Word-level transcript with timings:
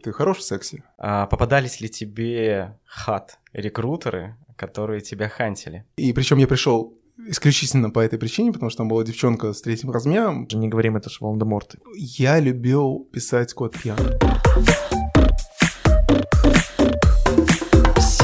Ты 0.00 0.12
хорош 0.12 0.38
в 0.38 0.42
сексе? 0.42 0.84
А 0.96 1.26
попадались 1.26 1.80
ли 1.80 1.88
тебе 1.88 2.78
хат-рекрутеры, 2.84 4.36
которые 4.54 5.00
тебя 5.00 5.28
хантили? 5.28 5.86
И 5.96 6.12
причем 6.12 6.38
я 6.38 6.46
пришел 6.46 6.96
исключительно 7.26 7.90
по 7.90 7.98
этой 7.98 8.16
причине, 8.16 8.52
потому 8.52 8.70
что 8.70 8.78
там 8.78 8.88
была 8.88 9.02
девчонка 9.02 9.52
с 9.52 9.60
третьим 9.60 9.90
размером. 9.90 10.46
Не 10.52 10.68
говорим, 10.68 10.96
это 10.96 11.10
же 11.10 11.16
Волан-де-Морт. 11.20 11.76
Я 11.96 12.38
любил 12.38 13.08
писать 13.12 13.52
код 13.54 13.76
пьян. 13.76 13.98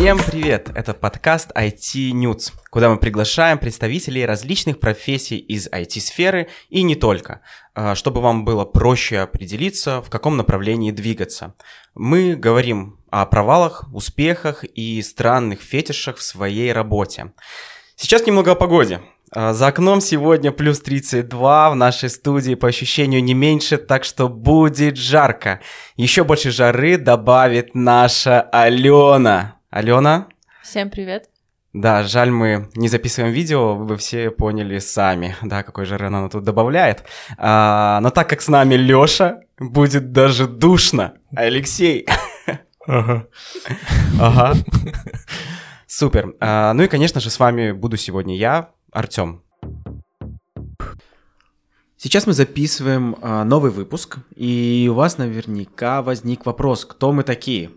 Всем 0.04 0.18
привет! 0.18 0.70
Это 0.74 0.92
подкаст 0.92 1.50
IT 1.56 2.10
News, 2.10 2.52
куда 2.68 2.90
мы 2.90 2.98
приглашаем 2.98 3.56
представителей 3.56 4.26
различных 4.26 4.78
профессий 4.78 5.38
из 5.38 5.66
IT-сферы 5.66 6.48
и 6.68 6.82
не 6.82 6.94
только, 6.94 7.40
а, 7.74 7.94
чтобы 7.94 8.20
вам 8.20 8.44
было 8.44 8.66
проще 8.66 9.20
определиться, 9.20 10.02
в 10.02 10.10
каком 10.10 10.36
направлении 10.36 10.90
двигаться. 10.90 11.54
Мы 11.94 12.36
говорим 12.36 12.98
о 13.08 13.24
провалах, 13.24 13.86
успехах 13.94 14.64
и 14.64 15.00
странных 15.00 15.62
фетишах 15.62 16.18
в 16.18 16.22
своей 16.22 16.70
работе. 16.74 17.32
Сейчас 17.96 18.26
немного 18.26 18.52
о 18.52 18.56
погоде. 18.56 19.00
А, 19.32 19.54
за 19.54 19.68
окном 19.68 20.02
сегодня 20.02 20.52
плюс 20.52 20.80
32, 20.80 21.70
в 21.70 21.76
нашей 21.76 22.10
студии 22.10 22.56
по 22.56 22.68
ощущению 22.68 23.24
не 23.24 23.32
меньше, 23.32 23.78
так 23.78 24.04
что 24.04 24.28
будет 24.28 24.98
жарко. 24.98 25.62
Еще 25.96 26.24
больше 26.24 26.50
жары 26.50 26.98
добавит 26.98 27.74
наша 27.74 28.42
Алена. 28.42 29.53
Алена? 29.74 30.28
Всем 30.62 30.88
привет. 30.88 31.30
Да, 31.72 32.04
жаль, 32.04 32.30
мы 32.30 32.70
не 32.76 32.86
записываем 32.86 33.32
видео, 33.32 33.74
вы 33.74 33.96
все 33.96 34.30
поняли 34.30 34.78
сами, 34.78 35.34
да, 35.42 35.64
какой 35.64 35.84
же 35.84 35.96
она 35.96 36.28
тут 36.28 36.44
добавляет. 36.44 37.02
А, 37.38 37.98
но 38.00 38.10
так 38.10 38.28
как 38.28 38.40
с 38.40 38.46
нами 38.46 38.76
Лёша, 38.76 39.40
будет 39.58 40.12
даже 40.12 40.46
душно. 40.46 41.14
Алексей. 41.34 42.06
Ага. 42.86 43.26
Ага. 44.20 44.52
Супер. 45.88 46.36
А, 46.38 46.72
ну 46.72 46.84
и, 46.84 46.86
конечно 46.86 47.20
же, 47.20 47.28
с 47.28 47.40
вами 47.40 47.72
буду 47.72 47.96
сегодня 47.96 48.36
я, 48.36 48.70
Артём. 48.92 49.42
Сейчас 51.96 52.28
мы 52.28 52.32
записываем 52.32 53.16
а, 53.20 53.42
новый 53.42 53.72
выпуск, 53.72 54.18
и 54.36 54.86
у 54.88 54.94
вас 54.94 55.18
наверняка 55.18 56.00
возник 56.02 56.46
вопрос, 56.46 56.84
кто 56.84 57.10
мы 57.10 57.24
такие? 57.24 57.72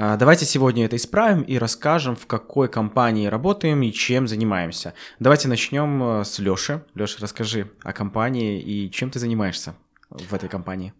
А, 0.00 0.16
давайте 0.16 0.44
сегодня 0.44 0.84
это 0.84 0.94
исправим 0.94 1.42
и 1.42 1.58
расскажем, 1.58 2.14
в 2.14 2.28
какой 2.28 2.68
компании 2.68 3.26
работаем 3.26 3.82
и 3.82 3.92
чем 3.92 4.28
занимаемся. 4.28 4.94
Давайте 5.18 5.48
начнем 5.48 6.20
э, 6.20 6.24
с 6.24 6.38
Лёши. 6.38 6.84
Лёша, 6.94 7.18
расскажи 7.20 7.72
о 7.82 7.92
компании 7.92 8.60
и 8.60 8.92
чем 8.92 9.10
ты 9.10 9.18
занимаешься 9.18 9.74
в 10.08 10.32
этой 10.32 10.48
компании. 10.48 10.92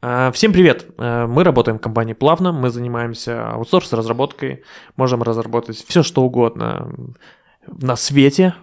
А, 0.00 0.32
всем 0.32 0.54
привет! 0.54 0.86
Э, 0.96 1.26
мы 1.26 1.44
работаем 1.44 1.76
в 1.76 1.82
компании 1.82 2.14
Плавно, 2.14 2.52
мы 2.52 2.70
занимаемся 2.70 3.50
аутсорс-разработкой, 3.50 4.62
можем 4.96 5.22
разработать 5.22 5.84
все, 5.86 6.02
что 6.02 6.22
угодно 6.22 6.90
на 7.66 7.96
свете, 7.96 8.54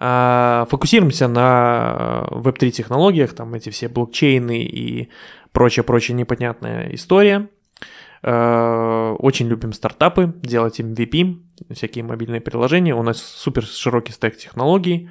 а, 0.00 0.66
фокусируемся 0.68 1.28
на 1.28 2.26
веб-3 2.32 2.72
технологиях, 2.72 3.34
там 3.34 3.54
эти 3.54 3.70
все 3.70 3.88
блокчейны 3.88 4.64
и 4.64 5.10
прочая-прочая 5.52 6.16
непонятная 6.16 6.92
история– 6.92 7.48
Э, 7.84 8.11
очень 8.24 9.48
любим 9.48 9.72
стартапы, 9.72 10.32
делать 10.42 10.78
MVP, 10.78 11.40
всякие 11.74 12.04
мобильные 12.04 12.40
приложения. 12.40 12.94
У 12.94 13.02
нас 13.02 13.20
супер 13.20 13.64
широкий 13.64 14.12
стек 14.12 14.36
технологий. 14.36 15.08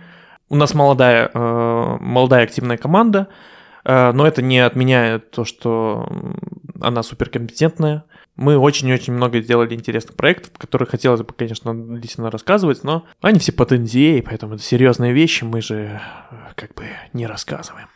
У 0.51 0.57
нас 0.57 0.73
молодая, 0.73 1.31
э, 1.33 1.97
молодая 2.01 2.43
активная 2.43 2.75
команда, 2.75 3.29
э, 3.85 4.11
но 4.11 4.27
это 4.27 4.41
не 4.41 4.59
отменяет 4.59 5.31
то, 5.31 5.45
что 5.45 6.11
она 6.81 7.03
суперкомпетентная. 7.03 8.03
Мы 8.35 8.57
очень-очень 8.57 9.13
много 9.13 9.39
сделали 9.39 9.73
интересных 9.73 10.17
проектов, 10.17 10.51
которые 10.57 10.89
хотелось 10.89 11.21
бы, 11.21 11.33
конечно, 11.33 11.73
действительно 11.73 12.31
рассказывать, 12.31 12.83
но 12.83 13.05
они 13.21 13.39
все 13.39 13.53
под 13.53 13.71
NDA, 13.71 14.21
поэтому 14.23 14.55
это 14.55 14.63
серьезные 14.63 15.13
вещи, 15.13 15.45
мы 15.45 15.61
же 15.61 16.01
как 16.55 16.73
бы 16.73 16.83
не 17.13 17.25
рассказываем. 17.27 17.87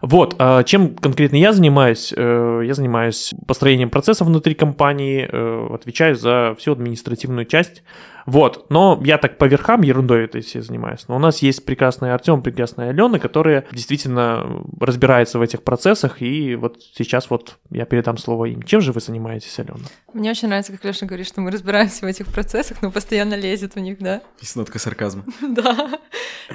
Вот, 0.00 0.36
а 0.38 0.62
чем 0.62 0.94
конкретно 0.94 1.36
я 1.36 1.52
занимаюсь? 1.52 2.12
Э, 2.16 2.62
я 2.64 2.74
занимаюсь 2.74 3.34
построением 3.46 3.90
процессов 3.90 4.26
внутри 4.26 4.54
компании, 4.54 5.28
э, 5.30 5.74
отвечаю 5.74 6.14
за 6.14 6.54
всю 6.58 6.72
административную 6.72 7.46
часть. 7.46 7.82
Вот, 8.28 8.66
но 8.68 9.00
я 9.02 9.16
так 9.16 9.38
по 9.38 9.46
верхам 9.46 9.80
ерундой 9.80 10.26
этой 10.26 10.42
все 10.42 10.60
занимаюсь. 10.60 11.08
Но 11.08 11.16
у 11.16 11.18
нас 11.18 11.38
есть 11.38 11.64
прекрасный 11.64 12.12
Артем, 12.12 12.42
прекрасная 12.42 12.90
Алена, 12.90 13.18
которые 13.18 13.64
действительно 13.72 14.66
разбираются 14.78 15.38
в 15.38 15.42
этих 15.42 15.62
процессах, 15.62 16.20
и 16.20 16.54
вот 16.54 16.76
сейчас 16.94 17.30
вот 17.30 17.56
я 17.70 17.86
передам 17.86 18.18
слово 18.18 18.44
им. 18.44 18.62
Чем 18.62 18.82
же 18.82 18.92
вы 18.92 19.00
занимаетесь, 19.00 19.58
Алена? 19.58 19.78
Мне 20.12 20.30
очень 20.30 20.48
нравится, 20.48 20.72
как 20.72 20.84
Леша 20.84 21.06
говорит, 21.06 21.26
что 21.26 21.40
мы 21.40 21.50
разбираемся 21.50 22.04
в 22.04 22.08
этих 22.08 22.26
процессах, 22.26 22.82
но 22.82 22.90
постоянно 22.90 23.32
лезет 23.32 23.76
в 23.76 23.78
них, 23.78 23.98
да? 23.98 24.20
Есть 24.40 24.56
нотка 24.56 24.78
сарказма. 24.78 25.24
Да. 25.48 25.98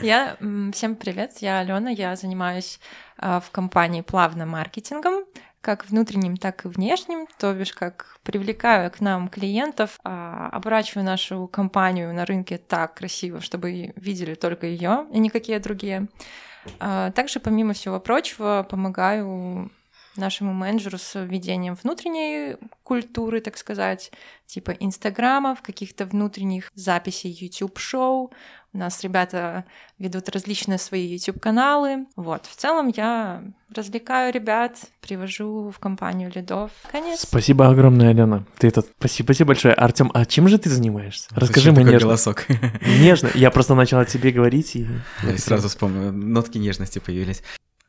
Я... 0.02 0.38
Всем 0.74 0.96
привет, 0.96 1.32
я 1.40 1.60
Алена, 1.60 1.90
я 1.90 2.16
занимаюсь 2.16 2.80
в 3.18 3.46
компании 3.52 4.02
плавно 4.02 4.46
маркетингом, 4.46 5.24
как 5.64 5.90
внутренним, 5.90 6.36
так 6.36 6.66
и 6.66 6.68
внешним, 6.68 7.26
то 7.40 7.54
бишь 7.54 7.72
как 7.72 8.18
привлекаю 8.24 8.92
к 8.92 9.00
нам 9.00 9.30
клиентов, 9.30 9.98
а, 10.04 10.50
оборачиваю 10.52 11.06
нашу 11.06 11.48
компанию 11.48 12.14
на 12.14 12.26
рынке 12.26 12.58
так 12.58 12.96
красиво, 12.96 13.40
чтобы 13.40 13.94
видели 13.96 14.36
только 14.36 14.68
ее 14.68 15.08
и 15.14 15.20
никакие 15.20 15.60
другие. 15.60 16.10
А, 16.82 17.12
также, 17.12 17.40
помимо 17.40 17.72
всего 17.72 18.02
прочего, 18.02 18.68
помогаю 18.70 19.72
нашему 20.16 20.54
менеджеру 20.54 20.98
с 20.98 21.20
введением 21.20 21.76
внутренней 21.76 22.58
культуры, 22.84 23.42
так 23.42 23.58
сказать, 23.58 24.12
типа 24.46 24.72
инстаграмов, 24.72 25.62
каких-то 25.62 26.06
внутренних 26.06 26.72
записей 26.76 27.32
YouTube-шоу. 27.32 28.32
У 28.74 28.78
нас 28.78 29.04
ребята 29.04 29.66
ведут 30.00 30.30
различные 30.30 30.80
свои 30.80 31.06
YouTube-каналы. 31.06 32.08
Вот, 32.16 32.48
в 32.48 32.56
целом 32.56 32.92
я 32.96 33.44
развлекаю 33.74 34.34
ребят, 34.34 34.78
привожу 35.00 35.70
в 35.70 35.78
компанию 35.80 36.32
лидов. 36.34 36.72
Конец. 36.92 37.22
Спасибо 37.22 37.68
огромное, 37.70 38.10
Алена. 38.10 38.46
Ты 38.58 38.68
это... 38.68 38.82
Спасибо, 38.82 39.28
спасибо 39.28 39.50
большое. 39.50 39.74
Артем, 39.76 40.10
а 40.14 40.26
чем 40.26 40.48
же 40.48 40.58
ты 40.58 40.70
занимаешься? 40.70 41.30
Расскажи 41.36 41.72
мне 41.72 41.84
нежно. 41.84 42.08
голосок. 42.08 42.48
Нежно. 43.00 43.30
Я 43.36 43.52
просто 43.52 43.76
начал 43.76 44.00
о 44.00 44.06
тебе 44.06 44.32
говорить 44.32 44.76
и... 44.76 44.88
Я 45.24 45.38
сразу 45.38 45.70
вспомнил, 45.70 46.12
нотки 46.12 46.58
нежности 46.58 46.98
появились. 47.00 47.44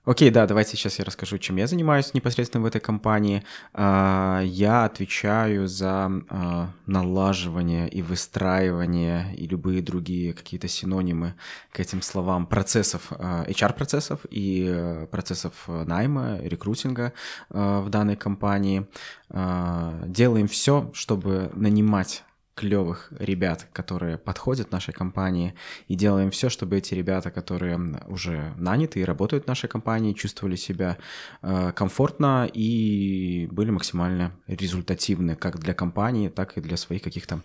Окей, 0.06 0.28
да, 0.28 0.46
давайте 0.46 0.76
сейчас 0.76 0.98
я 0.98 1.04
расскажу, 1.06 1.38
чем 1.38 1.56
я 1.56 1.66
занимаюсь 1.66 2.12
непосредственно 2.12 2.62
в 2.62 2.66
этой 2.66 2.78
компании. 2.78 3.42
А, 3.72 4.42
я 4.42 4.84
отвечаю 4.84 5.66
за 5.66 6.10
а, 6.28 6.70
налаживание 6.84 7.88
и 7.88 8.02
выстраивание 8.02 9.34
и 9.34 9.46
любые 9.46 9.80
другие 9.80 10.34
какие-то 10.34 10.68
синонимы 10.68 11.36
к 11.72 11.80
этим 11.80 12.02
словам 12.02 12.46
процессов, 12.46 13.06
а, 13.12 13.46
HR-процессов 13.48 14.20
и 14.28 14.66
э, 14.68 15.06
процессов 15.10 15.54
найма, 15.68 16.38
рекрутинга 16.42 17.14
в 17.48 17.88
данной 17.88 18.16
компании. 18.16 18.86
Делаем 19.30 20.48
все, 20.48 20.90
чтобы 20.92 21.50
нанимать 21.54 22.24
клевых 22.54 23.12
ребят, 23.18 23.66
которые 23.72 24.16
подходят 24.16 24.70
нашей 24.70 24.94
компании, 24.94 25.54
и 25.88 25.94
делаем 25.94 26.30
все, 26.30 26.48
чтобы 26.48 26.76
эти 26.76 26.94
ребята, 26.94 27.30
которые 27.30 27.78
уже 28.06 28.54
наняты 28.56 29.00
и 29.00 29.04
работают 29.04 29.44
в 29.44 29.48
нашей 29.48 29.68
компании, 29.68 30.12
чувствовали 30.12 30.56
себя 30.56 30.96
э, 31.42 31.72
комфортно 31.72 32.48
и 32.52 33.48
были 33.50 33.70
максимально 33.70 34.32
результативны 34.46 35.34
как 35.34 35.58
для 35.58 35.74
компании, 35.74 36.28
так 36.28 36.56
и 36.56 36.60
для 36.60 36.76
своих 36.76 37.02
каких-то 37.02 37.40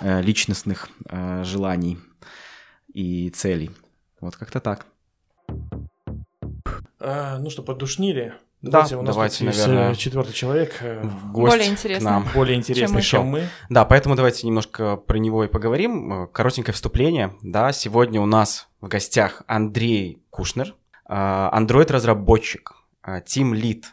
э, 0.00 0.22
личностных 0.22 0.88
э, 1.08 1.44
желаний 1.44 1.98
и 2.92 3.30
целей. 3.30 3.70
Вот 4.20 4.36
как-то 4.36 4.60
так. 4.60 4.86
А, 6.98 7.38
ну 7.38 7.50
что, 7.50 7.62
подушнили? 7.62 8.34
Давайте, 8.70 8.94
да, 8.94 9.00
у 9.00 9.02
нас 9.02 9.14
давайте, 9.14 9.44
есть 9.44 9.58
наверное, 9.66 9.92
э, 9.92 9.94
четвертый 9.94 10.32
человек. 10.32 10.76
Э, 10.80 11.06
гость 11.32 11.54
более 11.54 11.70
интересный. 11.70 12.10
нам. 12.10 12.28
Более 12.34 12.56
интересный, 12.56 13.02
чем, 13.02 13.20
чем 13.20 13.26
мы. 13.26 13.48
Да, 13.68 13.84
поэтому 13.84 14.16
давайте 14.16 14.46
немножко 14.46 14.96
про 14.96 15.18
него 15.18 15.44
и 15.44 15.48
поговорим. 15.48 16.24
Э, 16.24 16.26
коротенькое 16.28 16.74
вступление. 16.74 17.34
Да, 17.42 17.72
сегодня 17.72 18.20
у 18.20 18.26
нас 18.26 18.68
в 18.80 18.88
гостях 18.88 19.42
Андрей 19.46 20.22
Кушнер, 20.30 20.74
андроид-разработчик, 21.06 22.72
Team 23.06 23.52
Lead, 23.52 23.84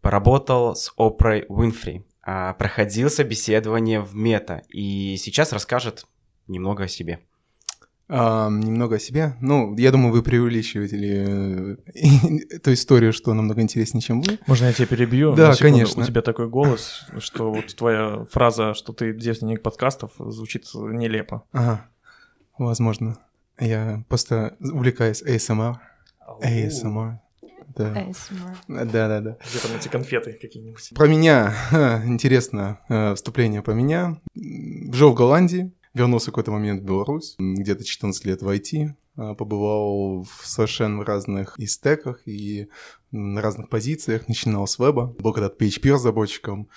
поработал 0.00 0.74
с 0.74 0.92
Опрой 0.96 1.44
Уинфри, 1.48 2.04
проходил 2.22 3.08
собеседование 3.10 4.00
в 4.00 4.14
Мета 4.14 4.62
и 4.68 5.16
сейчас 5.16 5.52
расскажет 5.52 6.06
немного 6.48 6.84
о 6.84 6.88
себе. 6.88 7.20
А, 8.08 8.48
немного 8.48 8.96
о 8.96 8.98
себе. 9.00 9.34
Ну, 9.40 9.76
я 9.76 9.90
думаю, 9.90 10.12
вы 10.12 10.22
преувеличиваете 10.22 11.76
эту 12.54 12.72
историю, 12.72 13.12
что 13.12 13.34
намного 13.34 13.60
интереснее, 13.62 14.00
чем 14.00 14.22
вы. 14.22 14.38
Можно 14.46 14.66
я 14.66 14.72
тебя 14.72 14.86
перебью? 14.86 15.34
Да, 15.34 15.54
конечно. 15.54 16.02
У 16.02 16.06
тебя 16.06 16.22
такой 16.22 16.48
голос, 16.48 17.04
что 17.18 17.52
вот 17.52 17.74
твоя 17.74 18.24
фраза, 18.30 18.74
что 18.74 18.92
ты 18.92 19.12
девственник 19.12 19.62
подкастов, 19.62 20.12
звучит 20.18 20.66
нелепо. 20.74 21.42
Ага, 21.52 21.86
возможно. 22.58 23.18
Я 23.58 24.04
просто 24.08 24.56
увлекаюсь 24.60 25.22
ASMR. 25.22 25.76
ASMR. 26.42 27.14
Да. 27.74 27.92
ASMR. 27.92 28.56
Да-да-да. 28.68 29.36
Где-то 29.50 29.76
эти 29.76 29.88
конфеты 29.88 30.32
какие-нибудь. 30.40 30.92
Про 30.94 31.08
меня. 31.08 31.54
Интересно 32.06 32.80
э, 32.88 33.14
вступление 33.14 33.62
про 33.62 33.72
меня. 33.72 34.18
Жил 34.34 35.10
в 35.10 35.14
Голландии, 35.14 35.72
вернулся 35.96 36.26
в 36.26 36.32
какой-то 36.32 36.50
момент 36.50 36.82
в 36.82 36.84
Беларусь. 36.84 37.34
Где-то 37.38 37.84
14 37.84 38.24
лет 38.26 38.42
в 38.42 38.48
IT. 38.48 38.90
э, 39.16 39.34
Побывал 39.34 40.22
в 40.22 40.46
совершенно 40.46 41.04
разных 41.04 41.58
и 41.58 41.66
стеках, 41.66 42.20
и 42.26 42.68
на 43.10 43.40
разных 43.40 43.68
позициях. 43.68 44.28
Начинал 44.28 44.66
с 44.66 44.78
веба. 44.78 45.14
Был 45.18 45.32
когда-то 45.32 45.64
PHP-разработчиком. 45.64 46.68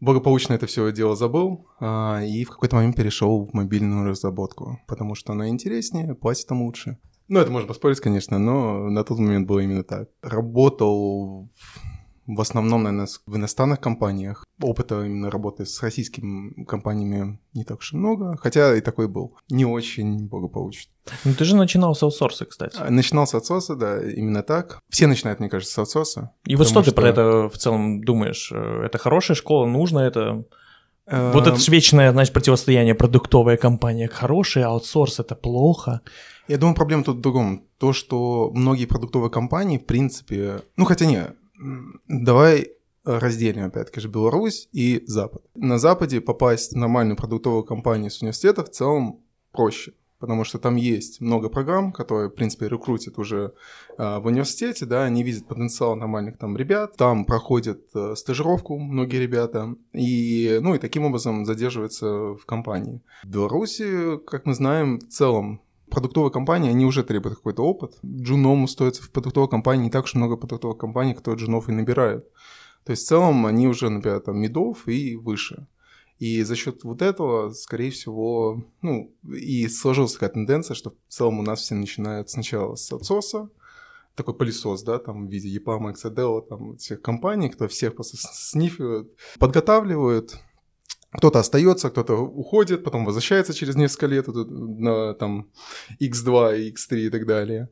Благополучно 0.00 0.54
это 0.54 0.66
все 0.66 0.90
дело 0.92 1.16
забыл, 1.16 1.66
а, 1.80 2.22
и 2.22 2.44
в 2.44 2.50
какой-то 2.50 2.76
момент 2.76 2.94
перешел 2.94 3.44
в 3.44 3.52
мобильную 3.52 4.08
разработку, 4.08 4.80
потому 4.86 5.16
что 5.16 5.32
она 5.32 5.48
интереснее, 5.48 6.14
платит 6.14 6.46
там 6.46 6.62
лучше. 6.62 6.98
Ну, 7.26 7.40
это 7.40 7.50
можно 7.50 7.66
поспорить, 7.66 7.98
конечно, 7.98 8.38
но 8.38 8.88
на 8.88 9.02
тот 9.02 9.18
момент 9.18 9.48
было 9.48 9.58
именно 9.58 9.82
так. 9.82 10.08
Работал 10.22 11.48
в- 12.28 12.40
основном, 12.40 12.82
наверное, 12.84 13.08
в 13.26 13.36
иностранных 13.36 13.80
компаниях. 13.80 14.44
Опыта 14.62 15.02
именно 15.04 15.30
работы 15.30 15.64
с 15.66 15.82
российскими 15.82 16.64
компаниями 16.64 17.38
не 17.54 17.64
так 17.64 17.78
уж 17.78 17.92
и 17.92 17.96
много, 17.96 18.36
хотя 18.36 18.76
и 18.76 18.80
такой 18.80 19.08
был. 19.08 19.34
Не 19.50 19.64
очень 19.64 20.28
благополучно. 20.28 20.92
Ну 21.24 21.32
ты 21.34 21.44
же 21.44 21.56
начинал 21.56 21.94
с 21.94 22.02
аутсорса, 22.02 22.44
кстати. 22.44 22.76
Начинал 22.90 23.26
с 23.26 23.34
отсоса, 23.34 23.74
да, 23.76 24.00
именно 24.02 24.42
так. 24.42 24.78
Все 24.90 25.06
начинают, 25.06 25.40
мне 25.40 25.48
кажется, 25.48 25.74
с 25.74 25.78
отсоса. 25.78 26.30
И 26.44 26.54
вот 26.54 26.66
что 26.68 26.74
потому 26.80 26.84
ты 26.84 26.92
про 26.92 27.08
это 27.08 27.48
в 27.48 27.56
целом 27.58 28.02
думаешь? 28.04 28.52
Э, 28.52 28.82
Это 28.84 28.98
хорошая 28.98 29.34
школа, 29.36 29.66
нужно 29.66 30.00
это? 30.00 30.44
Э, 31.06 31.32
Вот 31.32 31.46
это 31.46 31.58
вечное, 31.70 32.12
значит, 32.12 32.34
противостояние 32.34 32.94
продуктовая 32.94 33.56
компания 33.56 34.08
хорошая, 34.08 34.66
аутсорс 34.66 35.20
это 35.20 35.34
плохо. 35.34 36.02
Я 36.48 36.56
думаю, 36.58 36.74
проблема 36.74 37.04
тут 37.04 37.18
в 37.18 37.20
другом. 37.20 37.64
То, 37.78 37.92
что 37.92 38.50
многие 38.54 38.86
продуктовые 38.86 39.30
компании, 39.30 39.78
в 39.78 39.84
принципе... 39.86 40.62
Ну, 40.76 40.84
хотя 40.86 41.04
не, 41.06 41.26
давай 42.08 42.72
разделим, 43.04 43.64
опять-таки 43.64 44.00
же, 44.00 44.08
Беларусь 44.08 44.68
и 44.72 45.02
Запад. 45.06 45.42
На 45.54 45.78
Западе 45.78 46.20
попасть 46.20 46.72
в 46.72 46.76
нормальную 46.76 47.16
продуктовую 47.16 47.64
компанию 47.64 48.10
с 48.10 48.20
университета 48.20 48.64
в 48.64 48.70
целом 48.70 49.20
проще, 49.50 49.94
потому 50.18 50.44
что 50.44 50.58
там 50.58 50.76
есть 50.76 51.20
много 51.20 51.48
программ, 51.48 51.92
которые, 51.92 52.28
в 52.28 52.34
принципе, 52.34 52.68
рекрутят 52.68 53.18
уже 53.18 53.54
а, 53.96 54.20
в 54.20 54.26
университете, 54.26 54.84
да, 54.84 55.04
они 55.04 55.22
видят 55.22 55.46
потенциал 55.46 55.96
нормальных 55.96 56.38
там 56.38 56.56
ребят, 56.56 56.96
там 56.96 57.24
проходят 57.24 57.80
э, 57.94 58.14
стажировку 58.14 58.78
многие 58.78 59.18
ребята, 59.18 59.74
и, 59.92 60.58
ну, 60.60 60.74
и 60.74 60.78
таким 60.78 61.04
образом 61.04 61.46
задерживаются 61.46 62.06
в 62.34 62.44
компании. 62.46 63.00
В 63.22 63.28
Беларуси, 63.28 64.18
как 64.26 64.44
мы 64.44 64.54
знаем, 64.54 64.98
в 64.98 65.08
целом 65.08 65.62
продуктовые 65.90 66.30
компании, 66.30 66.70
они 66.70 66.84
уже 66.84 67.02
требуют 67.02 67.36
какой-то 67.36 67.62
опыт. 67.62 67.98
Джуном 68.04 68.64
устроиться 68.64 69.02
в 69.02 69.10
продуктовой 69.10 69.48
компании 69.48 69.84
не 69.84 69.90
так 69.90 70.04
уж 70.04 70.14
много 70.14 70.36
продуктовых 70.36 70.78
компаний, 70.78 71.14
кто 71.14 71.34
джунов 71.34 71.68
и 71.68 71.72
набирают. 71.72 72.26
То 72.84 72.92
есть 72.92 73.04
в 73.04 73.08
целом 73.08 73.46
они 73.46 73.68
уже, 73.68 73.90
например, 73.90 74.20
там 74.20 74.38
медов 74.38 74.88
и 74.88 75.16
выше. 75.16 75.66
И 76.18 76.42
за 76.42 76.56
счет 76.56 76.82
вот 76.84 77.02
этого, 77.02 77.52
скорее 77.52 77.90
всего, 77.90 78.64
ну, 78.82 79.14
и 79.24 79.68
сложилась 79.68 80.14
такая 80.14 80.30
тенденция, 80.30 80.74
что 80.74 80.90
в 80.90 81.12
целом 81.12 81.38
у 81.38 81.42
нас 81.42 81.60
все 81.60 81.74
начинают 81.74 82.28
сначала 82.28 82.74
с 82.74 82.90
аутсорса, 82.90 83.50
такой 84.16 84.34
пылесос, 84.34 84.82
да, 84.82 84.98
там 84.98 85.28
в 85.28 85.30
виде 85.30 85.56
EPAM, 85.56 85.94
Exadel, 85.94 86.42
там 86.42 86.76
всех 86.76 87.02
компаний, 87.02 87.50
кто 87.50 87.68
всех 87.68 87.94
просто 87.94 88.16
с- 88.16 88.50
снифивают, 88.50 89.12
подготавливают, 89.38 90.40
кто-то 91.12 91.38
остается, 91.38 91.90
кто-то 91.90 92.14
уходит, 92.14 92.84
потом 92.84 93.04
возвращается 93.04 93.54
через 93.54 93.76
несколько 93.76 94.06
лет 94.06 94.26
на 94.28 95.14
там 95.14 95.48
X2, 96.00 96.72
X3 96.72 96.98
и 96.98 97.10
так 97.10 97.26
далее. 97.26 97.68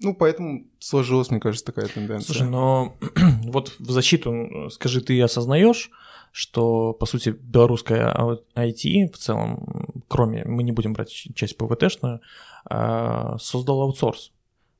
Ну, 0.00 0.14
поэтому 0.14 0.66
сложилась, 0.78 1.30
мне 1.30 1.40
кажется, 1.40 1.64
такая 1.64 1.86
тенденция. 1.86 2.26
Слушай, 2.26 2.48
но 2.48 2.96
вот 3.44 3.74
в 3.78 3.90
защиту 3.90 4.68
скажи, 4.70 5.00
ты 5.00 5.20
осознаешь, 5.22 5.90
что, 6.32 6.92
по 6.94 7.06
сути, 7.06 7.30
белорусская 7.30 8.12
IT 8.56 9.12
в 9.12 9.18
целом, 9.18 9.86
кроме, 10.08 10.44
мы 10.44 10.62
не 10.62 10.72
будем 10.72 10.92
брать 10.92 11.10
часть 11.10 11.56
ПВТшную, 11.56 12.20
а, 12.64 13.38
создал 13.38 13.82
аутсорс 13.82 14.32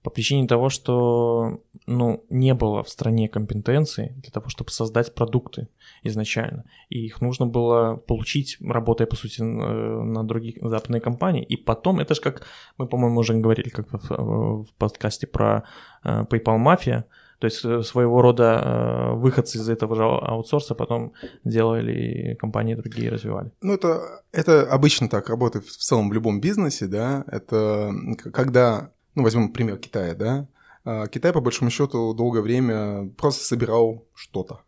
по 0.04 0.10
причине 0.10 0.46
того, 0.46 0.68
что 0.68 1.60
ну, 1.86 2.24
не 2.28 2.52
было 2.52 2.82
в 2.82 2.90
стране 2.90 3.26
компетенций 3.26 4.12
для 4.16 4.30
того, 4.30 4.50
чтобы 4.50 4.70
создать 4.70 5.14
продукты 5.14 5.68
изначально. 6.02 6.64
И 6.90 7.06
их 7.06 7.22
нужно 7.22 7.46
было 7.46 7.96
получить, 7.96 8.58
работая, 8.60 9.06
по 9.06 9.16
сути, 9.16 9.40
э, 9.40 9.44
на 9.44 10.22
других 10.22 10.56
западные 10.60 11.00
компании. 11.00 11.42
И 11.42 11.56
потом, 11.56 12.00
это 12.00 12.14
же 12.14 12.20
как, 12.20 12.42
мы, 12.76 12.86
по-моему, 12.86 13.20
уже 13.20 13.32
говорили 13.32 13.70
как 13.70 13.86
в, 13.90 14.64
в 14.64 14.74
подкасте 14.76 15.26
про 15.26 15.64
э, 16.04 16.24
PayPal 16.30 16.58
Mafia, 16.62 17.04
то 17.38 17.46
есть 17.46 17.64
э, 17.64 17.82
своего 17.82 18.20
рода 18.20 19.12
выходцы 19.14 19.56
из 19.56 19.70
этого 19.70 19.96
же 19.96 20.04
аутсорса 20.04 20.74
потом 20.74 21.14
делали 21.44 22.36
компании 22.38 22.74
другие, 22.74 23.10
развивали. 23.10 23.52
Ну, 23.62 23.72
это, 23.72 24.22
это 24.32 24.70
обычно 24.70 25.08
так 25.08 25.30
работает 25.30 25.64
в 25.64 25.78
целом 25.78 26.10
в 26.10 26.12
любом 26.12 26.42
бизнесе, 26.42 26.86
да. 26.86 27.24
Это 27.26 27.90
когда, 28.32 28.90
ну, 29.14 29.22
возьмем 29.22 29.52
пример 29.52 29.78
Китая, 29.78 30.14
да. 30.14 30.48
А, 30.84 31.06
Китай, 31.06 31.32
по 31.32 31.40
большому 31.40 31.70
счету, 31.70 32.14
долгое 32.14 32.42
время 32.42 33.10
просто 33.16 33.44
собирал 33.44 34.06
что-то. 34.14 34.60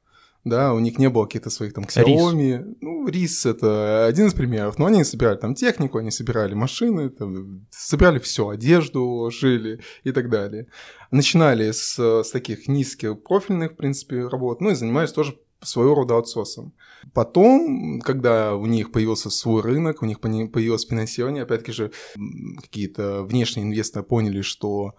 Да, 0.45 0.75
у 0.75 0.79
них 0.79 0.97
не 0.99 1.09
было 1.09 1.25
каких-то 1.25 1.51
своих 1.51 1.75
там 1.75 1.85
Xiaomi. 1.85 2.77
Ну, 2.81 3.09
рис 3.09 3.45
это 3.47 4.07
один 4.07 4.29
из 4.29 4.35
примеров. 4.35 4.79
Но 4.79 4.87
они 4.87 5.03
собирали 5.03 5.37
там 5.37 5.57
технику, 5.57 5.99
они 5.99 6.13
собирали 6.13 6.55
машины, 6.55 7.11
там, 7.11 7.67
собирали 7.71 8.21
все, 8.21 8.51
одежду, 8.51 9.29
шили 9.33 9.81
и 10.05 10.13
так 10.13 10.31
далее. 10.31 10.69
Начинали 11.11 11.73
с, 11.73 11.99
с 11.99 12.31
таких 12.31 12.69
низких 12.69 13.21
профильных, 13.25 13.73
в 13.73 13.77
принципе, 13.77 14.29
работ, 14.29 14.61
ну 14.61 14.71
и 14.71 14.75
занимались 14.75 15.11
тоже 15.11 15.37
своего 15.67 15.95
рода 15.95 16.15
аутсорсом. 16.15 16.73
Потом, 17.13 18.01
когда 18.01 18.55
у 18.55 18.67
них 18.67 18.93
появился 18.93 19.31
свой 19.31 19.63
рынок, 19.63 20.03
у 20.03 20.07
них 20.07 20.21
появилось 20.21 20.87
финансирование, 20.87 21.43
опять-таки 21.43 21.73
же 21.73 21.93
какие-то 22.61 23.23
внешние 23.25 23.67
инвесторы 23.67 24.05
поняли, 24.05 24.43
что 24.43 24.95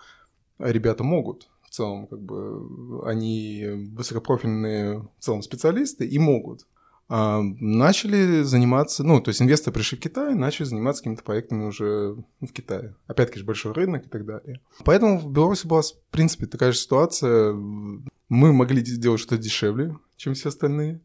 ребята 0.60 1.04
могут 1.04 1.50
в 1.64 1.70
целом, 1.70 2.08
как 2.08 2.22
бы 2.22 3.02
они 3.06 3.66
высокопрофильные 3.94 5.00
в 5.00 5.10
целом 5.20 5.42
специалисты 5.42 6.06
и 6.06 6.18
могут. 6.18 6.66
А, 7.10 7.42
начали 7.42 8.42
заниматься, 8.42 9.04
ну, 9.04 9.22
то 9.22 9.30
есть 9.30 9.42
инвесторы 9.42 9.74
пришли 9.74 9.98
в 9.98 10.02
Китай, 10.02 10.36
начали 10.36 10.66
заниматься 10.66 11.02
какими-то 11.02 11.24
проектами 11.24 11.66
уже 11.66 12.18
в 12.42 12.52
Китае. 12.52 12.96
Опять-таки 13.08 13.40
же 13.40 13.46
большой 13.46 13.72
рынок 13.72 14.06
и 14.06 14.10
так 14.10 14.26
далее. 14.26 14.60
Поэтому 14.84 15.20
в 15.20 15.32
Беларуси 15.32 15.68
была, 15.68 15.82
в 15.82 16.12
принципе, 16.12 16.48
такая 16.48 16.74
же 16.74 16.78
ситуация. 16.78 17.54
Мы 17.54 18.54
могли 18.54 18.82
делать 18.82 19.22
что-то 19.22 19.38
дешевле, 19.38 19.96
чем 20.18 20.34
все 20.34 20.50
остальные. 20.50 21.00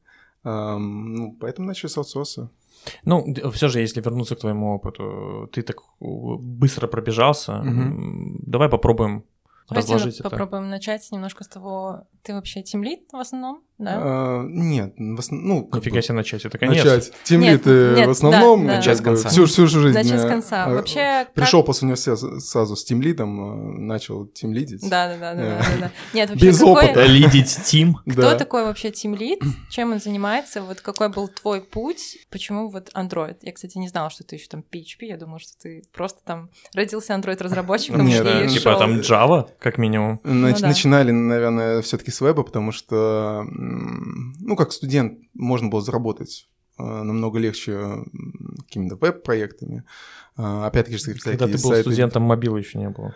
А, 0.45 0.77
ну, 0.79 1.37
поэтому 1.41 1.69
начали 1.69 1.89
с 1.89 1.97
аутсорса. 1.97 2.51
Ну, 3.05 3.33
все 3.53 3.69
же, 3.69 3.81
если 3.81 4.01
вернуться 4.01 4.35
к 4.35 4.41
твоему 4.41 4.75
опыту, 4.75 5.49
ты 5.53 5.63
так 5.63 5.77
быстро 6.01 6.89
пробежался, 6.89 7.53
м, 7.53 8.39
давай 8.45 8.69
попробуем 8.69 9.25
Давайте 9.69 9.93
разложить 9.95 10.21
это. 10.21 10.29
попробуем 10.31 10.69
начать 10.69 11.09
немножко 11.13 11.45
с 11.45 11.49
того, 11.49 12.09
ты 12.23 12.35
вообще 12.35 12.63
тимлит 12.63 13.03
в 13.13 13.17
основном, 13.17 13.63
да? 13.79 13.99
А, 14.01 14.43
нет, 14.47 14.95
в 14.97 15.19
основном, 15.19 15.49
ну, 15.49 15.65
как 15.67 15.81
Нифига 15.81 15.97
бы 15.97 16.03
себе 16.03 16.15
начать, 16.15 16.45
это 16.45 16.59
конец. 16.59 16.85
начать. 16.85 17.05
Нет, 17.07 17.15
Тимлит 17.25 17.63
э, 17.67 17.95
нет, 17.97 18.07
в 18.07 18.11
основном 18.11 18.61
да, 18.61 18.67
да. 18.67 18.73
как 18.73 18.77
Начать 18.79 18.99
с 18.99 19.01
конца. 19.01 19.29
Всю, 19.29 19.47
всю 19.47 19.67
жизнь. 19.67 19.95
Начать 19.99 20.21
с 20.21 20.25
э, 20.25 20.29
конца. 20.29 20.67
э, 20.69 20.75
Вообще, 20.75 20.95
как- 21.25 21.35
Пришел 21.35 21.63
после 21.65 21.87
университета 21.87 22.41
сразу 22.41 22.77
с 22.77 22.85
тимлидом, 22.85 23.77
э, 23.77 23.81
начал 23.81 24.27
тимлидить. 24.27 24.89
Да, 24.89 25.09
да, 25.09 25.17
да, 25.19 25.35
да, 25.35 25.43
Э. 25.43 25.59
да, 25.59 25.65
да. 25.81 25.91
Нет, 26.15 26.31
вообще, 26.31 26.47
Без 26.47 26.59
какой- 26.59 26.85
опыта. 26.85 27.05
Лидить 27.07 27.59
тим. 27.65 27.95
Кто 28.07 28.35
такой 28.37 28.65
вообще 28.65 28.91
тимлит? 28.91 29.41
Чем 29.71 29.93
он 29.93 30.01
занимается? 30.01 30.63
Вот 30.63 30.81
какой 30.81 31.09
был 31.09 31.29
твой 31.29 31.61
путь? 31.61 32.19
Почему 32.31 32.71
вот 32.71 32.91
Android? 32.95 33.37
Я, 33.43 33.53
кстати, 33.53 33.79
не 33.79 33.89
знала, 33.89 34.11
что 34.11 34.23
ты 34.25 34.37
еще 34.37 34.47
там 34.49 34.61
PHP. 34.61 35.07
Я 35.07 35.17
думала, 35.17 35.39
что 35.41 35.53
ты 35.61 35.83
просто 35.93 36.21
там 36.25 36.51
родился 36.75 37.15
Android-разработчиком 37.15 38.07
Нет, 38.07 38.25
и 38.27 38.49
Типа 38.49 38.71
шёл. 38.71 38.79
там 38.79 39.01
Java, 39.01 39.49
как 39.59 39.79
минимум. 39.79 40.21
Ну. 40.23 40.49
Начинали, 40.61 41.11
наверное, 41.11 41.83
все-таки 41.83 42.11
с 42.11 42.21
веба, 42.21 42.43
потому 42.43 42.73
что, 42.73 43.45
ну, 44.41 44.57
как 44.57 44.73
студент 44.73 45.19
можно 45.35 45.69
было 45.69 45.81
заработать 45.83 46.49
э, 46.79 46.83
намного 46.83 47.39
легче 47.39 47.73
м, 47.73 48.57
какими-то 48.67 48.97
веб-проектами. 48.97 49.85
А, 50.37 50.67
Опять-таки, 50.67 50.99
Когда 51.21 51.47
ты 51.47 51.53
был 51.63 51.71
сайты- 51.73 51.83
студентом, 51.83 52.23
мобила 52.23 52.57
еще 52.57 52.79
не 52.79 52.89
было 52.89 53.15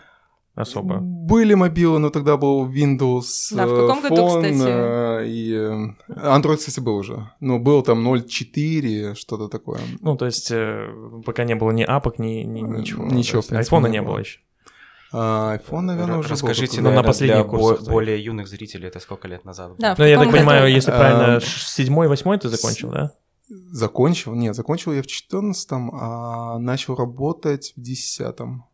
особо. 0.55 0.99
Были 1.01 1.53
мобилы, 1.55 1.99
но 1.99 2.09
тогда 2.11 2.37
был 2.39 2.67
Windows 2.67 3.27
Да, 3.55 3.67
в 3.67 3.73
э, 3.75 3.77
каком 3.87 4.03
году, 4.03 4.17
Phone, 4.17 4.53
кстати? 4.53 4.71
э, 4.71 5.29
и 5.29 5.53
э, 5.53 5.95
Android, 6.09 6.57
кстати, 6.57 6.81
был 6.81 6.97
уже. 6.97 7.31
Но 7.41 7.59
был 7.59 7.83
там 7.83 8.07
0.4, 8.07 9.15
что-то 9.15 9.49
такое. 9.49 9.81
Ну, 10.01 10.17
то 10.17 10.25
есть, 10.27 10.51
э, 10.51 10.89
пока 11.27 11.45
не 11.45 11.55
было 11.57 11.73
ни 11.73 11.83
апок, 11.83 12.19
ни, 12.19 12.43
ни 12.45 12.61
ничего. 12.61 13.05
Ничего, 13.05 13.39
есть 13.39 13.49
в 13.49 13.51
принципе, 13.51 13.57
Айфона 13.59 13.87
не 13.89 14.01
было 14.03 14.19
еще. 14.19 14.41
А, 15.13 15.57
iPhone, 15.57 15.81
наверное, 15.83 16.19
уже 16.19 16.29
был 16.29 16.35
Расскажите, 16.35 16.67
только. 16.67 16.77
Ну, 16.77 16.83
на 16.83 16.89
наверное, 16.91 17.07
последний 17.09 17.35
для 17.43 17.45
курс 17.45 17.63
бо- 17.63 17.77
создали. 17.77 17.93
более 17.95 18.25
юных 18.25 18.49
зрителей, 18.49 18.89
это 18.89 19.01
сколько 19.01 19.29
лет 19.29 19.45
назад? 19.45 19.73
Да, 19.79 19.95
Ну, 19.97 20.05
я 20.05 20.19
так 20.19 20.31
понимаю, 20.33 20.71
если 20.71 20.91
А, 20.91 20.97
правильно, 20.99 21.41
седьмой, 21.41 22.09
восьмой 22.09 22.39
ты 22.39 22.49
закончил, 22.49 22.91
да? 22.91 23.13
Закончил? 23.49 24.35
Нет, 24.35 24.55
закончил 24.57 24.93
я 24.93 25.03
в 25.03 25.07
14 25.07 25.91
а 25.93 26.59
начал 26.59 26.97
работать 26.97 27.73
в 27.77 27.81
10 27.81 28.65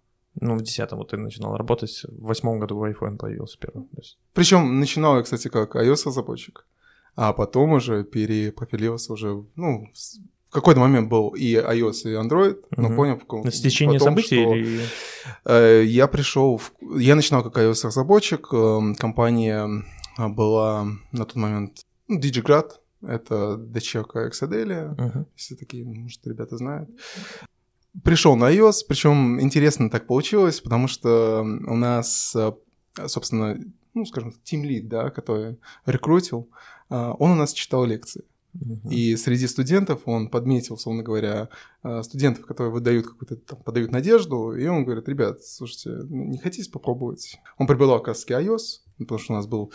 Ну, 0.40 0.56
в 0.56 0.62
десятом 0.62 0.98
вот 0.98 1.10
ты 1.10 1.18
начинал 1.18 1.56
работать, 1.58 2.04
в 2.08 2.24
восьмом 2.24 2.58
году 2.58 2.82
iPhone 2.86 3.18
появился 3.18 3.58
первый. 3.58 3.86
Причем 4.32 4.80
начинал 4.80 5.16
я, 5.18 5.22
кстати, 5.22 5.48
как 5.48 5.76
iOS-разработчик, 5.76 6.64
а 7.16 7.34
потом 7.34 7.72
уже 7.72 8.02
перепрофилировался 8.04 9.12
уже, 9.12 9.44
ну, 9.56 9.88
какой-то 10.52 10.80
момент 10.80 11.08
был 11.08 11.30
и 11.30 11.54
iOS, 11.54 12.02
и 12.04 12.08
Android, 12.14 12.62
но 12.76 12.88
Мгм. 12.88 12.96
понял 12.96 13.20
На 13.44 13.50
стечение 13.50 13.98
потом, 13.98 14.14
событий 14.16 14.42
что, 14.42 14.54
или... 14.54 14.80
э, 15.46 15.84
я 15.86 16.06
пришел, 16.06 16.58
в- 16.58 16.98
я 16.98 17.14
начинал 17.16 17.42
как 17.42 17.56
iOS-разработчик, 17.56 18.48
э, 18.52 18.94
компания 18.98 19.68
а, 20.18 20.28
была 20.28 20.86
на 21.12 21.24
тот 21.24 21.36
момент 21.36 21.80
ну, 22.06 22.20
Digigrad, 22.20 22.70
это 23.00 23.56
дочерка 23.56 24.28
Exadelia, 24.28 24.94
Мгм. 25.00 25.26
если 25.36 25.54
такие, 25.54 25.84
может, 25.84 26.26
ребята 26.26 26.56
знают. 26.58 26.90
Пришел 28.04 28.36
на 28.36 28.50
iOS, 28.52 28.84
причем 28.88 29.40
интересно 29.40 29.90
так 29.90 30.06
получилось, 30.06 30.60
потому 30.60 30.86
что 30.88 31.40
у 31.42 31.76
нас, 31.76 32.34
э, 32.36 32.52
собственно, 33.06 33.58
ну, 33.94 34.04
скажем, 34.06 34.34
Team 34.44 34.62
Lead, 34.64 34.82
да, 34.88 35.10
который 35.10 35.58
рекрутил, 35.86 36.48
э, 36.90 36.94
он 37.18 37.30
у 37.32 37.34
нас 37.34 37.52
читал 37.52 37.84
лекции. 37.84 38.24
И 38.90 39.16
среди 39.16 39.46
студентов 39.46 40.02
он 40.04 40.28
подметил, 40.28 40.74
условно 40.74 41.02
говоря, 41.02 41.48
э, 41.82 42.02
студентов, 42.02 42.44
которые 42.44 42.72
выдают 42.72 43.06
какую-то, 43.06 43.36
там, 43.36 43.62
подают 43.62 43.92
надежду, 43.92 44.54
и 44.54 44.66
он 44.66 44.84
говорит, 44.84 45.08
ребят, 45.08 45.42
слушайте, 45.42 46.06
не 46.10 46.38
хотите 46.38 46.70
попробовать? 46.70 47.40
Он 47.56 47.66
преподавал, 47.66 47.98
как 48.00 48.08
раз 48.08 48.26
iOS, 48.28 48.82
потому 48.98 49.18
что 49.18 49.32
у 49.32 49.36
нас 49.36 49.46
был 49.46 49.72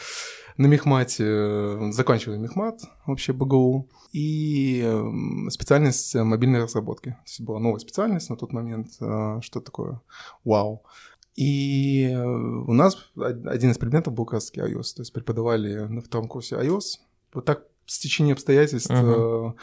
на 0.58 0.68
Мехмате, 0.68 1.24
э, 1.26 1.92
заканчивали 1.92 2.38
Мехмат, 2.38 2.82
вообще 3.06 3.34
БГУ, 3.34 3.90
и 4.12 4.84
э, 4.86 5.50
специальность 5.50 6.16
э, 6.16 6.24
мобильной 6.24 6.62
разработки. 6.62 7.10
То 7.10 7.24
есть 7.26 7.42
была 7.42 7.60
новая 7.60 7.80
специальность 7.80 8.30
на 8.30 8.38
тот 8.38 8.54
момент, 8.54 8.92
что 8.94 9.60
такое 9.60 10.02
вау. 10.44 10.84
И 11.36 12.16
у 12.16 12.74
нас 12.74 12.98
од- 13.16 13.46
один 13.46 13.72
из 13.72 13.78
предметов 13.78 14.14
был 14.14 14.28
раз 14.32 14.52
iOS, 14.54 14.96
то 14.96 15.02
есть 15.02 15.14
преподавали 15.14 15.86
на 15.88 16.02
втором 16.02 16.28
курсе 16.28 16.56
iOS. 16.56 17.00
Вот 17.34 17.46
так 17.46 17.62
в 17.62 17.77
стечение 17.88 18.34
обстоятельств 18.34 18.92
э, 18.92 19.54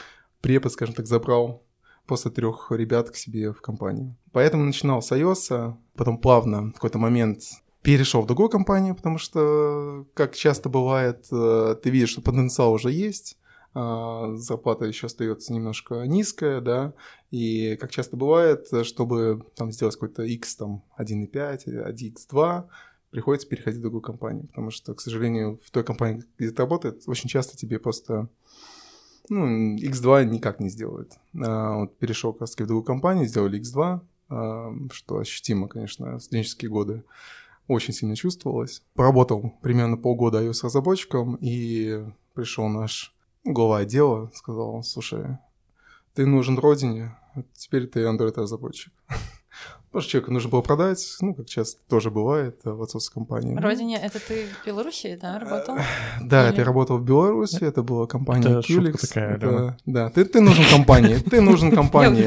препод, 0.41 0.73
скажем 0.73 0.95
так, 0.95 1.07
забрал 1.07 1.63
после 2.07 2.31
трех 2.31 2.71
ребят 2.71 3.11
к 3.11 3.17
себе 3.17 3.53
в 3.53 3.61
компанию. 3.61 4.17
Поэтому 4.33 4.65
начинал 4.65 5.01
с 5.01 5.13
iOS, 5.13 5.75
потом 5.97 6.19
плавно 6.19 6.71
в 6.71 6.75
какой-то 6.75 6.99
момент 6.99 7.43
перешел 7.83 8.23
в 8.23 8.27
другую 8.27 8.49
компанию, 8.49 8.95
потому 8.95 9.19
что, 9.19 10.07
как 10.15 10.35
часто 10.35 10.69
бывает, 10.69 11.27
э, 11.31 11.77
ты 11.83 11.91
видишь, 11.91 12.11
что 12.11 12.23
потенциал 12.23 12.73
уже 12.73 12.91
есть, 12.91 13.39
а 13.75 14.35
зарплата 14.37 14.87
еще 14.87 15.07
остается 15.07 15.53
немножко 15.53 16.05
низкая, 16.07 16.61
да, 16.61 16.95
и 17.31 17.77
как 17.77 17.91
часто 17.91 18.17
бывает, 18.17 18.69
э, 18.73 18.85
чтобы 18.85 19.45
там 19.57 19.71
сделать 19.71 19.97
какой-то 19.97 20.23
X, 20.23 20.57
там, 20.57 20.83
1.5, 20.99 21.67
1X2, 21.67 22.65
приходится 23.15 23.47
переходить 23.47 23.79
в 23.79 23.83
другую 23.83 24.03
компанию, 24.03 24.49
потому 24.49 24.73
что, 24.73 24.93
к 24.93 25.01
сожалению, 25.01 25.61
в 25.65 25.71
той 25.71 25.85
компании, 25.85 26.25
где 26.37 26.51
ты 26.51 26.57
работаешь, 26.57 26.97
очень 27.07 27.29
часто 27.29 27.57
тебе 27.57 27.79
просто 27.79 28.29
ну, 29.29 29.77
X2 29.77 30.25
никак 30.25 30.59
не 30.59 30.69
сделает. 30.69 31.13
А, 31.41 31.77
вот 31.77 31.97
перешел 31.97 32.33
как 32.33 32.41
раз 32.41 32.55
в 32.55 32.57
другую 32.57 32.83
компанию, 32.83 33.29
сделали 33.29 33.61
X2, 33.61 34.01
а, 34.31 34.75
что 34.91 35.19
ощутимо, 35.19 35.69
конечно, 35.69 36.19
студенческие 36.19 36.73
годы 36.73 37.05
очень 37.69 37.95
сильно 37.95 38.17
чувствовалось. 38.17 38.83
Поработал 38.95 39.55
примерно 39.63 39.97
полгода 39.97 40.45
iOS-разработчиком, 40.45 41.37
и 41.41 42.05
пришел 42.35 42.67
наш 42.67 43.15
глава 43.45 43.79
отдела, 43.79 44.33
сказал, 44.35 44.83
слушай, 44.83 45.39
ты 46.15 46.27
нужен 46.27 46.59
родине, 46.59 47.17
а 47.37 47.45
теперь 47.53 47.87
ты 47.87 48.01
Android-разработчик. 48.01 48.93
Потому 49.95 50.03
что 50.03 50.11
человеку 50.11 50.33
нужно 50.33 50.51
было 50.51 50.61
продать, 50.61 51.17
ну, 51.21 51.35
как 51.37 51.47
часто 51.47 51.81
тоже 51.89 52.11
бывает 52.11 52.59
э, 52.65 52.71
в 52.71 52.83
отцовской 52.83 53.15
компании. 53.15 53.57
Родине, 53.57 53.97
это 54.03 54.19
ты 54.19 54.47
в 54.61 54.67
Беларуси, 54.67 55.17
да, 55.23 55.39
работал? 55.39 55.77
Да, 56.21 56.43
Или- 56.43 56.49
это 56.51 56.61
я 56.63 56.65
работал 56.65 56.99
в 56.99 57.05
Беларуси, 57.05 57.63
это 57.63 57.85
была 57.85 58.09
компания 58.09 58.59
Это 58.59 58.63
шутка 58.63 58.91
Qlix. 58.91 59.07
такая, 59.07 59.37
Это- 59.37 59.49
Алена. 59.49 59.77
Да, 59.87 60.11
ты, 60.11 60.25
ты 60.25 60.41
нужен 60.41 60.65
компании, 60.69 61.19
ты 61.19 61.41
нужен 61.41 61.71
компании. 61.71 62.25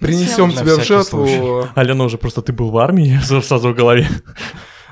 Принесем 0.00 0.50
тебя 0.50 0.76
в 0.76 0.84
жертву. 0.84 1.66
Алена 1.74 2.04
уже 2.04 2.18
просто 2.18 2.42
ты 2.42 2.52
был 2.52 2.70
в 2.70 2.76
армии, 2.76 3.18
сразу 3.24 3.70
в 3.70 3.74
голове. 3.74 4.06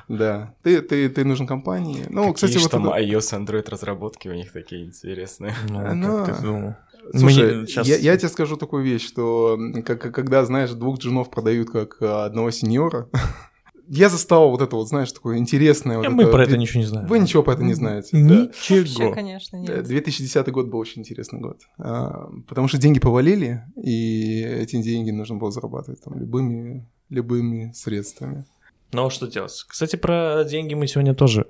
Да, 0.09 0.55
ты, 0.63 0.81
ты, 0.81 1.11
ты 1.11 1.23
нужен 1.23 1.47
компании. 1.47 2.07
Ну, 2.09 2.33
Какие 2.33 2.49
кстати, 2.49 2.63
вот 2.63 2.71
там 2.71 2.89
это- 2.89 2.99
iOS, 2.99 3.39
Android 3.47 3.69
разработки 3.69 4.29
у 4.29 4.33
них 4.35 4.53
такие 4.53 4.87
интересные. 4.87 5.55
Ну, 5.69 5.95
Ну, 5.95 6.25
как 6.25 6.37
ты 6.39 6.43
думал? 6.43 6.75
Слушай, 7.15 7.61
Мы 7.63 7.67
щас- 7.67 7.87
я, 7.87 7.97
я 7.97 8.17
тебе 8.17 8.29
скажу 8.29 8.57
такую 8.57 8.85
вещь, 8.85 9.07
что 9.07 9.59
как, 9.85 10.01
когда, 10.15 10.45
знаешь, 10.45 10.71
двух 10.71 10.99
джунов 10.99 11.31
продают 11.31 11.71
как 11.71 11.97
а, 12.01 12.25
одного 12.27 12.51
сеньора, 12.51 13.09
я 13.89 14.09
застал 14.09 14.51
вот 14.51 14.63
это 14.63 14.77
вот, 14.77 14.89
знаешь, 14.89 15.13
такое 15.13 15.39
интересное... 15.39 15.99
вот 15.99 16.07
Э, 16.07 16.11
Мы 16.11 16.27
про 16.27 16.45
это 16.45 16.57
ничего 16.57 16.81
не 16.81 16.87
знаем. 16.87 17.09
Вы 17.09 17.19
ничего 17.19 17.43
про 17.43 17.55
это 17.55 17.65
не 17.65 17.75
знаете. 17.75 18.11
да. 18.13 18.43
Вообще, 18.45 18.81
Ничего. 18.83 19.13
конечно, 19.13 19.57
Э, 19.57 19.61
нет. 19.61 19.85
2010 19.85 20.49
год 20.51 20.69
был 20.69 20.79
очень 20.79 21.01
интересный 21.03 21.41
год, 21.41 21.59
а, 21.79 22.31
потому 22.49 22.69
что 22.69 22.79
деньги 22.79 23.01
повалили, 23.01 23.63
и 23.77 24.41
эти 24.43 24.81
деньги 24.81 25.11
нужно 25.11 25.37
было 25.37 25.51
зарабатывать 25.51 26.03
там 26.03 26.19
любыми, 26.19 26.89
любыми 27.11 27.73
средствами. 27.75 28.45
Ну, 28.93 29.07
а 29.07 29.11
что 29.11 29.27
делать? 29.27 29.65
Кстати, 29.67 29.97
про 29.97 30.45
деньги 30.45 30.75
мы 30.75 30.87
сегодня 30.87 31.15
тоже 31.15 31.47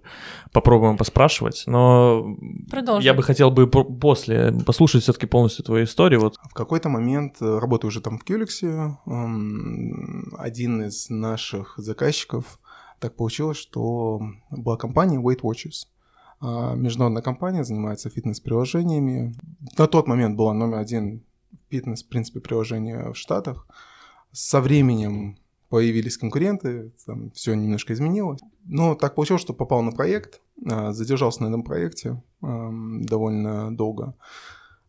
попробуем 0.53 0.97
поспрашивать, 0.97 1.65
но 1.67 2.37
Продолжим. 2.71 3.05
я 3.05 3.15
бы 3.15 3.23
хотел 3.25 3.51
бы 3.51 3.67
по- 3.67 3.85
после 3.85 4.53
послушать 4.65 5.03
все-таки 5.03 5.27
полностью 5.27 5.65
твою 5.65 5.85
историю. 5.85 6.21
Вот 6.21 6.37
В 6.51 6.55
какой-то 6.55 6.89
момент, 6.89 7.37
э, 7.41 7.59
работая 7.59 7.89
уже 7.89 8.01
там 8.01 8.19
в 8.19 8.25
Кюликсе, 8.25 8.97
один 10.39 10.83
из 10.83 11.11
наших 11.11 11.75
заказчиков, 11.77 12.61
так 13.01 13.17
получилось, 13.17 13.57
что 13.59 14.21
была 14.51 14.77
компания 14.77 15.19
Weight 15.21 15.41
Watchers. 15.41 15.87
А, 16.41 16.75
Международная 16.75 17.23
компания 17.23 17.65
занимается 17.65 18.11
фитнес-приложениями. 18.11 19.35
На 19.79 19.87
тот 19.87 20.07
момент 20.07 20.37
была 20.37 20.53
номер 20.55 20.79
один 20.79 21.25
фитнес, 21.71 22.03
в 22.05 22.09
принципе, 22.09 22.41
приложение 22.41 23.13
в 23.13 23.17
Штатах. 23.17 23.67
Со 24.33 24.61
временем 24.61 25.39
появились 25.73 26.19
конкуренты, 26.19 26.93
там 27.07 27.31
все 27.31 27.55
немножко 27.55 27.95
изменилось. 27.95 28.43
Но 28.67 28.95
так 28.95 29.15
получилось, 29.15 29.41
что 29.41 29.55
попал 29.55 29.81
на 29.83 29.91
проект, 29.91 30.43
а, 30.71 30.93
задержался 30.93 31.43
на 31.43 31.49
этом 31.49 31.63
проекте 31.63 32.23
довольно 32.43 33.75
долго. 33.75 34.15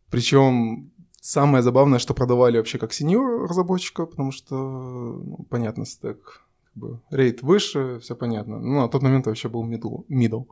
Причем 0.10 0.92
самое 1.22 1.64
забавное, 1.64 2.00
что 2.00 2.14
продавали 2.14 2.58
вообще 2.58 2.80
как 2.80 2.92
сеньор 2.92 3.50
разработчика, 3.50 4.06
потому 4.06 4.34
что, 4.34 4.56
ну, 4.56 5.48
понятно, 5.50 5.86
стек, 5.86 6.42
как 6.66 6.76
бы, 6.76 7.00
рейд 7.12 7.44
выше, 7.44 8.00
все 8.02 8.14
понятно. 8.14 8.60
Ну, 8.60 8.82
на 8.82 8.90
тот 8.90 9.04
момент 9.04 9.26
вообще 9.26 9.48
был 9.48 9.66
middle. 9.66 10.06
middle. 10.10 10.48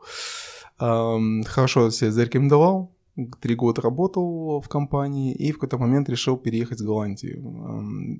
Хорошо 0.78 1.90
себя 1.90 2.10
зарекомендовал, 2.10 2.90
три 3.40 3.54
года 3.54 3.82
работал 3.82 4.60
в 4.60 4.68
компании 4.68 5.34
и 5.34 5.52
в 5.52 5.54
какой-то 5.54 5.78
момент 5.78 6.08
решил 6.08 6.36
переехать 6.36 6.80
в 6.80 6.84
Голландию. 6.84 7.42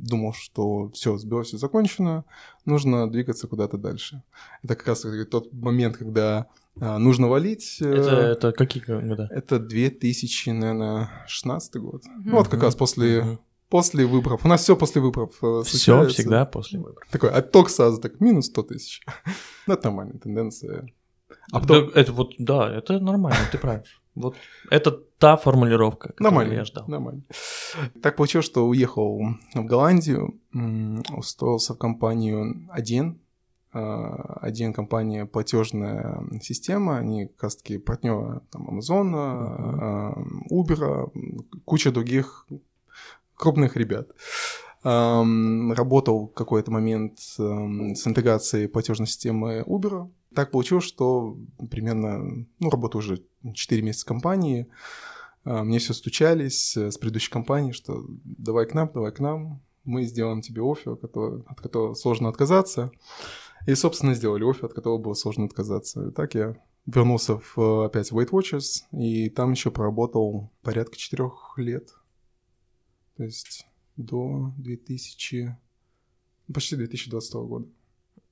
Думал, 0.01 0.35
что 0.35 0.89
все, 0.91 1.17
с 1.17 1.25
Беларусью 1.25 1.59
закончено, 1.59 2.25
нужно 2.65 3.11
двигаться 3.11 3.49
куда-то 3.49 3.79
дальше. 3.79 4.23
Это 4.63 4.75
как 4.77 4.89
раз 4.89 5.07
тот 5.31 5.53
момент, 5.53 5.97
когда 5.97 6.47
а, 6.81 6.99
нужно 6.99 7.29
валить. 7.29 7.79
э, 7.81 7.87
это, 7.87 8.11
это 8.11 8.53
какие 8.53 8.83
года? 8.83 9.29
это 9.31 9.59
2000, 9.59 10.51
наверное, 10.51 11.11
16 11.27 11.77
год. 11.77 12.05
Мгм. 12.05 12.31
Ну, 12.31 12.37
вот 12.37 12.49
как 12.49 12.63
раз 12.63 12.75
после, 12.75 13.39
после 13.69 14.07
выборов. 14.07 14.45
У 14.45 14.49
нас 14.49 14.63
все 14.63 14.77
после 14.77 15.03
выборов. 15.03 15.37
э, 15.43 15.63
Все 15.65 16.07
всегда 16.09 16.47
после 16.47 16.79
выборов. 16.79 17.09
Такой 17.11 17.31
отток 17.31 17.69
сразу, 17.69 18.01
так, 18.01 18.21
минус 18.21 18.47
100 18.47 18.63
тысяч. 18.63 19.05
Ну, 19.67 19.75
это 19.75 19.89
нормальная 19.89 20.19
тенденция. 20.19 20.89
А 21.53 21.61
потом... 21.61 21.91
Да, 21.93 22.01
это 22.01 22.13
вот, 22.13 22.35
да, 22.39 22.75
это 22.75 22.99
нормально, 22.99 23.39
ты 23.51 23.59
прав. 23.59 23.83
Вот 24.15 24.37
это 24.71 24.91
та 25.19 25.37
формулировка, 25.37 26.09
которую 26.09 26.25
Нормально, 26.33 26.53
я 26.55 26.65
ждал. 26.65 26.85
нормально. 26.89 27.23
Так 28.03 28.17
получилось, 28.17 28.47
что 28.47 28.67
уехал 28.67 29.23
в 29.55 29.65
Голландию, 29.65 30.35
устроился 31.17 31.75
в 31.75 31.79
компанию 31.79 32.69
один. 32.71 33.19
А, 33.75 34.39
Один 34.43 34.75
компания 34.75 35.25
платежная 35.25 36.23
система, 36.43 36.99
они 36.99 37.27
как 37.29 37.43
раз 37.45 37.57
таки 37.57 37.79
партнеры 37.79 38.41
там, 38.51 38.69
Amazon, 38.69 39.13
а, 39.15 40.15
Uber, 40.51 41.11
куча 41.65 41.91
других 41.91 42.47
крупных 43.35 43.77
ребят. 43.77 44.09
Работал 44.85 46.27
в 46.27 46.35
какой-то 46.35 46.71
момент 46.71 47.19
с 47.19 47.39
интеграцией 48.07 48.69
платежной 48.69 49.07
системы 49.07 49.63
Uber. 49.67 50.11
Так 50.35 50.51
получилось, 50.51 50.85
что 50.85 51.37
примерно, 51.71 52.47
ну, 52.59 52.71
работаю 52.71 53.01
уже 53.01 53.23
4 53.55 53.83
месяца 53.83 54.05
в 54.05 54.09
компании, 54.09 54.69
а, 55.45 55.65
мне 55.65 55.79
все 55.79 55.93
стучались 55.93 56.77
э, 56.77 56.91
с 56.91 56.99
предыдущей 56.99 57.31
компании, 57.31 57.73
что 57.73 58.05
давай 58.25 58.67
к 58.67 58.75
нам, 58.75 58.91
давай 58.93 59.13
к 59.13 59.21
нам, 59.21 59.61
мы 59.85 60.05
сделаем 60.05 60.41
тебе 60.41 60.63
офер, 60.63 60.93
от 60.93 61.61
которого 61.61 61.95
сложно 61.95 62.29
отказаться. 62.29 62.93
И, 63.67 63.75
собственно, 63.75 64.15
сделали 64.15 64.49
офер, 64.49 64.67
от 64.67 64.75
которого 64.75 64.99
было 64.99 65.15
сложно 65.15 65.45
отказаться. 65.45 66.09
И 66.09 66.11
так 66.11 66.35
я 66.35 66.57
вернулся 66.87 67.39
в, 67.39 67.59
э, 67.59 67.87
опять 67.87 68.11
в 68.11 68.19
Weight 68.19 68.31
Watchers, 68.31 68.83
и 68.93 69.29
там 69.31 69.53
еще 69.53 69.71
проработал 69.71 70.51
порядка 70.63 70.97
четырех 70.97 71.55
лет. 71.57 71.95
То 73.17 73.25
есть 73.25 73.67
до 73.97 74.53
2000... 74.59 75.57
почти 76.53 76.77
2020 76.77 77.35
года. 77.35 77.69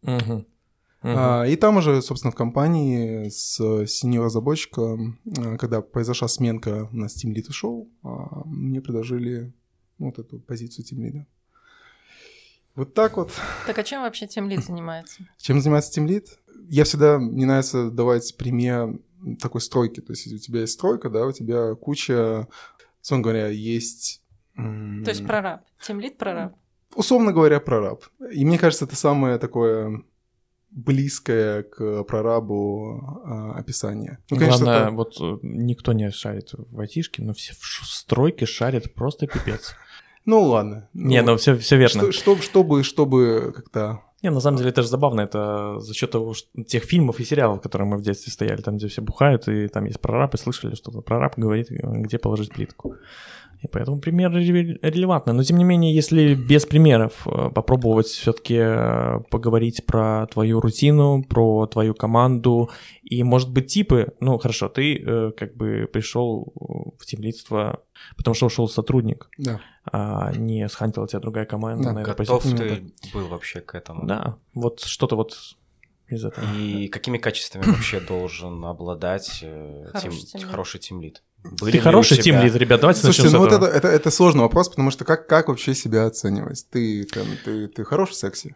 Мгм. 0.02 0.46
А, 1.02 1.44
и 1.44 1.56
там 1.56 1.78
уже, 1.78 2.02
собственно, 2.02 2.30
в 2.30 2.34
компании 2.34 3.28
с 3.28 3.86
синьор 3.86 4.26
разработчиком, 4.26 5.18
а, 5.38 5.56
когда 5.56 5.80
произошла 5.80 6.28
сменка 6.28 6.88
на 6.92 7.06
Steam 7.06 7.34
Lead 7.34 7.48
ушел, 7.48 7.88
а, 8.02 8.42
мне 8.44 8.80
предложили 8.80 9.52
вот 9.98 10.18
эту 10.18 10.38
позицию 10.40 10.84
Team 10.84 11.06
Lead. 11.06 11.24
Вот 12.74 12.94
так 12.94 13.16
вот. 13.16 13.32
Так 13.66 13.78
а 13.78 13.82
чем 13.82 14.02
вообще 14.02 14.26
тем 14.26 14.48
лид 14.48 14.64
занимается? 14.64 15.22
Чем 15.38 15.60
занимается 15.60 16.00
Team 16.00 16.06
Lead? 16.06 16.26
Я 16.68 16.84
всегда, 16.84 17.18
мне 17.18 17.44
нравится 17.44 17.90
давать 17.90 18.36
пример 18.36 18.98
такой 19.40 19.60
стройки. 19.60 20.00
То 20.00 20.12
есть, 20.12 20.26
если 20.26 20.36
у 20.36 20.40
тебя 20.40 20.60
есть 20.60 20.74
стройка, 20.74 21.10
да, 21.10 21.26
у 21.26 21.32
тебя 21.32 21.74
куча, 21.74 22.46
условно 23.02 23.24
говоря, 23.24 23.48
есть... 23.48 24.22
То 24.54 25.04
есть 25.08 25.26
прораб. 25.26 25.62
Тем 25.82 26.00
лид 26.00 26.16
прораб. 26.16 26.54
условно 26.94 27.32
говоря, 27.32 27.60
прораб. 27.60 28.04
И 28.32 28.44
мне 28.44 28.58
кажется, 28.58 28.84
это 28.84 28.94
самое 28.94 29.38
такое 29.38 30.04
близкое 30.70 31.62
к 31.64 32.04
прорабу 32.04 33.02
а, 33.24 33.52
описание. 33.58 34.18
Ну, 34.30 34.36
конечно, 34.38 34.64
Главное, 34.64 34.86
это- 34.86 34.94
вот 34.96 35.16
э, 35.20 35.38
никто 35.42 35.92
не 35.92 36.10
шарит 36.10 36.50
в 36.54 36.78
айтишке, 36.80 37.22
но 37.22 37.32
все 37.32 37.54
в 37.54 37.64
стройке 37.86 38.46
шарят 38.46 38.94
просто 38.94 39.26
пипец. 39.26 39.74
ну 40.24 40.42
ладно. 40.42 40.88
Не, 40.94 41.22
ну 41.22 41.36
все, 41.36 41.56
все 41.56 41.76
верно. 41.76 42.02
Что- 42.02 42.12
чтоб- 42.12 42.42
чтобы, 42.42 42.82
чтобы 42.84 43.52
как-то... 43.54 44.00
Не, 44.22 44.30
на 44.30 44.40
самом 44.40 44.58
деле 44.58 44.68
это 44.70 44.82
же 44.82 44.88
забавно, 44.88 45.22
это 45.22 45.80
за 45.80 45.94
счет 45.94 46.10
того, 46.10 46.34
что 46.34 46.62
тех 46.64 46.84
фильмов 46.84 47.20
и 47.20 47.24
сериалов, 47.24 47.62
которые 47.62 47.88
мы 47.88 47.96
в 47.96 48.02
детстве 48.02 48.30
стояли, 48.30 48.60
там, 48.60 48.76
где 48.76 48.86
все 48.86 49.00
бухают, 49.00 49.48
и 49.48 49.66
там 49.68 49.86
есть 49.86 49.98
прораб, 50.00 50.34
и 50.34 50.38
слышали 50.38 50.74
что-то. 50.74 51.00
Прораб 51.00 51.38
говорит, 51.38 51.70
э, 51.70 51.76
где 51.82 52.18
положить 52.18 52.52
плитку. 52.52 52.96
И 53.62 53.68
поэтому 53.68 54.00
пример 54.00 54.30
реле- 54.32 54.78
релевантный. 54.80 55.34
Но 55.34 55.42
тем 55.42 55.58
не 55.58 55.64
менее, 55.64 55.94
если 55.94 56.34
без 56.34 56.64
примеров 56.64 57.26
э, 57.26 57.50
попробовать 57.54 58.06
все-таки 58.06 58.56
поговорить 59.30 59.84
про 59.84 60.26
твою 60.28 60.60
рутину, 60.60 61.22
про 61.24 61.66
твою 61.66 61.94
команду 61.94 62.70
и, 63.02 63.22
может 63.22 63.50
быть, 63.52 63.66
типы. 63.66 64.14
Ну, 64.20 64.38
хорошо, 64.38 64.68
ты 64.70 64.96
э, 64.96 65.32
как 65.36 65.56
бы 65.56 65.88
пришел 65.92 66.52
в 66.98 67.04
темлицство, 67.04 67.82
потому 68.16 68.34
что 68.34 68.46
ушел 68.46 68.66
сотрудник, 68.66 69.28
Да. 69.36 69.60
а 69.92 70.32
не 70.32 70.66
схантила 70.68 71.06
тебя 71.06 71.20
другая 71.20 71.44
команда 71.44 71.84
Да, 71.84 71.92
на 71.92 71.98
этой 72.00 72.14
Готов 72.14 72.42
позиции. 72.42 72.92
ты 73.02 73.12
был 73.12 73.28
вообще 73.28 73.60
к 73.60 73.74
этому? 73.74 74.06
Да, 74.06 74.36
вот 74.54 74.80
что-то 74.80 75.16
вот 75.16 75.36
из 76.08 76.24
этого. 76.24 76.46
И 76.56 76.88
какими 76.88 77.18
качествами 77.18 77.64
вообще 77.66 78.00
должен 78.00 78.64
обладать 78.64 79.40
э, 79.42 79.84
Хороший 79.92 80.78
тим- 80.78 80.98
тимлид? 81.42 81.72
Ты 81.72 81.80
хороший 81.80 82.16
тимлид, 82.18 82.54
ребят, 82.54 82.80
давайте 82.80 83.00
Слушайте, 83.00 83.22
начнем 83.28 83.40
ну 83.40 83.46
с 83.46 83.52
вот 83.52 83.56
этого. 83.56 83.68
это, 83.68 83.88
это, 83.88 83.96
это 83.96 84.10
сложный 84.10 84.42
вопрос, 84.42 84.68
потому 84.68 84.90
что 84.90 85.04
как, 85.04 85.26
как 85.26 85.48
вообще 85.48 85.74
себя 85.74 86.06
оценивать? 86.06 86.66
Ты, 86.70 87.04
там, 87.04 87.26
ты, 87.44 87.68
ты 87.68 87.84
хорош 87.84 88.10
в 88.10 88.14
сексе? 88.14 88.54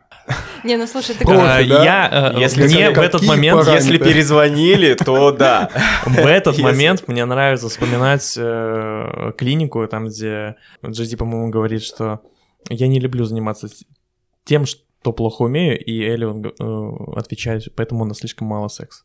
Не, 0.65 0.77
ну 0.77 0.87
слушай, 0.87 1.15
ты 1.15 1.25
Профи, 1.25 1.41
А, 1.41 1.59
как... 1.59 1.69
да? 1.69 1.85
Я, 1.85 2.33
э, 2.35 2.41
Если 2.41 2.65
мне 2.65 2.91
в 2.91 2.99
этот 2.99 3.23
момент, 3.23 3.61
параметры? 3.61 3.85
Если 3.85 3.99
перезвонили, 3.99 4.95
то 4.95 5.33
да. 5.33 5.71
в 6.07 6.27
этот 6.27 6.55
Если- 6.55 6.63
момент 6.63 7.09
мне 7.09 7.25
нравится 7.25 7.69
вспоминать 7.69 8.35
э, 8.37 9.33
клинику, 9.37 9.87
там, 9.89 10.09
где 10.09 10.57
Джеди, 10.87 11.17
по-моему, 11.17 11.51
говорит, 11.51 11.83
что 11.83 12.21
я 12.69 12.89
не 12.89 13.01
люблю 13.01 13.25
заниматься 13.25 13.69
тем, 14.45 14.67
что 14.67 15.13
плохо 15.13 15.43
умею, 15.43 15.79
и 15.83 16.03
Эллион 16.03 16.47
э, 16.47 17.19
отвечает, 17.19 17.65
поэтому 17.77 18.05
у 18.05 18.07
нас 18.07 18.19
слишком 18.19 18.47
мало 18.49 18.69
секса. 18.69 19.05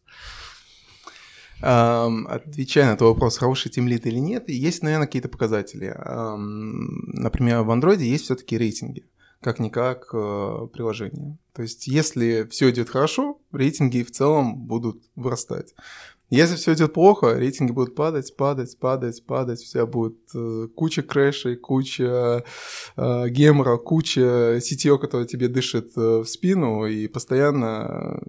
Отвечая 1.62 2.92
на 2.92 2.98
твой 2.98 3.12
вопрос, 3.12 3.38
хороший 3.38 3.70
тимлит 3.70 4.06
или 4.06 4.20
нет, 4.20 4.50
есть, 4.50 4.84
наверное, 4.84 5.08
какие-то 5.08 5.30
показатели. 5.30 5.94
Например, 5.98 7.64
в 7.64 7.72
Android 7.72 8.02
есть 8.02 8.26
все-таки 8.26 8.58
рейтинги, 8.58 9.06
как-никак 9.42 10.10
э, 10.14 10.68
приложение. 10.72 11.38
То 11.54 11.62
есть, 11.64 11.88
если 11.88 12.48
все 12.50 12.70
идет 12.70 12.90
хорошо, 12.90 13.40
рейтинги 13.52 14.04
в 14.04 14.12
целом 14.12 14.56
будут 14.56 15.04
вырастать. 15.16 15.74
Если 16.30 16.58
все 16.58 16.74
идет 16.74 16.94
плохо, 16.94 17.34
рейтинги 17.34 17.72
будут 17.72 17.96
падать, 17.96 18.36
падать, 18.38 18.78
падать, 18.78 19.26
падать. 19.26 19.66
Тебя 19.66 19.88
будет 19.88 20.20
э, 20.36 20.68
куча 20.76 21.02
крэшей, 21.02 21.56
куча 21.56 22.44
э, 22.96 23.30
гемора, 23.30 23.78
куча 23.78 24.60
сетей, 24.62 24.96
которая 25.00 25.26
тебе 25.26 25.48
дышит 25.48 25.92
э, 25.98 26.20
в 26.20 26.26
спину 26.26 26.86
и 26.86 27.08
постоянно 27.08 28.22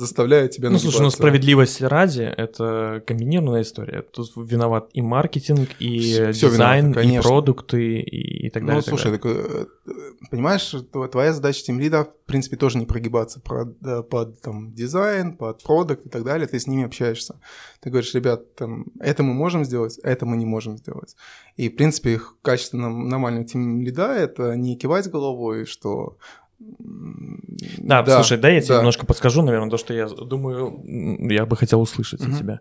заставляет 0.00 0.50
тебя 0.52 0.70
Ну, 0.70 0.78
слушай, 0.78 0.94
ну 0.96 1.00
нагибаться. 1.04 1.16
справедливости 1.18 1.82
ради, 1.84 2.22
это 2.22 3.02
комбинированная 3.06 3.62
история. 3.62 4.02
Тут 4.02 4.32
виноват 4.36 4.88
и 4.92 5.02
маркетинг, 5.02 5.68
и 5.78 5.98
всё 6.32 6.32
дизайн, 6.32 6.92
виновато, 6.92 7.08
и 7.08 7.20
продукты, 7.20 8.00
и, 8.00 8.46
и 8.46 8.50
так 8.50 8.64
далее. 8.64 8.74
Ну, 8.76 8.80
и 8.80 8.82
так 8.82 8.88
слушай, 8.88 9.04
далее. 9.18 9.18
так, 9.18 9.66
э, 9.86 10.24
понимаешь, 10.30 10.74
тво- 10.92 11.08
твоя 11.08 11.32
задача 11.32 11.62
тем 11.64 11.78
лида, 11.78 12.04
в 12.04 12.26
принципе, 12.26 12.56
тоже 12.56 12.78
не 12.78 12.86
прогибаться 12.86 13.40
под, 13.40 13.78
под 14.08 14.40
там, 14.40 14.72
дизайн, 14.72 15.36
под 15.36 15.62
продукт 15.62 16.06
и 16.06 16.08
так 16.08 16.24
далее. 16.24 16.46
Ты 16.48 16.58
с 16.58 16.66
ними 16.66 16.84
общаешься. 16.84 17.38
Ты 17.80 17.90
говоришь, 17.90 18.14
ребят, 18.14 18.54
там, 18.54 18.86
это 19.00 19.22
мы 19.22 19.34
можем 19.34 19.64
сделать, 19.64 19.98
это 20.02 20.26
мы 20.26 20.36
не 20.36 20.46
можем 20.46 20.76
сделать. 20.78 21.14
И, 21.56 21.68
в 21.68 21.76
принципе, 21.76 22.14
их 22.14 22.36
качество 22.42 22.78
нам- 22.78 23.08
нормального 23.08 23.44
тем 23.44 23.82
лида— 23.82 24.14
это 24.16 24.56
не 24.56 24.76
кивать 24.76 25.10
головой, 25.10 25.66
что... 25.66 26.16
м, 26.60 27.40
Да, 27.78 28.04
слушай, 28.06 28.38
да, 28.38 28.48
я 28.48 28.60
тебе 28.60 28.74
да. 28.74 28.78
немножко 28.78 29.06
подскажу, 29.06 29.42
наверное, 29.42 29.70
то, 29.70 29.76
что 29.78 29.94
я 29.94 30.06
думаю, 30.06 30.82
я 31.30 31.46
бы 31.46 31.56
хотел 31.56 31.80
услышать 31.80 32.20
Мгм. 32.20 32.32
от 32.32 32.38
тебя. 32.38 32.60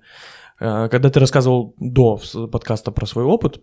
Э, 0.61 0.87
Когда 0.89 1.09
ты 1.09 1.19
рассказывал 1.19 1.73
до 1.79 2.19
подкаста 2.51 2.91
про 2.91 3.05
свой 3.05 3.23
опыт, 3.25 3.61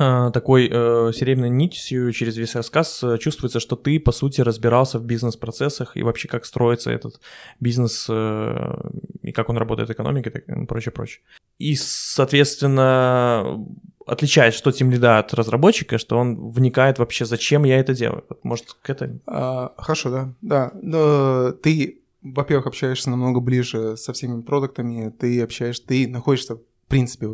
э, 0.00 0.30
такой 0.32 0.68
э, 0.70 1.12
серебряной 1.14 1.50
нитью 1.50 2.12
через 2.12 2.36
весь 2.36 2.54
рассказ 2.54 3.02
э, 3.02 3.18
чувствуется, 3.18 3.60
что 3.60 3.76
ты, 3.76 3.98
по 4.00 4.12
сути, 4.12 4.42
разбирался 4.42 4.98
в 4.98 5.04
бизнес-процессах 5.04 5.96
и 5.96 6.02
вообще 6.02 6.28
как 6.28 6.44
строится 6.46 6.90
этот 6.90 7.20
бизнес 7.60 8.06
э, 8.10 8.74
и 9.22 9.32
как 9.32 9.48
он 9.48 9.56
работает 9.58 9.90
экономикой 9.90 10.44
и 10.46 10.66
прочее, 10.66 10.92
прочее. 10.92 11.20
И, 11.58 11.76
соответственно, 11.76 13.64
отличает, 14.06 14.54
что 14.54 14.72
тем 14.72 14.90
лида 14.90 15.18
от 15.18 15.34
разработчика, 15.34 15.98
что 15.98 16.18
он 16.18 16.50
вникает 16.50 16.98
вообще, 16.98 17.24
зачем 17.24 17.64
я 17.64 17.78
это 17.78 17.94
делаю. 17.94 18.24
Может, 18.42 18.76
к 18.82 18.90
этому? 18.90 19.20
А, 19.26 19.72
хорошо, 19.76 20.10
да. 20.10 20.34
Да, 20.42 20.70
но 20.80 21.52
ты, 21.52 22.02
во-первых, 22.22 22.66
общаешься 22.66 23.10
намного 23.10 23.40
ближе 23.40 23.96
со 23.96 24.12
всеми 24.12 24.42
продуктами, 24.42 25.10
ты 25.10 25.42
общаешься, 25.42 25.86
ты 25.86 26.08
находишься, 26.08 26.56
в 26.56 26.60
принципе, 26.88 27.28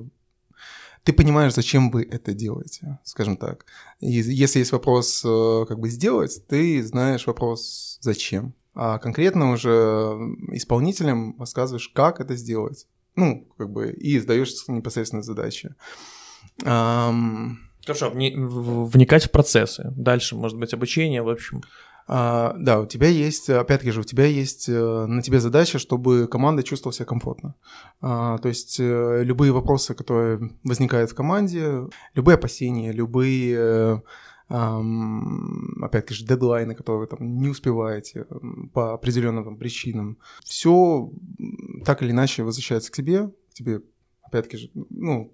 ты 1.02 1.12
понимаешь, 1.12 1.54
зачем 1.54 1.90
вы 1.90 2.02
это 2.02 2.34
делаете, 2.34 2.98
скажем 3.04 3.36
так. 3.36 3.64
И 4.00 4.10
если 4.10 4.58
есть 4.58 4.72
вопрос, 4.72 5.22
э, 5.24 5.64
как 5.66 5.78
бы 5.78 5.88
сделать, 5.88 6.42
ты 6.46 6.82
знаешь 6.82 7.26
вопрос, 7.26 7.98
зачем. 8.02 8.54
А 8.74 8.98
конкретно 8.98 9.52
уже 9.52 9.68
исполнителям 10.52 11.36
рассказываешь, 11.38 11.88
как 11.88 12.20
это 12.20 12.36
сделать. 12.36 12.86
Ну, 13.16 13.48
как 13.56 13.70
бы, 13.70 13.90
и 13.92 14.18
сдаешь 14.18 14.54
непосредственно 14.68 15.22
задачи. 15.22 15.74
Хорошо, 16.62 18.10
в- 18.10 18.90
вникать 18.90 19.24
в 19.24 19.30
процессы. 19.30 19.90
Дальше, 19.96 20.36
может 20.36 20.58
быть, 20.58 20.74
обучение, 20.74 21.22
в 21.22 21.28
общем. 21.28 21.62
А, 22.12 22.54
да, 22.58 22.80
у 22.80 22.86
тебя 22.86 23.06
есть, 23.06 23.48
опять-таки 23.48 23.92
же, 23.92 24.00
у 24.00 24.04
тебя 24.04 24.24
есть 24.24 24.68
э, 24.68 25.06
на 25.06 25.22
тебе 25.22 25.38
задача, 25.38 25.78
чтобы 25.78 26.26
команда 26.26 26.64
чувствовала 26.64 26.92
себя 26.92 27.06
комфортно. 27.06 27.54
А, 28.00 28.38
то 28.38 28.48
есть 28.48 28.80
э, 28.80 29.22
любые 29.22 29.52
вопросы, 29.52 29.94
которые 29.94 30.50
возникают 30.64 31.12
в 31.12 31.14
команде, 31.14 31.88
любые 32.14 32.34
опасения, 32.34 32.90
любые, 32.90 34.02
ам, 34.48 35.82
опять-таки 35.84 36.14
же, 36.14 36.26
дедлайны, 36.26 36.74
которые 36.74 37.02
вы 37.02 37.06
там 37.06 37.38
не 37.38 37.48
успеваете 37.48 38.26
по 38.74 38.94
определенным 38.94 39.44
там, 39.44 39.56
причинам, 39.56 40.18
все 40.42 41.12
так 41.84 42.02
или 42.02 42.10
иначе 42.10 42.42
возвращается 42.42 42.90
к 42.90 42.96
тебе, 42.96 43.28
к 43.28 43.54
тебе, 43.54 43.82
опять-таки 44.22 44.56
же, 44.56 44.70
ну, 44.74 45.32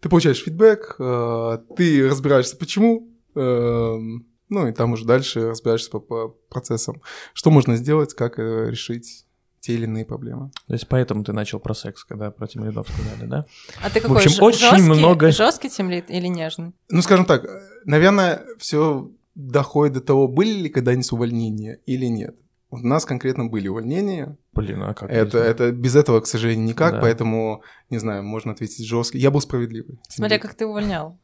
ты 0.00 0.08
получаешь 0.08 0.42
фидбэк, 0.42 0.96
э, 0.98 1.58
ты 1.76 2.08
разбираешься, 2.08 2.56
почему, 2.56 3.08
эм, 3.34 4.26
ну 4.48 4.66
и 4.68 4.72
там 4.72 4.92
уже 4.92 5.04
дальше 5.04 5.48
разбираешься 5.50 5.90
по, 5.90 6.00
по 6.00 6.28
процессам, 6.50 7.00
что 7.32 7.50
можно 7.50 7.76
сделать, 7.76 8.14
как 8.14 8.38
э, 8.38 8.70
решить 8.70 9.26
те 9.60 9.74
или 9.74 9.84
иные 9.84 10.04
проблемы. 10.04 10.50
То 10.66 10.72
есть 10.74 10.88
поэтому 10.88 11.22
ты 11.22 11.32
начал 11.32 11.60
про 11.60 11.72
секс, 11.74 12.02
когда 12.04 12.30
про 12.32 12.46
тем 12.48 12.64
лидов 12.64 12.88
сказали, 12.88 13.28
да? 13.28 13.46
А 13.82 13.90
ты 13.90 14.00
какой, 14.00 14.16
общем, 14.16 14.30
ж- 14.32 14.42
очень 14.42 14.58
жёсткий, 14.58 14.82
много- 14.82 15.30
жесткий 15.30 15.70
тимлит 15.70 16.10
или 16.10 16.26
нежный? 16.26 16.72
Ну, 16.90 17.00
скажем 17.00 17.24
так, 17.26 17.44
э, 17.44 17.60
наверное, 17.84 18.42
все 18.58 19.08
доходит 19.36 19.94
до 19.94 20.00
того, 20.00 20.26
были 20.28 20.62
ли 20.62 20.68
когда-нибудь 20.68 21.12
увольнения 21.12 21.78
или 21.86 22.06
нет. 22.06 22.36
У 22.72 22.78
нас 22.78 23.04
конкретно 23.04 23.44
были 23.44 23.68
увольнения. 23.68 24.38
Блин, 24.54 24.82
а 24.82 24.94
как? 24.94 25.10
Это, 25.10 25.36
это 25.36 25.72
без 25.72 25.94
этого, 25.94 26.20
к 26.22 26.26
сожалению, 26.26 26.64
никак, 26.64 26.94
Да. 26.94 27.00
поэтому, 27.02 27.62
не 27.90 27.98
знаю, 27.98 28.24
можно 28.24 28.52
ответить 28.52 28.86
жестко. 28.86 29.18
Я 29.18 29.30
был 29.30 29.42
справедливый. 29.42 30.00
Смотря 30.08 30.38
как 30.38 30.54
ты 30.54 30.64
увольнял. 30.64 31.18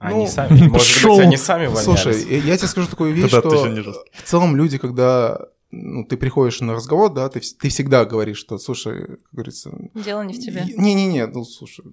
Они 0.00 0.24
Ну, 0.24 0.26
сами, 0.26 0.66
может 0.66 1.04
быть, 1.04 1.18
они 1.20 1.36
сами 1.36 1.66
увольнялись. 1.68 1.84
Слушай, 2.02 2.40
я 2.40 2.56
тебе 2.56 2.66
скажу 2.66 2.88
такую 2.88 3.14
вещь, 3.14 3.28
что 3.28 3.40
в 3.50 4.22
целом 4.24 4.56
люди, 4.56 4.78
когда 4.78 5.38
ну, 5.70 6.04
ты 6.04 6.16
приходишь 6.16 6.60
на 6.60 6.74
разговор, 6.74 7.12
да, 7.12 7.28
ты, 7.28 7.40
ты 7.40 7.68
всегда 7.68 8.04
говоришь, 8.04 8.38
что, 8.38 8.58
слушай, 8.58 9.06
как 9.06 9.18
говорится... 9.32 9.70
Дело 9.94 10.22
не 10.22 10.34
в 10.34 10.38
тебе. 10.40 10.64
Не-не-не, 10.76 11.26
ну, 11.26 11.44
слушай, 11.44 11.84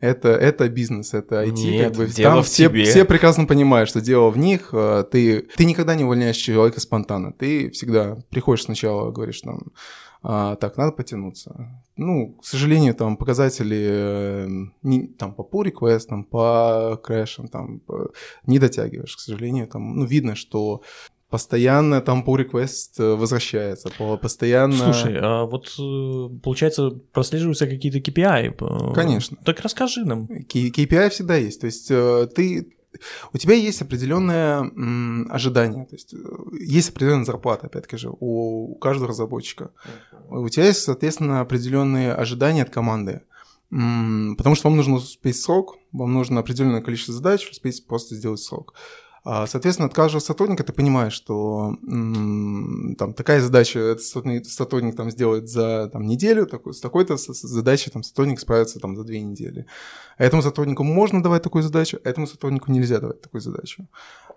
это, 0.00 0.28
это 0.28 0.68
бизнес, 0.68 1.14
это 1.14 1.42
IT, 1.44 1.52
Нет, 1.52 1.88
как 1.88 1.96
бы, 1.96 2.06
дело 2.06 2.34
там 2.34 2.42
в 2.42 2.46
все, 2.46 2.68
тебе. 2.68 2.84
все 2.84 3.04
прекрасно 3.04 3.46
понимают, 3.46 3.88
что 3.88 4.00
дело 4.00 4.30
в 4.30 4.38
них, 4.38 4.70
э, 4.72 5.04
ты, 5.10 5.42
ты 5.56 5.64
никогда 5.64 5.94
не 5.94 6.04
увольняешь 6.04 6.36
человека 6.36 6.80
спонтанно, 6.80 7.32
ты 7.32 7.70
всегда 7.70 8.16
приходишь 8.30 8.64
сначала, 8.64 9.10
говоришь 9.10 9.40
там, 9.40 9.60
а, 10.22 10.56
так, 10.56 10.76
надо 10.76 10.92
потянуться. 10.92 11.80
Ну, 11.96 12.36
к 12.40 12.44
сожалению, 12.44 12.94
там 12.94 13.16
показатели 13.16 13.86
э, 13.88 14.48
не- 14.82 15.06
там, 15.06 15.32
по 15.32 15.42
pull 15.42 15.64
реквестам 15.64 16.24
по 16.24 17.00
крэшам 17.02 17.48
там 17.48 17.78
по- 17.80 18.10
не 18.44 18.58
дотягиваешь, 18.58 19.16
к 19.16 19.20
сожалению. 19.20 19.68
Там, 19.68 19.96
ну, 19.96 20.04
видно, 20.04 20.34
что 20.34 20.82
постоянно 21.30 22.00
там 22.00 22.24
pull 22.26 22.36
request 22.48 22.98
э, 22.98 23.14
возвращается, 23.14 23.90
по- 23.98 24.16
постоянно... 24.16 24.76
Слушай, 24.92 25.18
а 25.20 25.44
вот 25.44 25.66
э, 25.78 26.38
получается 26.42 26.90
прослеживаются 27.12 27.66
какие-то 27.66 27.98
KPI. 27.98 28.54
э, 28.90 28.94
Конечно. 28.94 29.36
Так 29.44 29.60
расскажи 29.60 30.04
нам. 30.04 30.24
KPI 30.26 31.10
всегда 31.10 31.36
есть. 31.36 31.60
То 31.60 31.66
есть 31.66 31.88
ты 32.34 32.72
у 33.32 33.38
тебя 33.38 33.54
есть 33.54 33.82
определенное 33.82 34.60
м, 34.60 35.28
ожидание, 35.30 35.84
то 35.84 35.94
есть 35.94 36.14
есть 36.58 36.88
определенная 36.88 37.24
зарплата, 37.26 37.66
опять-таки 37.66 37.98
же, 37.98 38.08
у, 38.18 38.72
у 38.72 38.74
каждого 38.76 39.08
разработчика. 39.08 39.70
У 40.30 40.48
тебя 40.48 40.64
есть, 40.66 40.82
соответственно, 40.82 41.40
определенные 41.40 42.12
ожидания 42.14 42.62
от 42.62 42.70
команды. 42.70 43.20
М, 43.70 44.34
Потому 44.38 44.54
что 44.54 44.68
вам 44.68 44.76
нужно 44.78 44.94
успеть 44.96 45.36
срок, 45.36 45.76
вам 45.92 46.14
нужно 46.14 46.40
определенное 46.40 46.80
количество 46.80 47.12
задач, 47.14 47.48
успеть 47.50 47.86
просто 47.86 48.14
сделать 48.14 48.40
срок. 48.40 48.72
А, 49.24 49.46
Соответственно, 49.46 49.86
от 49.88 49.94
каждого 49.94 50.20
сотрудника 50.20 50.64
ты 50.64 50.72
понимаешь, 50.72 51.12
что 51.12 51.76
там 51.82 53.12
такая 53.14 53.40
задача 53.40 53.78
этот 53.78 54.02
сотрудник, 54.02 54.96
там 54.96 55.10
сделает 55.10 55.48
за 55.48 55.88
там, 55.92 56.06
неделю, 56.06 56.46
такой, 56.46 56.74
с 56.74 56.80
такой-то 56.80 57.16
задачей 57.16 57.90
там, 57.90 58.02
сотрудник 58.02 58.40
справится 58.40 58.80
там, 58.80 58.96
за 58.96 59.04
две 59.04 59.20
недели. 59.20 59.66
Этому 60.16 60.42
сотруднику 60.42 60.84
можно 60.84 61.22
давать 61.22 61.42
такую 61.42 61.62
задачу, 61.62 61.98
этому 62.04 62.26
сотруднику 62.26 62.70
нельзя 62.70 63.00
давать 63.00 63.20
такую 63.20 63.40
задачу. 63.40 63.86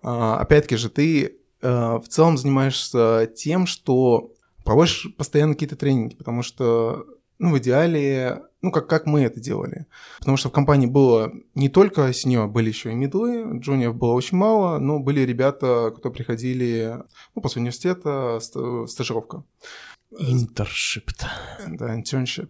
А, 0.03 0.39
Опять-таки 0.39 0.75
же, 0.75 0.89
ты 0.89 1.37
э, 1.61 1.69
в 1.97 2.07
целом 2.07 2.37
занимаешься 2.37 3.31
тем, 3.35 3.67
что 3.67 4.31
проводишь 4.63 5.07
постоянно 5.17 5.53
какие-то 5.53 5.75
тренинги, 5.75 6.15
потому 6.15 6.43
что, 6.43 7.05
ну, 7.41 7.51
в 7.51 7.57
идеале, 7.57 8.43
ну, 8.61 8.71
как, 8.71 8.87
как 8.87 9.07
мы 9.07 9.21
это 9.23 9.39
делали. 9.39 9.87
Потому 10.19 10.37
что 10.37 10.49
в 10.49 10.51
компании 10.51 10.85
было 10.85 11.31
не 11.55 11.69
только 11.69 12.13
сеньор, 12.13 12.47
были 12.47 12.69
еще 12.69 12.91
и 12.91 12.95
медлы, 12.95 13.59
джуниоров 13.59 13.95
было 13.97 14.13
очень 14.13 14.37
мало, 14.37 14.77
но 14.77 14.99
были 14.99 15.21
ребята, 15.21 15.91
кто 15.97 16.11
приходили, 16.11 16.97
ну, 17.35 17.41
после 17.41 17.61
университета, 17.61 18.39
ста- 18.39 18.85
стажировка. 18.85 19.43
Интершип. 21.65 22.47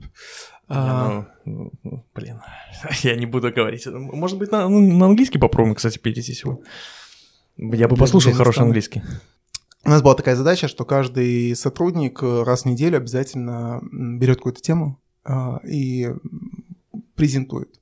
Да. 0.67 0.75
Я, 0.75 0.77
А, 0.77 1.27
ну, 1.45 1.71
ну, 1.84 2.06
блин, 2.13 2.41
я 3.04 3.15
не 3.15 3.25
буду 3.25 3.51
говорить. 3.51 3.86
Может 3.88 4.38
быть, 4.38 4.51
на, 4.51 4.67
ну, 4.67 4.80
на 4.97 5.06
английский 5.06 5.39
попробуем, 5.39 5.75
кстати, 5.75 5.99
перейти 5.99 6.34
сегодня. 6.34 6.63
Я 7.58 7.88
бы 7.88 7.95
послушал 7.95 8.32
для 8.32 8.38
хороший 8.38 8.58
инстанта. 8.58 8.67
английский. 8.67 9.01
У 9.84 9.89
нас 9.89 10.02
была 10.04 10.13
такая 10.13 10.36
задача, 10.36 10.67
что 10.67 10.86
каждый 10.86 11.56
сотрудник 11.56 12.22
э, 12.22 12.44
раз 12.44 12.63
в 12.63 12.65
неделю 12.65 12.98
обязательно 12.98 13.82
берет 13.91 14.38
какую-то 14.38 14.62
тему 14.62 15.00
а, 15.24 15.60
и 15.67 16.10
презентует. 17.15 17.80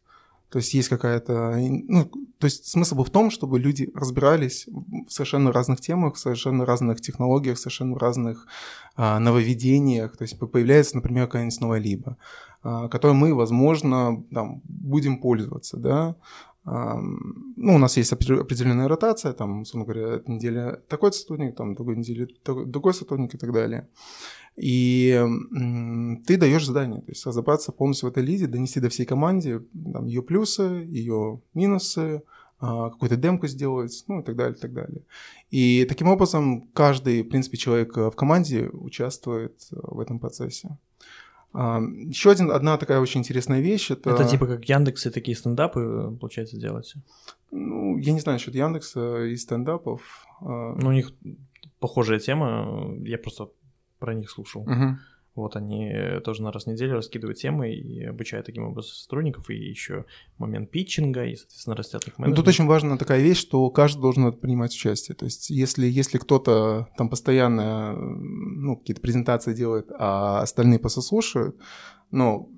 То 0.50 0.60
есть 0.60 0.74
есть 0.74 0.90
какая-то... 0.90 1.56
Ну, 1.58 2.06
то 2.40 2.46
есть 2.46 2.66
смысл 2.68 2.96
был 2.96 3.04
в 3.04 3.10
том, 3.10 3.30
чтобы 3.30 3.60
люди 3.60 3.92
разбирались 3.94 4.68
в 5.08 5.12
совершенно 5.12 5.52
разных 5.52 5.82
темах, 5.82 6.16
в 6.16 6.20
совершенно 6.20 6.66
разных 6.66 7.02
технологиях, 7.02 7.58
в 7.58 7.62
совершенно 7.62 8.00
разных 8.00 8.48
а, 8.96 9.20
нововведениях. 9.20 10.18
То 10.18 10.24
есть 10.24 10.40
по- 10.40 10.48
появляется, 10.48 10.96
например, 10.96 11.28
какая-нибудь 11.28 11.60
новая 11.60 11.80
либо, 11.80 12.18
а, 12.64 12.88
которой 12.88 13.14
мы, 13.14 13.36
возможно, 13.36 14.24
там, 14.34 14.62
будем 14.64 15.20
пользоваться, 15.20 15.78
да. 15.78 16.16
Ну, 16.66 17.76
у 17.76 17.78
нас 17.78 17.98
есть 17.98 18.14
опре- 18.14 18.42
определенная 18.42 18.88
ротация, 18.88 19.34
там, 19.34 19.62
условно 19.62 19.92
говоря, 19.92 20.22
неделя 20.28 20.80
такой 20.88 21.14
сотрудник, 21.14 21.56
там, 21.56 21.74
другой 21.74 21.96
неделе 21.96 22.28
другой 22.46 22.94
сотрудник 22.94 23.34
и 23.34 23.38
так 23.38 23.52
далее. 23.52 23.88
И 24.56 25.20
ты 26.28 26.38
даешь 26.38 26.66
задание, 26.66 27.02
то 27.02 27.12
есть 27.12 27.26
разобраться 27.26 27.72
полностью 27.72 28.10
в 28.10 28.12
этой 28.12 28.24
лиде, 28.24 28.48
донести 28.48 28.80
до 28.80 28.90
всей 28.90 29.06
команде 29.06 29.62
там, 29.94 30.06
ее 30.06 30.22
плюсы, 30.22 30.64
ее 30.90 31.42
минусы, 31.54 32.24
а, 32.62 32.90
какую-то 32.90 33.16
демку 33.16 33.48
сделать, 33.48 34.04
ну 34.08 34.20
и 34.20 34.24
так 34.24 34.36
далее, 34.36 34.58
и 34.58 34.60
так 34.60 34.74
далее. 34.74 35.04
И 35.50 35.86
таким 35.88 36.10
образом 36.10 36.68
каждый, 36.74 37.24
в 37.24 37.30
принципе, 37.30 37.58
человек 37.58 37.98
э, 37.98 38.12
в 38.12 38.16
команде 38.16 38.68
участвует 38.68 39.56
э, 39.72 39.78
в 39.82 40.00
этом 40.00 40.20
процессе. 40.20 40.78
Еще 41.54 42.30
один, 42.32 42.52
одна 42.52 42.78
такая 42.78 43.00
очень 43.00 43.22
интересная 43.22 43.60
вещь 43.60 43.92
это, 43.92 44.12
Это 44.12 44.30
типа 44.30 44.46
как 44.48 44.66
Яндекс 44.70 45.06
и 45.08 45.10
такие 45.10 45.36
стендапы, 45.36 46.16
получается, 46.20 46.58
делаете? 46.58 47.02
ну, 47.52 47.98
я 47.98 48.12
не 48.14 48.20
знаю 48.20 48.36
насчет 48.36 48.54
Яндекса 48.56 49.26
и 49.26 49.36
стендапов. 49.36 50.26
а, 50.42 50.76
Ну, 50.76 50.90
у 50.90 50.92
них 50.92 51.12
похожая 51.80 52.20
тема, 52.20 52.94
я 53.04 53.18
просто 53.18 53.50
про 54.00 54.14
них 54.14 54.30
слушал. 54.30 54.64
мгм. 54.66 55.00
Вот 55.40 55.56
они 55.56 55.94
тоже 56.24 56.44
на 56.44 56.52
раз 56.52 56.66
в 56.66 56.68
неделю 56.68 56.96
раскидывают 56.96 57.40
темы 57.40 57.72
и 57.72 58.04
обучают 58.04 58.46
таким 58.46 58.66
образом 58.68 58.92
сотрудников, 58.92 59.50
и 59.50 59.56
еще 59.56 60.06
момент 60.38 60.72
питчинга, 60.72 61.26
и, 61.26 61.36
соответственно, 61.36 61.76
растят 61.76 62.08
их 62.08 62.18
Ну, 62.18 62.24
менеджмент. 62.24 62.36
Тут 62.38 62.48
очень 62.48 62.66
важна 62.66 62.98
такая 62.98 63.22
вещь, 63.22 63.40
что 63.40 63.70
каждый 63.70 64.02
должен 64.02 64.32
принимать 64.34 64.74
участие. 64.74 65.16
То 65.16 65.26
есть, 65.26 65.50
если, 65.50 65.88
если 65.88 66.18
кто-то 66.18 66.88
там 66.98 67.10
постоянно 67.10 67.94
ну, 67.94 68.78
какие-то 68.78 69.02
презентации 69.02 69.54
делает, 69.54 69.88
а 69.98 70.42
остальные 70.42 70.80
просто 70.80 71.02
слушают, 71.02 71.56
ну, 72.12 72.52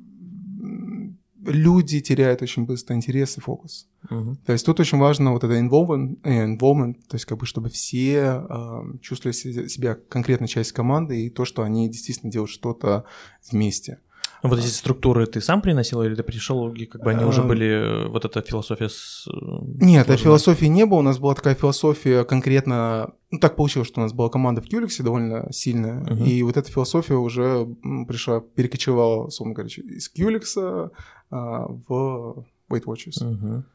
люди 1.46 2.00
теряют 2.02 2.42
очень 2.42 2.66
быстро 2.66 2.96
интерес 2.96 3.38
и 3.38 3.42
фокус. 3.42 3.88
Мгм. 4.10 4.36
То 4.46 4.54
есть 4.54 4.66
тут 4.66 4.80
очень 4.80 4.98
важно 4.98 5.32
вот 5.32 5.44
это 5.44 5.58
involvement, 5.60 6.18
э, 6.24 6.46
involvement 6.46 6.96
то 7.08 7.16
есть 7.16 7.26
как 7.26 7.38
бы 7.38 7.46
чтобы 7.46 7.70
все 7.70 8.44
э, 8.50 8.82
чувствовали 9.02 9.34
се- 9.34 9.70
себя 9.70 9.96
конкретной 10.10 10.48
частью 10.48 10.76
команды 10.76 11.26
и 11.26 11.30
то, 11.30 11.46
что 11.46 11.64
они 11.64 11.90
действительно 11.90 12.32
делают 12.32 12.52
что-то 12.52 13.06
вместе. 13.52 14.00
Ну, 14.44 14.50
вот 14.50 14.60
эти 14.60 14.68
структуры 14.68 15.28
ты 15.28 15.40
сам 15.40 15.62
приносил, 15.62 16.02
или 16.02 16.16
ты 16.16 16.24
пришел, 16.24 16.74
как 16.90 17.04
бы 17.04 17.12
они 17.12 17.24
уже 17.26 17.42
Эм. 17.42 17.48
были, 17.48 17.68
э, 17.68 18.08
вот 18.08 18.26
эта 18.26 18.42
философия 18.42 18.90
с... 18.90 19.28
э, 19.28 19.32
Нет, 19.32 20.06
сложена? 20.08 20.14
а 20.14 20.18
философии 20.18 20.66
не 20.66 20.86
было. 20.88 21.00
У 21.00 21.04
нас 21.04 21.20
была 21.20 21.36
такая 21.36 21.54
философия 21.54 22.24
конкретно... 22.24 23.14
Ну, 23.30 23.38
так 23.40 23.56
получилось, 23.56 23.88
что 23.88 24.02
у 24.02 24.04
нас 24.04 24.14
была 24.14 24.30
команда 24.30 24.62
в 24.62 24.66
Qlix 24.66 25.02
довольно 25.04 25.48
сильная. 25.52 26.00
Мгм. 26.02 26.24
И 26.24 26.42
вот 26.42 26.58
эта 26.58 26.72
философия 26.72 27.16
уже 27.16 27.68
пришла, 28.08 28.42
перекочевала, 28.42 29.28
условно 29.28 29.54
говоря, 29.54 29.70
из 29.70 30.12
Qlix 30.12 30.44
а, 30.58 30.90
в 31.32 32.46
Weight 32.70 32.84
Watchers. 32.86 33.24
Мгм. 33.26 33.66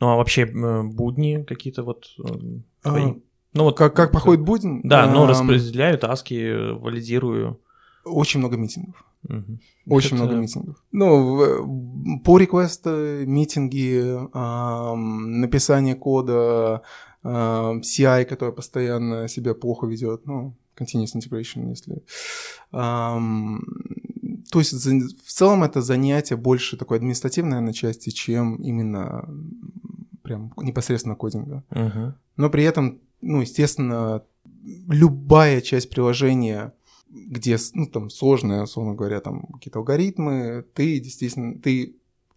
Ну, 0.00 0.08
а 0.08 0.16
вообще 0.16 0.42
э, 0.42 0.82
будни 0.82 1.42
какие-то 1.44 1.82
вот 1.82 2.06
э, 2.18 2.28
твои? 2.82 3.02
А, 3.10 3.14
Ну, 3.54 3.64
вот 3.64 3.76
Как, 3.76 3.94
как 3.94 4.10
проходит 4.12 4.42
будень? 4.44 4.80
Да, 4.84 5.06
но 5.12 5.24
Ам, 5.24 5.28
распределяю 5.28 5.98
таски, 5.98 6.34
э, 6.34 6.72
валидирую. 6.72 7.58
Очень 8.04 8.40
много 8.40 8.56
митингов. 8.56 9.04
Мгм. 9.28 9.60
Очень 9.86 10.16
Это- 10.16 10.24
много 10.24 10.36
митингов. 10.36 10.76
Ну, 10.92 11.36
в- 11.36 12.22
по 12.24 12.38
реквесты, 12.38 13.24
митинги, 13.26 14.18
ам, 14.32 15.40
написание 15.40 15.94
кода, 15.94 16.82
ам, 17.22 17.80
CI, 17.82 18.24
который 18.24 18.52
постоянно 18.52 19.28
себя 19.28 19.54
плохо 19.54 19.86
ведет, 19.86 20.26
ну, 20.26 20.54
continuous 20.76 21.14
integration, 21.16 21.68
если... 21.70 22.02
Ам, 22.72 23.60
то 24.52 24.58
есть 24.58 24.74
в 24.74 25.32
целом 25.32 25.64
это 25.64 25.80
занятие 25.80 26.36
больше 26.36 26.76
такое 26.76 26.98
административное 26.98 27.60
на 27.60 27.72
части, 27.72 28.10
чем 28.10 28.56
именно 28.56 29.26
прям 30.22 30.52
непосредственно 30.58 31.14
кодинга. 31.14 31.64
Мгм. 31.70 32.14
Но 32.36 32.50
при 32.50 32.64
этом, 32.64 33.00
ну, 33.22 33.40
естественно, 33.40 34.22
любая 34.62 35.62
часть 35.62 35.88
приложения, 35.88 36.74
где, 37.08 37.56
ну, 37.72 37.86
там, 37.86 38.10
сложные, 38.10 38.64
условно 38.64 38.92
говоря, 38.92 39.20
там, 39.20 39.46
какие-то 39.54 39.78
алгоритмы, 39.78 40.66
ты 40.74 41.00
действительно, 41.00 41.58
ты, 41.58 41.96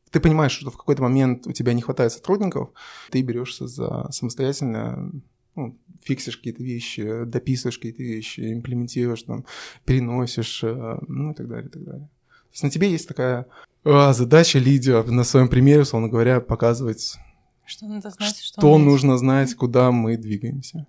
ты 0.09 0.21
понимаешь, 0.21 0.53
что 0.53 0.71
в 0.71 0.77
какой-то 0.77 1.01
момент 1.01 1.45
у 1.47 1.51
тебя 1.51 1.73
не 1.73 1.81
хватает 1.81 2.13
сотрудников, 2.13 2.69
ты 3.11 3.21
берешься 3.23 3.67
за 3.67 4.07
самостоятельно, 4.13 5.11
ну, 5.55 5.77
фиксишь 6.01 6.37
какие-то 6.37 6.63
вещи, 6.63 7.23
дописываешь 7.25 7.77
какие-то 7.77 8.03
вещи, 8.03 8.53
имплементируешь, 8.53 9.23
там, 9.23 9.45
переносишь, 9.85 10.63
э, 10.63 10.97
ну, 11.07 11.31
и 11.31 11.35
так 11.35 11.47
далее, 11.47 11.67
и 11.67 11.71
так 11.71 11.83
далее. 11.83 12.09
То 12.27 12.51
есть 12.51 12.63
на 12.63 12.69
тебе 12.69 12.91
есть 12.91 13.07
такая 13.07 13.47
а, 13.83 14.13
задача 14.13 14.59
лидера 14.59 15.03
на 15.03 15.23
своем 15.23 15.47
примере, 15.47 15.81
условно 15.81 16.07
говоря, 16.07 16.41
показывать, 16.41 17.17
Что 17.65 17.87
надо 17.87 18.09
знать, 18.09 18.37
что, 18.37 18.61
что 18.61 18.77
нужно 18.77 19.17
знать, 19.17 19.53
куда 19.55 19.91
мы 19.91 20.17
двигаемся. 20.17 20.87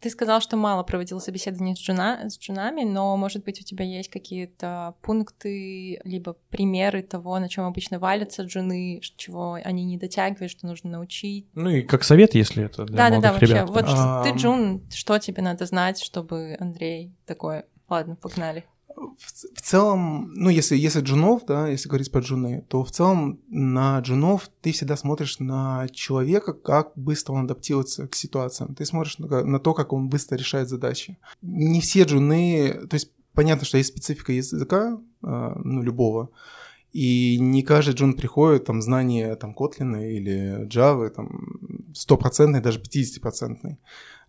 Ты 0.00 0.10
сказал, 0.10 0.40
что 0.40 0.56
мало 0.56 0.82
проводил 0.82 1.20
собеседований 1.20 1.74
с, 1.74 1.78
джуна, 1.78 2.28
с 2.28 2.38
джунами, 2.38 2.84
но, 2.84 3.16
может 3.16 3.44
быть, 3.44 3.60
у 3.60 3.64
тебя 3.64 3.84
есть 3.84 4.10
какие-то 4.10 4.94
пункты, 5.02 6.00
либо 6.04 6.36
примеры 6.50 7.02
того, 7.02 7.38
на 7.38 7.48
чем 7.48 7.64
обычно 7.64 7.98
валятся 7.98 8.42
джуны, 8.42 9.00
чего 9.16 9.54
они 9.62 9.84
не 9.84 9.98
дотягивают, 9.98 10.50
что 10.50 10.66
нужно 10.66 10.90
научить. 10.90 11.46
Ну 11.54 11.70
и 11.70 11.82
как 11.82 12.04
совет, 12.04 12.34
если 12.34 12.64
это 12.64 12.84
для 12.84 12.96
Да, 12.96 13.04
да, 13.04 13.08
да, 13.08 13.10
молодых 13.10 13.32
вообще. 13.32 13.46
ребят. 13.54 13.68
Вот 13.70 13.84
А, 13.88 14.22
ты 14.24 14.30
джун, 14.38 14.82
что 14.90 15.18
тебе 15.18 15.42
надо 15.42 15.66
знать, 15.66 16.00
чтобы 16.02 16.56
Андрей 16.58 17.12
такой, 17.26 17.64
ладно, 17.88 18.16
погнали. 18.16 18.64
В, 18.98 19.56
в 19.56 19.62
целом, 19.62 20.32
ну, 20.34 20.50
если, 20.50 20.76
если 20.76 21.00
джунов, 21.00 21.46
да, 21.46 21.68
если 21.68 21.88
говорить 21.88 22.10
про 22.10 22.20
джуны, 22.20 22.64
то 22.68 22.84
в 22.84 22.90
целом 22.90 23.40
на 23.48 23.98
джунов 24.00 24.50
ты 24.60 24.72
всегда 24.72 24.96
смотришь 24.96 25.38
на 25.38 25.88
человека, 25.92 26.52
как 26.52 26.92
быстро 26.96 27.34
он 27.34 27.44
адаптируется 27.44 28.08
к 28.08 28.14
ситуациям. 28.14 28.74
Ты 28.74 28.84
смотришь 28.84 29.18
на, 29.18 29.44
на 29.44 29.58
то, 29.60 29.74
как 29.74 29.92
он 29.92 30.08
быстро 30.08 30.36
решает 30.36 30.68
задачи. 30.68 31.18
Не 31.42 31.80
все 31.80 32.02
джуны, 32.02 32.86
то 32.88 32.94
есть 32.94 33.12
понятно, 33.34 33.64
что 33.64 33.78
есть 33.78 33.90
специфика 33.90 34.32
языка, 34.32 34.98
а, 35.22 35.60
ну, 35.62 35.82
любого, 35.82 36.30
и 36.92 37.38
не 37.38 37.62
каждый 37.62 37.94
джун 37.94 38.14
приходит, 38.14 38.64
там, 38.64 38.82
знание, 38.82 39.36
там, 39.36 39.54
Kotlin 39.56 40.10
или 40.10 40.66
Java, 40.66 41.08
там, 41.10 41.92
стопроцентный, 41.94 42.60
даже 42.60 42.80
50-процентный. 42.80 43.78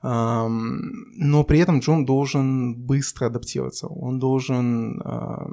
Но 0.02 1.44
при 1.44 1.60
этом 1.60 1.80
Джон 1.80 2.06
должен 2.06 2.76
быстро 2.76 3.26
адаптироваться. 3.26 3.88
Он 3.88 4.20
должен 4.20 5.02
а, 5.04 5.50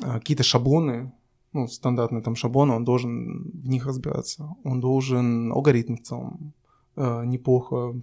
какие-то 0.00 0.42
шаблоны, 0.42 1.12
ну, 1.52 1.68
стандартные 1.68 2.22
там 2.22 2.36
шаблоны, 2.36 2.74
он 2.74 2.84
должен 2.84 3.50
в 3.50 3.68
них 3.68 3.86
разбираться. 3.86 4.54
Он 4.64 4.80
должен 4.80 5.52
алгоритм 5.52 5.94
в 5.96 6.02
целом 6.02 6.52
а, 6.96 7.24
неплохо, 7.24 7.94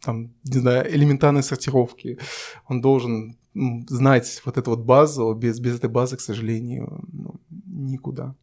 там, 0.00 0.30
не 0.44 0.58
знаю, 0.58 0.90
элементарные 0.94 1.42
сортировки. 1.42 2.18
Он 2.68 2.80
должен 2.80 3.36
знать 3.88 4.42
вот 4.44 4.56
эту 4.56 4.70
вот 4.70 4.80
базу. 4.80 5.34
Без, 5.34 5.60
без 5.60 5.76
этой 5.76 5.90
базы, 5.90 6.16
к 6.16 6.20
сожалению, 6.20 7.04
ну, 7.12 7.34
никуда. 7.66 8.34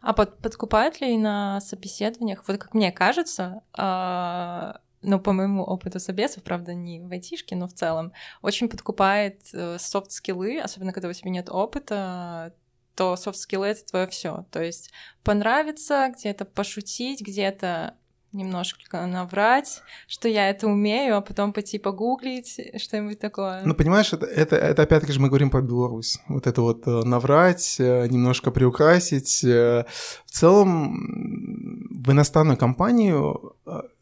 А 0.00 0.12
под, 0.12 0.38
подкупают 0.38 1.00
ли 1.00 1.18
на 1.18 1.60
собеседованиях, 1.60 2.44
вот 2.46 2.58
как 2.58 2.74
мне 2.74 2.92
кажется, 2.92 3.60
а, 3.76 4.80
ну, 5.02 5.20
по 5.20 5.32
моему 5.32 5.62
опыту 5.62 6.00
собесов, 6.00 6.42
правда, 6.42 6.74
не 6.74 7.00
в 7.00 7.10
айтишке, 7.10 7.56
но 7.56 7.66
в 7.68 7.72
целом, 7.72 8.12
очень 8.42 8.68
подкупает 8.68 9.42
э, 9.52 9.78
софт-скиллы, 9.78 10.58
особенно 10.58 10.92
когда 10.92 11.08
у 11.08 11.12
тебя 11.12 11.30
нет 11.30 11.48
опыта, 11.50 12.54
то 12.94 13.16
софт-скиллы— 13.16 13.66
это 13.68 13.84
твое 13.84 14.06
все. 14.06 14.46
То 14.50 14.62
есть 14.62 14.90
понравится, 15.22 16.12
где-то 16.16 16.44
пошутить, 16.44 17.20
где-то 17.20 17.94
немножко 18.32 19.06
наврать, 19.06 19.82
что 20.06 20.28
я 20.28 20.50
это 20.50 20.66
умею, 20.66 21.16
а 21.16 21.20
потом 21.20 21.52
пойти 21.52 21.78
погуглить, 21.78 22.60
что-нибудь 22.76 23.18
такое. 23.18 23.62
Ну, 23.64 23.74
понимаешь, 23.74 24.12
это, 24.12 24.26
это, 24.26 24.56
это 24.56 24.82
опять-таки 24.82 25.12
же 25.12 25.20
мы 25.20 25.28
говорим 25.28 25.50
про 25.50 25.62
Беларусь. 25.62 26.18
Вот 26.28 26.46
это 26.46 26.60
вот 26.60 26.86
э, 26.86 26.90
наврать, 26.90 27.76
э, 27.78 28.06
немножко 28.08 28.50
приукрасить. 28.50 29.42
В 29.42 29.86
целом, 30.26 31.88
в 31.90 32.12
иностранную 32.12 32.58
компанию, 32.58 33.56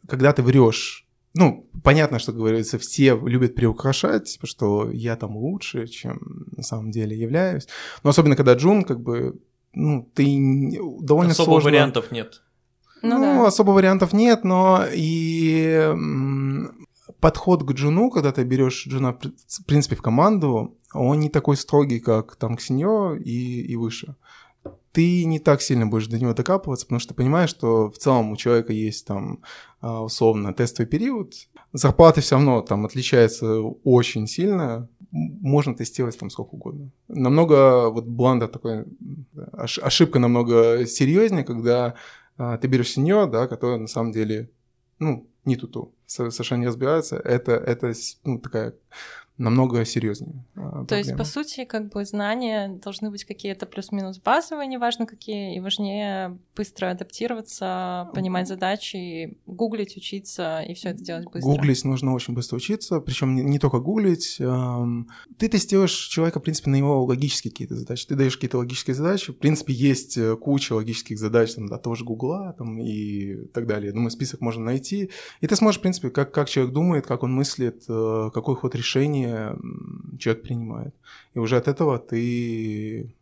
когда 0.07 0.33
ты 0.33 0.41
врешь, 0.43 1.07
ну, 1.33 1.67
понятно, 1.83 2.17
что 2.19 2.31
говорится, 2.31 2.77
все 2.79 3.15
любят 3.17 3.55
приукрашать, 3.55 4.25
типа, 4.25 4.47
что 4.47 4.89
я 4.91 5.15
там 5.17 5.35
лучше, 5.35 5.87
чем 5.87 6.19
на 6.55 6.63
самом 6.63 6.91
деле 6.91 7.17
являюсь. 7.17 7.67
Но 8.03 8.09
особенно, 8.11 8.35
когда 8.37 8.53
Джун, 8.53 8.83
как 8.83 9.01
бы, 9.01 9.39
ну, 9.73 10.09
ты 10.13 10.23
довольно 11.01 11.31
Особо 11.31 11.45
сложно... 11.47 11.69
вариантов 11.69 12.11
нет. 12.11 12.41
Ну 13.01 13.17
Ну, 13.17 13.21
да. 13.21 13.47
особо 13.47 13.71
вариантов 13.71 14.13
нет, 14.13 14.43
но 14.45 14.83
и 14.91 15.93
подход 17.19 17.63
к 17.63 17.71
джуну, 17.73 18.09
когда 18.09 18.31
ты 18.31 18.43
берешь 18.43 18.87
джуна, 18.87 19.11
в 19.13 19.19
при- 19.19 19.33
в 19.47 19.65
принципе, 19.65 19.95
в 19.95 20.01
команду, 20.01 20.77
он 20.93 21.19
не 21.19 21.29
такой 21.29 21.57
строгий, 21.57 21.99
как 21.99 22.35
там 22.35 22.55
к 22.55 22.61
сеньору 22.61 23.15
и, 23.15 23.61
и 23.61 23.75
выше. 23.75 24.15
Ты 24.91 25.25
не 25.25 25.39
так 25.39 25.61
сильно 25.61 25.85
будешь 25.85 26.07
до 26.07 26.17
него 26.17 26.33
докапываться, 26.33 26.85
потому 26.85 26.99
что 26.99 27.09
ты 27.09 27.15
понимаешь, 27.15 27.49
что 27.49 27.89
в 27.89 27.97
целом 27.97 28.31
у 28.31 28.37
человека 28.37 28.71
есть 28.73 29.05
там 29.05 29.41
условно 29.85 30.53
тестовый 30.53 30.89
период, 30.89 31.33
зарплата 31.73 32.21
все 32.21 32.35
равно 32.35 32.61
там 32.61 32.85
отличается 32.85 33.59
очень 33.83 34.27
сильно, 34.27 34.89
можно 35.11 35.75
тестировать 35.75 36.17
там 36.17 36.29
сколько 36.29 36.55
угодно. 36.55 36.89
Намного, 37.07 37.89
вот 37.89 38.05
бланда 38.05 38.47
такой, 38.47 38.85
ошибка 39.53 40.19
намного 40.19 40.85
серьезнее, 40.85 41.43
когда 41.43 41.95
а, 42.37 42.57
ты 42.57 42.67
берешь 42.67 42.91
сеньор, 42.91 43.29
да, 43.29 43.47
который 43.47 43.79
на 43.79 43.87
самом 43.87 44.11
деле, 44.11 44.49
ну, 44.99 45.27
не 45.45 45.55
туту, 45.55 45.93
со- 46.04 46.04
совершенно 46.07 46.61
не 46.61 46.67
разбирается, 46.67 47.17
это, 47.17 47.53
это 47.53 47.93
ну, 48.23 48.39
такая 48.39 48.73
намного 49.37 49.83
серьезнее. 49.83 50.45
а, 50.55 50.85
То 50.85 50.95
есть, 50.95 51.09
проблема. 51.09 51.17
по 51.17 51.23
сути, 51.25 51.65
как 51.65 51.89
бы 51.89 52.05
знания 52.05 52.79
должны 52.81 53.11
быть 53.11 53.25
какие-то 53.25 53.65
плюс-минус 53.65 54.19
базовые, 54.19 54.67
неважно 54.67 55.05
какие, 55.05 55.55
и 55.55 55.59
важнее 55.59 56.37
быстро 56.55 56.91
адаптироваться, 56.91 58.09
понимать 58.13 58.47
задачи, 58.47 59.37
гуглить, 59.45 59.97
учиться 59.97 60.61
и 60.61 60.73
все 60.73 60.89
это 60.89 61.03
делать 61.03 61.25
быстро. 61.25 61.49
Гуглить 61.49 61.83
нужно 61.83 62.13
очень 62.13 62.33
быстро 62.33 62.55
учиться, 62.57 63.01
причем 63.01 63.35
не, 63.35 63.41
не 63.41 63.59
только 63.59 63.79
гуглить. 63.79 64.37
ты 65.37 65.49
тестируешь 65.49 65.93
человека, 65.93 66.39
в 66.39 66.43
принципе, 66.43 66.69
на 66.69 66.75
его 66.77 67.03
логические 67.03 67.51
какие-то 67.51 67.75
задачи. 67.75 68.07
Ты 68.07 68.15
даешь 68.15 68.35
какие-то 68.35 68.59
логические 68.59 68.95
задачи. 68.95 69.33
В 69.33 69.37
принципе, 69.37 69.73
есть 69.73 70.17
э, 70.17 70.37
куча 70.37 70.73
логических 70.73 71.19
задач, 71.19 71.53
там, 71.55 71.67
да, 71.67 71.77
того 71.77 71.95
же 71.95 72.05
Гугла 72.05 72.55
там, 72.57 72.79
и 72.79 73.47
так 73.47 73.67
далее. 73.67 73.91
Думаю, 73.91 74.11
список 74.11 74.39
можно 74.39 74.63
найти. 74.63 75.11
И 75.41 75.47
ты 75.47 75.55
сможешь, 75.57 75.79
в 75.79 75.81
принципе, 75.81 75.94
как, 76.01 76.31
как 76.33 76.49
человек 76.49 76.73
думает, 76.73 77.05
как 77.07 77.23
он 77.23 77.33
мыслит, 77.33 77.83
э, 77.89 78.29
какой 78.33 78.55
ход 78.55 78.75
решения 78.75 79.55
человек 80.19 80.43
принимает. 80.43 80.93
И 81.33 81.39
уже 81.39 81.57
от 81.57 81.67
этого 81.67 81.97
ты 81.99 83.13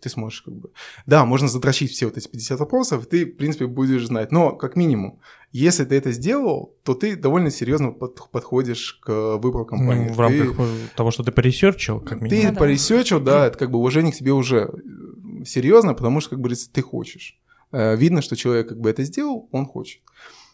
ты 0.00 0.08
сможешь 0.08 0.42
как 0.42 0.54
бы... 0.54 0.70
Да, 1.06 1.24
можно 1.24 1.46
задрочить 1.46 1.92
все 1.92 2.06
вот 2.06 2.16
эти 2.16 2.26
50 2.26 2.58
вопросов, 2.58 3.06
ты, 3.06 3.24
в 3.24 3.36
принципе, 3.36 3.66
будешь 3.68 4.04
знать. 4.04 4.32
Но, 4.32 4.50
как 4.50 4.74
минимум, 4.74 5.20
если 5.52 5.84
ты 5.84 5.94
это 5.94 6.10
сделал, 6.10 6.74
то 6.82 6.94
ты 6.94 7.14
довольно 7.14 7.52
серьезно 7.52 7.92
под- 7.92 8.28
подходишь 8.32 8.94
к 8.94 9.36
выбору 9.36 9.64
компании. 9.64 10.08
Ну, 10.08 10.12
в 10.14 10.16
Ты- 10.16 10.22
рамках 10.22 10.58
э, 10.58 10.76
того, 10.96 11.12
что 11.12 11.22
ты 11.22 11.30
поресерчил, 11.30 12.00
как 12.00 12.18
ты 12.18 12.24
минимум. 12.24 12.46
Ну 12.46 12.52
да. 12.54 12.58
поресерчил, 12.58 13.20
да, 13.20 13.46
это 13.46 13.56
как 13.56 13.70
бы 13.70 13.78
уважение 13.78 14.10
к 14.10 14.16
себе 14.16 14.32
уже 14.32 14.72
э, 14.72 15.44
серьезно, 15.44 15.94
потому 15.94 16.20
что, 16.20 16.30
как 16.30 16.40
говорится, 16.40 16.68
ты 16.72 16.82
хочешь. 16.82 17.38
Э, 17.70 17.94
Видно, 17.94 18.22
что 18.22 18.34
человек 18.34 18.70
как 18.70 18.80
бы 18.80 18.90
это 18.90 19.04
сделал, 19.04 19.48
он 19.52 19.66
хочет. 19.66 20.00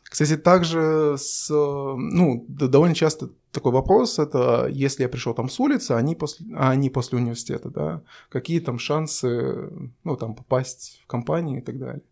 Кстати, 0.09 0.37
также 0.37 1.17
с, 1.19 1.51
ну, 1.51 2.47
довольно 2.49 2.95
часто 2.95 3.31
такой 3.51 3.73
вопрос, 3.73 4.19
это 4.19 4.67
если 4.71 5.03
я 5.03 5.09
пришел 5.09 5.35
там 5.35 5.49
с 5.49 5.61
улицы, 5.61 5.93
они 5.93 6.15
после, 6.15 6.47
а 6.55 6.71
они 6.71 6.91
после 6.91 7.19
университета, 7.19 7.71
да, 7.71 8.03
какие 8.29 8.61
там 8.61 8.79
шансы, 8.79 9.71
ну, 10.05 10.17
там, 10.17 10.35
попасть 10.35 11.01
в 11.05 11.07
компанию 11.07 11.59
и 11.59 11.63
так 11.63 11.79
далее. 11.79 12.03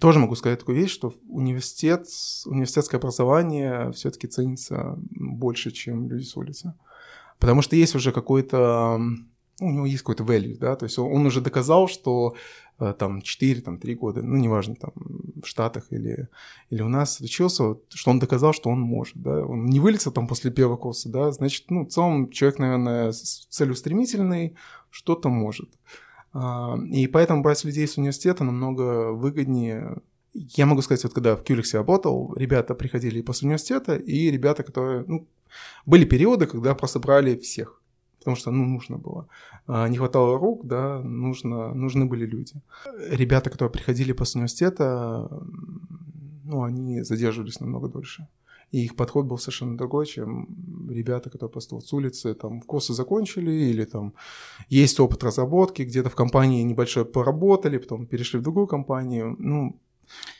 Тоже 0.00 0.18
могу 0.18 0.34
сказать 0.34 0.60
такую 0.60 0.78
вещь, 0.78 0.92
что 0.92 1.14
университет, 1.28 2.06
университетское 2.46 2.98
образование 2.98 3.92
все-таки 3.92 4.26
ценится 4.26 4.98
больше, 5.10 5.70
чем 5.70 6.08
люди 6.08 6.24
с 6.24 6.36
улицы. 6.36 6.74
Потому 7.38 7.62
что 7.62 7.76
есть 7.76 7.94
уже 7.94 8.12
какой-то, 8.12 9.00
у 9.60 9.70
него 9.70 9.86
есть 9.86 10.02
какой-то 10.02 10.24
value, 10.24 10.58
да, 10.58 10.76
то 10.76 10.84
есть 10.84 10.98
он, 10.98 11.26
уже 11.26 11.40
доказал, 11.40 11.88
что 11.88 12.34
э, 12.78 12.94
там 12.98 13.22
4, 13.22 13.60
там 13.60 13.78
3 13.78 13.94
года, 13.94 14.22
ну, 14.22 14.36
неважно, 14.36 14.74
там 14.74 14.92
в 14.94 15.46
Штатах 15.46 15.86
или, 15.90 16.28
или 16.70 16.82
у 16.82 16.88
нас 16.88 17.20
учился, 17.20 17.76
что 17.88 18.10
он 18.10 18.18
доказал, 18.18 18.52
что 18.52 18.70
он 18.70 18.80
может, 18.80 19.16
да, 19.16 19.44
он 19.44 19.66
не 19.66 19.80
вылетел 19.80 20.12
там 20.12 20.26
после 20.26 20.50
первого 20.50 20.76
курса, 20.76 21.08
да, 21.08 21.30
значит, 21.32 21.70
ну, 21.70 21.84
в 21.86 21.90
целом 21.90 22.30
человек, 22.30 22.58
наверное, 22.58 23.12
целеустремительный, 23.12 24.56
что-то 24.90 25.28
может. 25.28 25.70
А, 26.32 26.76
И 26.88 27.06
поэтому 27.06 27.42
брать 27.42 27.64
людей 27.64 27.86
с 27.86 27.96
университета 27.96 28.44
намного 28.44 29.12
выгоднее. 29.12 29.98
Я 30.32 30.66
могу 30.66 30.82
сказать, 30.82 31.04
вот 31.04 31.14
когда 31.14 31.36
в 31.36 31.44
Кюликсе 31.44 31.78
работал, 31.78 32.34
ребята 32.36 32.74
приходили 32.74 33.20
и 33.20 33.22
после 33.22 33.46
университета, 33.46 33.94
и 33.94 34.30
ребята, 34.30 34.64
которые, 34.64 35.04
ну, 35.06 35.28
были 35.86 36.04
периоды, 36.04 36.46
когда 36.46 36.74
просто 36.74 36.98
брали 36.98 37.36
всех, 37.36 37.80
потому 38.24 38.36
что, 38.36 38.50
ну, 38.50 38.64
нужно 38.64 38.98
было. 38.98 39.26
А, 39.66 39.88
Не 39.88 39.96
хватало 39.96 40.38
рук, 40.38 40.66
да, 40.66 41.00
нужно, 41.00 41.74
нужны 41.74 42.06
были 42.06 42.26
люди. 42.26 42.54
Ребята, 43.10 43.50
которые 43.50 43.70
приходили 43.70 44.12
после 44.12 44.38
университета, 44.38 45.28
ну, 46.44 46.62
они 46.62 47.02
задерживались 47.02 47.60
намного 47.60 47.88
дольше. 47.88 48.26
И 48.74 48.84
их 48.84 48.96
подход 48.96 49.26
был 49.26 49.38
совершенно 49.38 49.76
другой, 49.76 50.06
чем 50.06 50.48
ребята, 50.90 51.30
которые 51.30 51.52
просто 51.52 51.74
вот 51.74 51.86
с 51.86 51.92
улицы 51.92 52.34
там 52.34 52.60
курсы 52.60 52.92
закончили 52.92 53.50
или 53.50 53.84
там 53.84 54.14
есть 54.68 55.00
опыт 55.00 55.22
разработки, 55.22 55.82
где-то 55.82 56.08
в 56.08 56.14
компании 56.14 56.64
небольшой 56.64 57.04
поработали, 57.04 57.78
потом 57.78 58.06
перешли 58.06 58.40
в 58.40 58.42
другую 58.42 58.66
компанию. 58.66 59.36
Ну, 59.38 59.76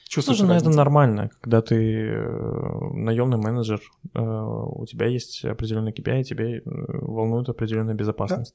чувствуешь 0.09 0.39
Слушай, 0.39 0.49
ну 0.49 0.55
это 0.55 0.71
нормально, 0.71 1.31
когда 1.41 1.61
ты 1.61 1.77
э, 1.77 2.91
наемный 2.93 3.39
менеджер, 3.39 3.81
у 4.21 4.87
тебя 4.87 5.07
есть 5.07 5.45
определенный 5.45 5.93
KPI, 5.93 6.23
тебе 6.25 6.59
э, 6.59 6.63
волнует 6.65 7.49
определенная 7.49 7.95
безопасность. 7.95 8.55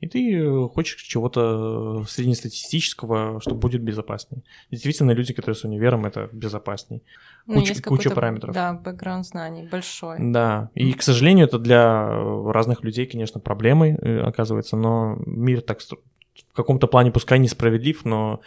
И 0.00 0.08
ты 0.08 0.36
э, 0.36 0.68
хочешь 0.68 1.00
чего-то 1.02 2.04
среднестатистического, 2.08 3.40
что 3.40 3.54
будет 3.54 3.82
безопасней. 3.82 4.44
Действительно, 4.70 5.12
люди, 5.12 5.32
которые 5.32 5.54
с 5.56 5.64
универом, 5.64 6.04
это 6.04 6.28
безопасней. 6.32 7.02
Ну, 7.46 7.54
Куча- 7.60 7.82
куча 7.82 8.10
параметров. 8.10 8.54
Да, 8.54 8.72
бэкграунд 8.74 9.26
знаний 9.26 9.68
большой. 9.70 10.16
Да, 10.20 10.70
и, 10.74 10.92
к 10.92 11.02
сожалению, 11.02 11.46
это 11.46 11.58
для 11.58 12.08
э, 12.10 12.50
разных 12.50 12.82
людей, 12.82 13.06
конечно, 13.06 13.40
проблемой 13.40 13.92
э, 13.94 14.20
оказывается, 14.20 14.76
но 14.76 15.16
мир 15.26 15.60
так 15.60 15.80
в 15.80 16.52
каком-то 16.54 16.86
плане 16.86 17.12
пускай 17.12 17.38
несправедлив, 17.38 18.04
но 18.04 18.40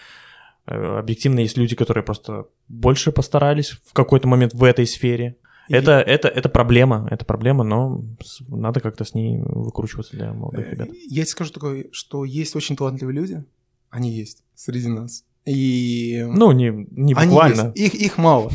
э, 0.66 0.76
объективно 1.00 1.40
есть 1.40 1.58
люди, 1.58 1.76
которые 1.76 2.04
просто 2.04 2.48
больше 2.68 3.12
постарались 3.12 3.72
в 3.72 3.94
какой-то 3.94 4.28
момент 4.28 4.54
в 4.54 4.64
этой 4.64 4.86
сфере. 4.86 5.38
И- 5.70 5.74
Это, 5.74 5.92
это, 6.02 6.28
это 6.28 6.50
проблема, 6.50 7.08
это 7.12 7.26
проблема, 7.26 7.64
но 7.64 8.04
надо 8.48 8.80
как-то 8.80 9.04
с 9.04 9.14
ней 9.14 9.40
выкручиваться 9.42 10.16
для 10.16 10.34
молодых 10.34 10.68
Э, 10.68 10.72
ребят. 10.72 10.90
Я 11.08 11.24
тебе 11.24 11.26
скажу 11.26 11.52
такое, 11.52 11.86
что 11.92 12.24
есть 12.26 12.56
очень 12.56 12.76
талантливые 12.76 13.16
люди, 13.16 13.44
они 13.90 14.12
есть 14.12 14.44
среди 14.56 14.88
нас. 14.88 15.24
И 15.46 16.26
Ну, 16.30 16.52
не, 16.52 16.70
не 16.92 17.14
они 17.14 17.30
буквально. 17.32 17.72
есть. 17.76 17.96
Их, 17.96 18.02
их 18.02 18.18
мало. 18.18 18.52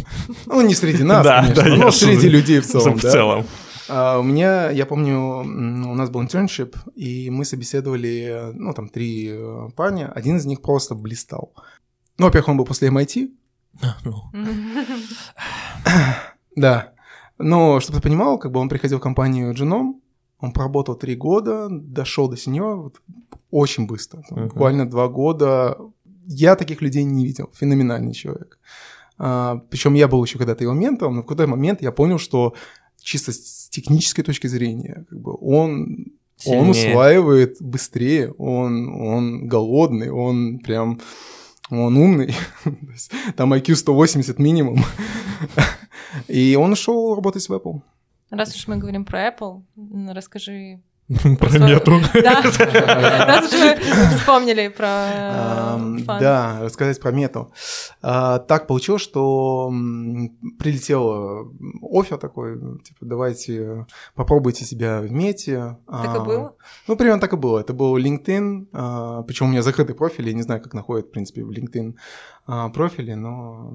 Ну, 0.46 0.60
не 0.60 0.74
среди 0.74 1.02
нас, 1.04 1.26
конечно, 1.54 1.76
но 1.86 1.90
среди 1.90 2.28
людей 2.28 2.60
в 2.60 2.66
целом. 2.70 2.98
в 2.98 3.02
целом. 3.02 3.44
А, 3.88 4.18
у 4.18 4.22
меня, 4.22 4.70
я 4.70 4.84
помню, 4.86 5.18
у 5.40 5.94
нас 5.94 6.08
был 6.10 6.20
интерншип, 6.22 6.76
и 6.94 7.30
мы 7.30 7.44
собеседовали, 7.44 8.52
ну, 8.54 8.72
там, 8.74 8.88
три 8.88 9.28
э, 9.32 9.68
парня. 9.74 10.12
Один 10.14 10.36
из 10.36 10.44
них 10.46 10.60
просто 10.62 10.94
блистал. 10.94 11.52
Ну, 12.18 12.26
во-первых, 12.26 12.48
он 12.50 12.56
был 12.58 12.64
после 12.66 12.88
MIT, 12.88 13.30
Ну, 14.04 14.14
да. 16.56 16.91
Но, 17.42 17.80
чтобы 17.80 17.98
ты 17.98 18.02
понимал, 18.02 18.38
как 18.38 18.52
бы 18.52 18.60
он 18.60 18.68
приходил 18.68 18.98
в 18.98 19.02
компанию 19.02 19.52
Genome, 19.52 19.94
он 20.40 20.52
проработал 20.52 20.96
три 20.96 21.14
года, 21.14 21.68
дошел 21.70 22.28
до 22.28 22.36
сеньора 22.36 22.76
вот, 22.76 23.00
очень 23.50 23.86
быстро. 23.86 24.22
Там 24.28 24.38
Мгм. 24.38 24.48
Буквально 24.48 24.90
два 24.90 25.08
года. 25.08 25.78
Я 26.26 26.56
таких 26.56 26.82
людей 26.82 27.04
не 27.04 27.24
видел. 27.24 27.50
Феноменальный 27.54 28.12
человек. 28.12 28.58
причем 29.16 29.94
я 29.94 30.08
был 30.08 30.24
еще 30.24 30.38
когда-то 30.38 30.64
его 30.64 30.74
ментором, 30.74 31.14
но 31.14 31.20
в 31.20 31.24
какой-то 31.24 31.46
момент 31.46 31.82
я 31.82 31.92
понял, 31.92 32.18
что 32.18 32.54
чисто 33.00 33.32
с 33.32 33.68
технической 33.70 34.24
точки 34.24 34.48
зрения, 34.48 35.04
как 35.08 35.20
бы 35.20 35.36
он, 35.40 36.06
он 36.46 36.70
усваивает 36.70 37.56
быстрее, 37.60 38.32
он, 38.32 38.88
он 38.88 39.48
голодный, 39.48 40.10
он 40.10 40.58
прям 40.58 41.00
он 41.70 41.96
умный, 41.96 42.34
там 43.36 43.54
IQ 43.54 43.76
180 43.76 44.38
минимум. 44.38 44.84
И 46.28 46.56
он 46.56 46.72
ушел 46.72 47.14
работать 47.14 47.48
в 47.48 47.52
Apple. 47.52 47.80
Раз 48.30 48.54
уж 48.54 48.66
мы 48.66 48.76
говорим 48.78 49.04
про 49.04 49.28
Apple, 49.28 49.62
расскажи... 50.12 50.80
Про 51.38 51.58
мету. 51.58 52.00
Да, 52.22 52.42
раз 53.26 53.52
уж 53.52 53.60
мы 53.60 54.16
вспомнили 54.16 54.68
про. 54.68 55.76
Да, 56.06 56.60
рассказать 56.62 57.00
про 57.00 57.10
мету. 57.10 57.52
А, 58.00 58.38
Так 58.38 58.66
получилось, 58.66 59.02
что 59.02 59.68
прилетел 60.58 61.52
офер 61.82 62.16
такой, 62.18 62.54
типа, 62.82 62.98
давайте 63.04 63.86
попробуйте 64.14 64.64
себя 64.64 65.00
в 65.00 65.10
мете. 65.10 65.76
Так 65.86 66.04
и 66.04 66.18
А, 66.18 66.20
было? 66.20 66.54
Ну, 66.86 66.96
примерно 66.96 67.20
так 67.20 67.32
и 67.34 67.36
было. 67.36 67.58
Это 67.58 67.74
был 67.74 67.98
LinkedIn, 67.98 69.24
причем 69.26 69.46
у 69.46 69.48
меня 69.50 69.62
закрытый 69.62 69.94
профиль, 69.94 70.28
я 70.28 70.34
не 70.34 70.42
знаю, 70.42 70.62
как 70.62 70.72
находят, 70.72 71.08
в 71.08 71.10
принципе, 71.10 71.44
в 71.44 71.50
LinkedIn 71.50 71.94
а, 72.46 72.68
профили, 72.70 73.12
но 73.14 73.74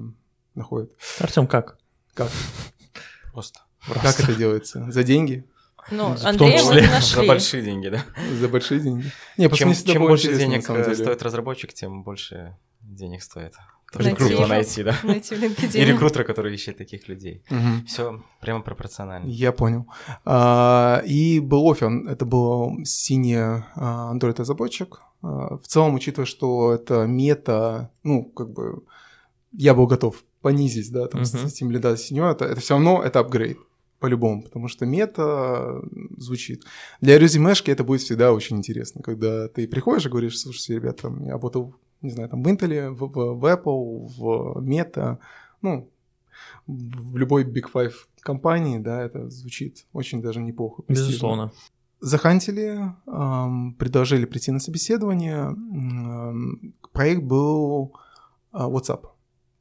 находят. 0.54 0.90
Артем, 1.20 1.46
как? 1.46 1.78
Как? 2.18 2.30
Просто. 3.32 3.60
Как 4.02 4.18
это 4.20 4.34
делается? 4.34 4.90
За 4.90 5.04
деньги? 5.04 5.44
Ну, 5.90 6.14
В 6.14 6.36
том 6.36 6.48
мы 6.50 6.58
числе 6.58 6.80
не 6.82 6.86
За 6.88 6.92
нашли. 6.92 7.28
большие 7.28 7.62
деньги, 7.62 7.88
да. 7.88 8.04
За 8.40 8.48
большие 8.48 8.80
деньги? 8.80 9.10
Не, 9.36 9.48
просто 9.48 9.64
Чем, 9.64 9.74
чем 9.74 10.02
больше 10.02 10.36
денег 10.36 10.62
стоит 10.64 11.22
разработчик, 11.22 11.72
тем 11.72 12.02
больше 12.02 12.56
денег 12.82 13.22
стоит. 13.22 13.54
Тоже 13.92 14.08
Найти 14.08 14.18
круто 14.18 14.32
его. 14.34 14.46
найти, 14.46 14.82
да. 14.82 14.94
Найти 15.02 15.34
в 15.34 15.42
И 15.42 15.46
LinkedIn. 15.48 15.84
рекрутера, 15.84 16.24
который 16.24 16.52
ищет 16.54 16.76
таких 16.76 17.08
людей. 17.08 17.42
Мгм. 17.48 17.86
Все 17.86 18.22
прямо 18.40 18.60
пропорционально. 18.62 19.26
Я 19.28 19.50
понял. 19.52 19.86
А, 20.26 21.02
И 21.06 21.40
был 21.40 21.70
офер, 21.70 21.90
это 22.06 22.26
был 22.26 22.84
синий 22.84 23.36
а, 23.38 24.12
Android-разработчик. 24.12 25.00
А, 25.22 25.56
В 25.56 25.66
целом, 25.66 25.94
учитывая, 25.94 26.26
что 26.26 26.74
это 26.74 27.06
мета, 27.06 27.90
ну, 28.02 28.24
как 28.24 28.50
бы, 28.52 28.82
я 29.52 29.72
был 29.74 29.86
готов 29.86 30.22
понизить, 30.40 30.92
да, 30.92 31.06
там, 31.08 31.20
Мгм. 31.22 31.26
с 31.26 31.34
этим 31.44 31.70
лида 31.70 31.96
синьора, 31.96 32.32
это, 32.32 32.44
это 32.44 32.60
все 32.60 32.74
равно 32.74 33.02
это 33.02 33.20
апгрейд 33.20 33.58
по-любому, 33.98 34.42
потому 34.42 34.68
что 34.68 34.86
мета 34.86 35.80
звучит. 36.16 36.64
Для 37.00 37.18
резюмешки 37.18 37.70
это 37.70 37.82
будет 37.84 38.00
всегда 38.02 38.32
очень 38.32 38.56
интересно, 38.58 39.02
когда 39.02 39.48
ты 39.48 39.66
приходишь 39.66 40.06
и 40.06 40.08
говоришь, 40.08 40.38
слушайте, 40.38 40.74
ребята, 40.76 41.02
там, 41.02 41.24
я 41.24 41.32
работал, 41.32 41.74
не 42.02 42.10
знаю, 42.10 42.28
там, 42.28 42.42
в 42.42 42.46
Intel, 42.46 42.90
в, 42.90 43.00
в- 43.06 43.38
в 43.40 43.44
Apple, 43.44 44.06
в 44.16 44.58
Meta, 44.62 45.18
ну, 45.62 45.90
в 46.66 47.16
любой 47.16 47.42
Big 47.44 47.64
Five 47.72 47.92
компании, 48.20 48.78
да, 48.78 49.02
это 49.02 49.28
звучит 49.30 49.86
очень 49.92 50.22
даже 50.22 50.40
неплохо. 50.40 50.82
престижно. 50.82 51.10
Безусловно. 51.10 51.52
Захантили, 52.00 52.78
ам, 53.06 53.74
предложили 53.74 54.24
прийти 54.26 54.52
на 54.52 54.60
собеседование. 54.60 55.46
Ам, 55.46 56.74
проект 56.92 57.22
был 57.24 57.92
а, 58.52 58.68
WhatsApp. 58.68 59.06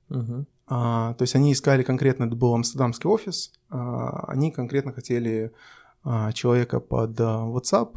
Мгм. 0.10 0.46
А, 0.68 1.14
то 1.14 1.24
есть 1.24 1.36
они 1.36 1.54
искали 1.54 1.84
конкретно, 1.84 2.26
это 2.26 2.36
был 2.36 2.54
амстердамский 2.54 3.10
офис, 3.10 3.54
а, 3.70 4.26
они 4.28 4.52
конкретно 4.52 4.92
хотели 4.92 5.54
а, 6.04 6.34
человека 6.34 6.80
под 6.80 7.20
WhatsApp. 7.20 7.96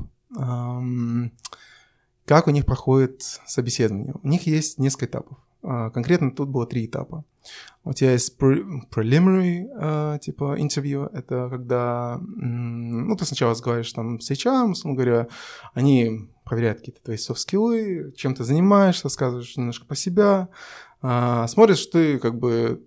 Как 2.24 2.46
у 2.46 2.50
них 2.50 2.64
проходит 2.64 3.22
собеседование? 3.22 4.14
У 4.22 4.28
них 4.28 4.46
есть 4.46 4.78
несколько 4.78 5.06
этапов. 5.06 5.36
Конкретно 5.62 6.30
тут 6.30 6.48
было 6.48 6.64
три 6.64 6.86
этапа. 6.86 7.24
У 7.82 7.92
тебя 7.92 8.12
есть 8.12 8.38
pre- 8.38 8.64
preliminary, 8.88 10.18
типа, 10.20 10.54
интервью, 10.58 11.06
это 11.06 11.48
когда, 11.50 12.20
ну, 12.20 13.16
ты 13.16 13.24
сначала 13.24 13.50
разговариваешь 13.50 13.92
там 13.92 14.20
с 14.20 14.30
HR, 14.30 14.70
условно 14.70 14.96
говоря, 14.96 15.26
они 15.74 16.30
проверяют 16.44 16.78
какие-то 16.78 17.02
твои 17.02 17.16
софт-скиллы, 17.16 18.12
чем 18.16 18.36
ты 18.36 18.44
занимаешься, 18.44 19.04
рассказываешь 19.04 19.56
немножко 19.56 19.86
про 19.86 19.96
себя, 19.96 20.48
а, 21.02 21.46
смотришь, 21.46 21.86
ты 21.86 22.18
как 22.18 22.38
бы 22.38 22.82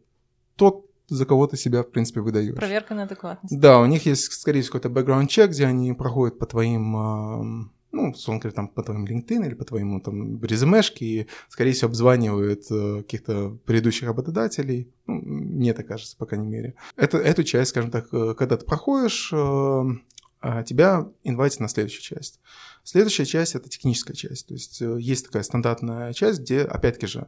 тот, 0.55 0.85
за 1.07 1.25
кого 1.25 1.47
ты 1.47 1.57
себя, 1.57 1.83
в 1.83 1.91
принципе, 1.91 2.21
выдаешь. 2.21 2.55
Проверка 2.55 2.93
на 2.93 3.03
адекватность. 3.03 3.59
Да, 3.59 3.79
у 3.79 3.85
них 3.85 4.05
есть, 4.05 4.31
скорее 4.31 4.61
всего, 4.61 4.79
какой-то 4.79 4.99
background 4.99 5.27
чек, 5.27 5.51
где 5.51 5.65
они 5.65 5.93
проходят 5.93 6.39
по 6.39 6.45
твоим, 6.45 6.95
ам, 6.95 7.71
ну, 7.91 8.11
условно 8.11 8.41
говоря, 8.41 8.55
там, 8.55 8.67
по 8.67 8.83
твоим 8.83 9.05
LinkedIn 9.05 9.45
или 9.45 9.53
по 9.53 9.65
твоему 9.65 9.99
там 10.01 10.41
резюмешке, 10.43 11.05
и, 11.05 11.27
скорее 11.49 11.73
всего, 11.73 11.89
обзванивают 11.89 12.63
э, 12.71 12.97
каких-то 13.03 13.57
предыдущих 13.65 14.07
работодателей. 14.07 14.91
Ну, 15.05 15.21
мне 15.21 15.73
так 15.73 15.87
кажется, 15.87 16.17
по 16.17 16.25
крайней 16.25 16.47
мере. 16.47 16.75
Это, 16.95 17.17
эту 17.17 17.43
часть, 17.43 17.69
скажем 17.69 17.91
так, 17.91 18.07
э, 18.11 18.33
когда 18.37 18.57
ты 18.57 18.65
проходишь, 18.65 19.31
э, 19.31 19.83
а, 20.45 20.61
тебя 20.63 21.07
инвайтят 21.23 21.61
на 21.61 21.69
следующую 21.69 22.01
часть. 22.01 22.41
Следующая 22.83 23.25
часть— 23.25 23.55
это 23.55 23.69
техническая 23.69 24.13
часть. 24.13 24.47
То 24.47 24.53
есть 24.53 24.81
есть 24.81 25.27
такая 25.27 25.43
стандартная 25.43 26.11
часть, 26.11 26.41
где, 26.41 26.63
опять-таки 26.63 27.07
же, 27.07 27.27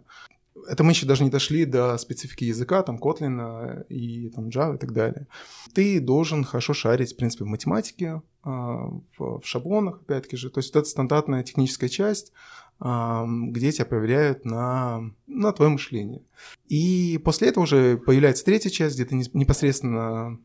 это 0.68 0.84
мы 0.84 0.92
еще 0.92 1.06
даже 1.06 1.24
не 1.24 1.30
дошли 1.30 1.66
до 1.66 1.98
специфики 1.98 2.46
языка, 2.46 2.82
там, 2.84 2.98
Kotlin 2.98 3.86
и 3.88 4.30
там, 4.30 4.48
Java 4.48 4.76
и 4.76 4.78
так 4.78 4.94
далее. 4.94 5.28
Ты 5.74 6.00
должен 6.00 6.44
хорошо 6.44 6.74
шарить, 6.74 7.14
в 7.14 7.18
принципе, 7.18 7.44
в 7.44 7.48
математике, 7.48 8.22
а, 8.44 8.90
в, 9.18 9.42
шаблонах, 9.44 10.02
опять-таки 10.02 10.38
же. 10.38 10.50
То 10.50 10.60
есть 10.60 10.74
вот 10.74 10.82
это 10.82 10.90
стандартная 10.90 11.44
техническая 11.44 11.90
часть, 11.90 12.32
где 12.78 13.72
тебя 13.72 13.86
проверяют 13.86 14.44
на, 14.44 15.10
на 15.28 15.54
твое 15.54 15.72
мышление. 15.72 16.22
И 16.68 17.18
после 17.24 17.48
этого 17.48 17.64
уже 17.64 17.98
появляется 17.98 18.44
третья 18.44 18.70
часть, 18.70 18.96
где 18.96 19.06
ты 19.06 19.16
не- 19.16 19.30
непосредственно 19.32 20.38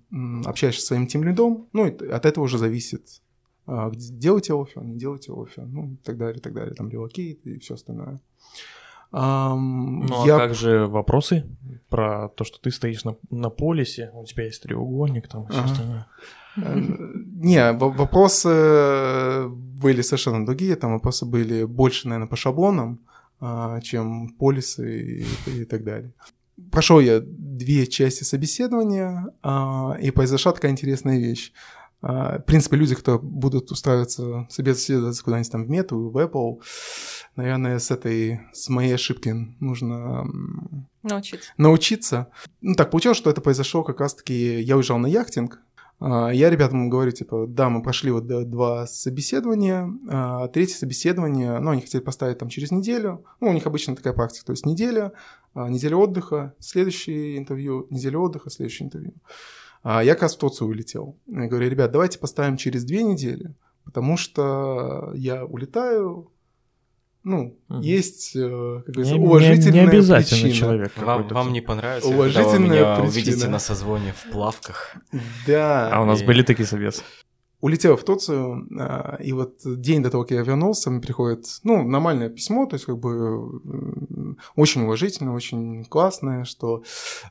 общаешься 0.44 0.80
со 0.80 0.86
своим 0.88 1.08
тем 1.08 1.24
лидом, 1.24 1.68
ну, 1.72 1.88
и 1.88 2.08
от 2.08 2.26
этого 2.26 2.44
уже 2.44 2.56
зависит, 2.56 3.20
а, 3.66 3.90
делаете 3.92 4.54
офер, 4.54 4.84
не 4.84 4.96
делаете 4.96 5.32
офер, 5.32 5.66
ну, 5.66 5.94
и 5.94 5.96
так 5.96 6.18
далее, 6.18 6.38
и 6.38 6.40
так 6.40 6.52
далее, 6.52 6.74
там, 6.74 6.88
релокейт 6.88 7.44
и 7.46 7.58
все 7.58 7.74
остальное. 7.74 8.20
Ам, 9.12 10.06
Ну, 10.06 10.26
я- 10.26 10.36
а 10.36 10.38
как 10.38 10.54
же 10.54 10.86
вопросы 10.86 11.44
про 11.88 12.28
то, 12.28 12.44
что 12.44 12.60
ты 12.60 12.70
стоишь 12.70 13.04
на, 13.04 13.16
на 13.30 13.50
полисе, 13.50 14.10
у 14.14 14.24
тебя 14.24 14.44
есть 14.44 14.62
треугольник 14.62 15.26
там 15.28 15.44
и 15.44 15.50
все 15.52 15.60
остальное? 15.62 16.06
Э, 16.56 16.78
Не, 17.42 17.72
вопросы 17.72 19.48
были 19.48 20.02
совершенно 20.02 20.44
другие. 20.46 20.76
Там 20.76 20.92
вопросы 20.92 21.26
были 21.26 21.64
больше, 21.64 22.08
наверное, 22.08 22.28
по 22.28 22.36
шаблонам, 22.36 23.00
а, 23.40 23.80
чем 23.80 24.28
полисы 24.38 25.24
и, 25.46 25.60
и 25.62 25.64
так 25.64 25.84
далее. 25.84 26.12
Прошел 26.70 27.00
я 27.00 27.20
две 27.20 27.86
части 27.86 28.22
собеседования, 28.24 29.32
а, 29.42 29.96
и 30.00 30.10
произошла 30.10 30.52
такая 30.52 30.70
интересная 30.72 31.18
вещь. 31.18 31.52
А, 32.02 32.38
В 32.38 32.42
принципе, 32.42 32.76
люди, 32.76 32.94
кто 32.94 33.18
будут 33.18 33.70
устраиваться, 33.70 34.46
собеседоваться 34.50 35.22
куда-нибудь 35.22 35.52
там 35.52 35.64
в 35.64 35.70
Мету, 35.70 36.10
в 36.10 36.16
Apple, 36.16 36.60
наверное, 37.36 37.78
с 37.78 37.90
этой, 37.90 38.40
с 38.52 38.68
моей 38.68 38.94
ошибки 38.94 39.34
нужно 39.60 40.24
Научиться. 41.02 41.52
научиться. 41.56 42.28
Ну, 42.60 42.74
так 42.74 42.90
получилось, 42.90 43.18
что 43.18 43.30
это 43.30 43.40
произошло 43.40 43.82
как 43.82 44.00
раз-таки... 44.00 44.60
Я 44.60 44.76
уезжал 44.76 44.98
на 44.98 45.06
яхтинг, 45.06 45.60
а, 45.98 46.30
я 46.30 46.48
ребятам 46.48 46.88
говорю, 46.88 47.12
типа, 47.12 47.46
да, 47.46 47.68
мы 47.68 47.82
прошли 47.82 48.10
вот 48.10 48.26
два 48.26 48.86
собеседования, 48.86 49.90
а, 50.08 50.48
третье 50.48 50.76
собеседование, 50.76 51.58
ну, 51.58 51.72
они 51.72 51.82
хотели 51.82 52.00
поставить 52.00 52.38
там 52.38 52.48
через 52.48 52.70
неделю, 52.70 53.24
ну, 53.40 53.50
у 53.50 53.52
них 53.52 53.66
обычно 53.66 53.94
такая 53.94 54.14
практика, 54.14 54.46
то 54.46 54.52
есть 54.52 54.64
неделя, 54.64 55.12
неделя 55.54 55.96
отдыха, 55.96 56.54
следующее 56.58 57.36
интервью, 57.36 57.86
неделя 57.90 58.18
отдыха, 58.18 58.48
следующее 58.48 58.86
интервью. 58.86 59.12
А 59.82 60.02
Я 60.04 60.14
как 60.14 60.22
раз 60.22 60.36
в 60.36 60.38
Турцию 60.38 60.68
улетел. 60.68 61.16
Я 61.26 61.46
говорю, 61.46 61.68
ребят, 61.70 61.90
давайте 61.90 62.18
поставим 62.18 62.56
через 62.56 62.84
две 62.84 63.02
недели, 63.02 63.54
потому 63.84 64.16
что 64.18 65.10
я 65.14 65.44
улетаю, 65.46 66.30
ну, 67.24 67.58
Мгм. 67.68 67.80
есть, 67.80 68.36
э, 68.36 68.40
как 68.84 68.94
говорится, 68.94 69.14
Не, 69.14 69.18
не- 69.20 69.26
уважительная 69.26 69.72
не 69.84 69.88
обязательно 69.88 70.42
причина. 70.42 70.52
человек. 70.66 70.92
Вам, 70.96 71.28
вам 71.28 71.52
не 71.52 71.60
понравится, 71.62 72.08
когда 72.08 72.22
вы 72.22 72.28
Уважительная 72.30 72.58
меня 72.58 72.94
причина. 72.96 73.08
увидите 73.08 73.48
на 73.48 73.58
созвоне 73.58 74.12
в 74.12 74.30
плавках. 74.32 74.96
Да. 75.46 75.90
А 75.92 76.02
у 76.02 76.04
нас 76.04 76.20
И- 76.20 76.24
были 76.26 76.42
такие 76.42 76.66
собесы. 76.66 77.02
Улетел 77.60 77.96
в 77.96 78.04
Турцию, 78.04 78.66
а, 78.78 79.16
и 79.20 79.32
вот 79.32 79.60
день 79.64 80.02
до 80.02 80.10
того, 80.10 80.24
как 80.24 80.32
я 80.32 80.42
вернулся, 80.42 80.90
мне 80.90 81.00
приходит, 81.00 81.46
ну, 81.62 81.82
нормальное 81.82 82.28
письмо, 82.28 82.66
то 82.66 82.74
есть 82.74 82.86
как 82.86 82.98
бы 82.98 84.40
очень 84.56 84.82
уважительное, 84.82 85.34
очень 85.34 85.84
классное, 85.84 86.44
что 86.44 86.82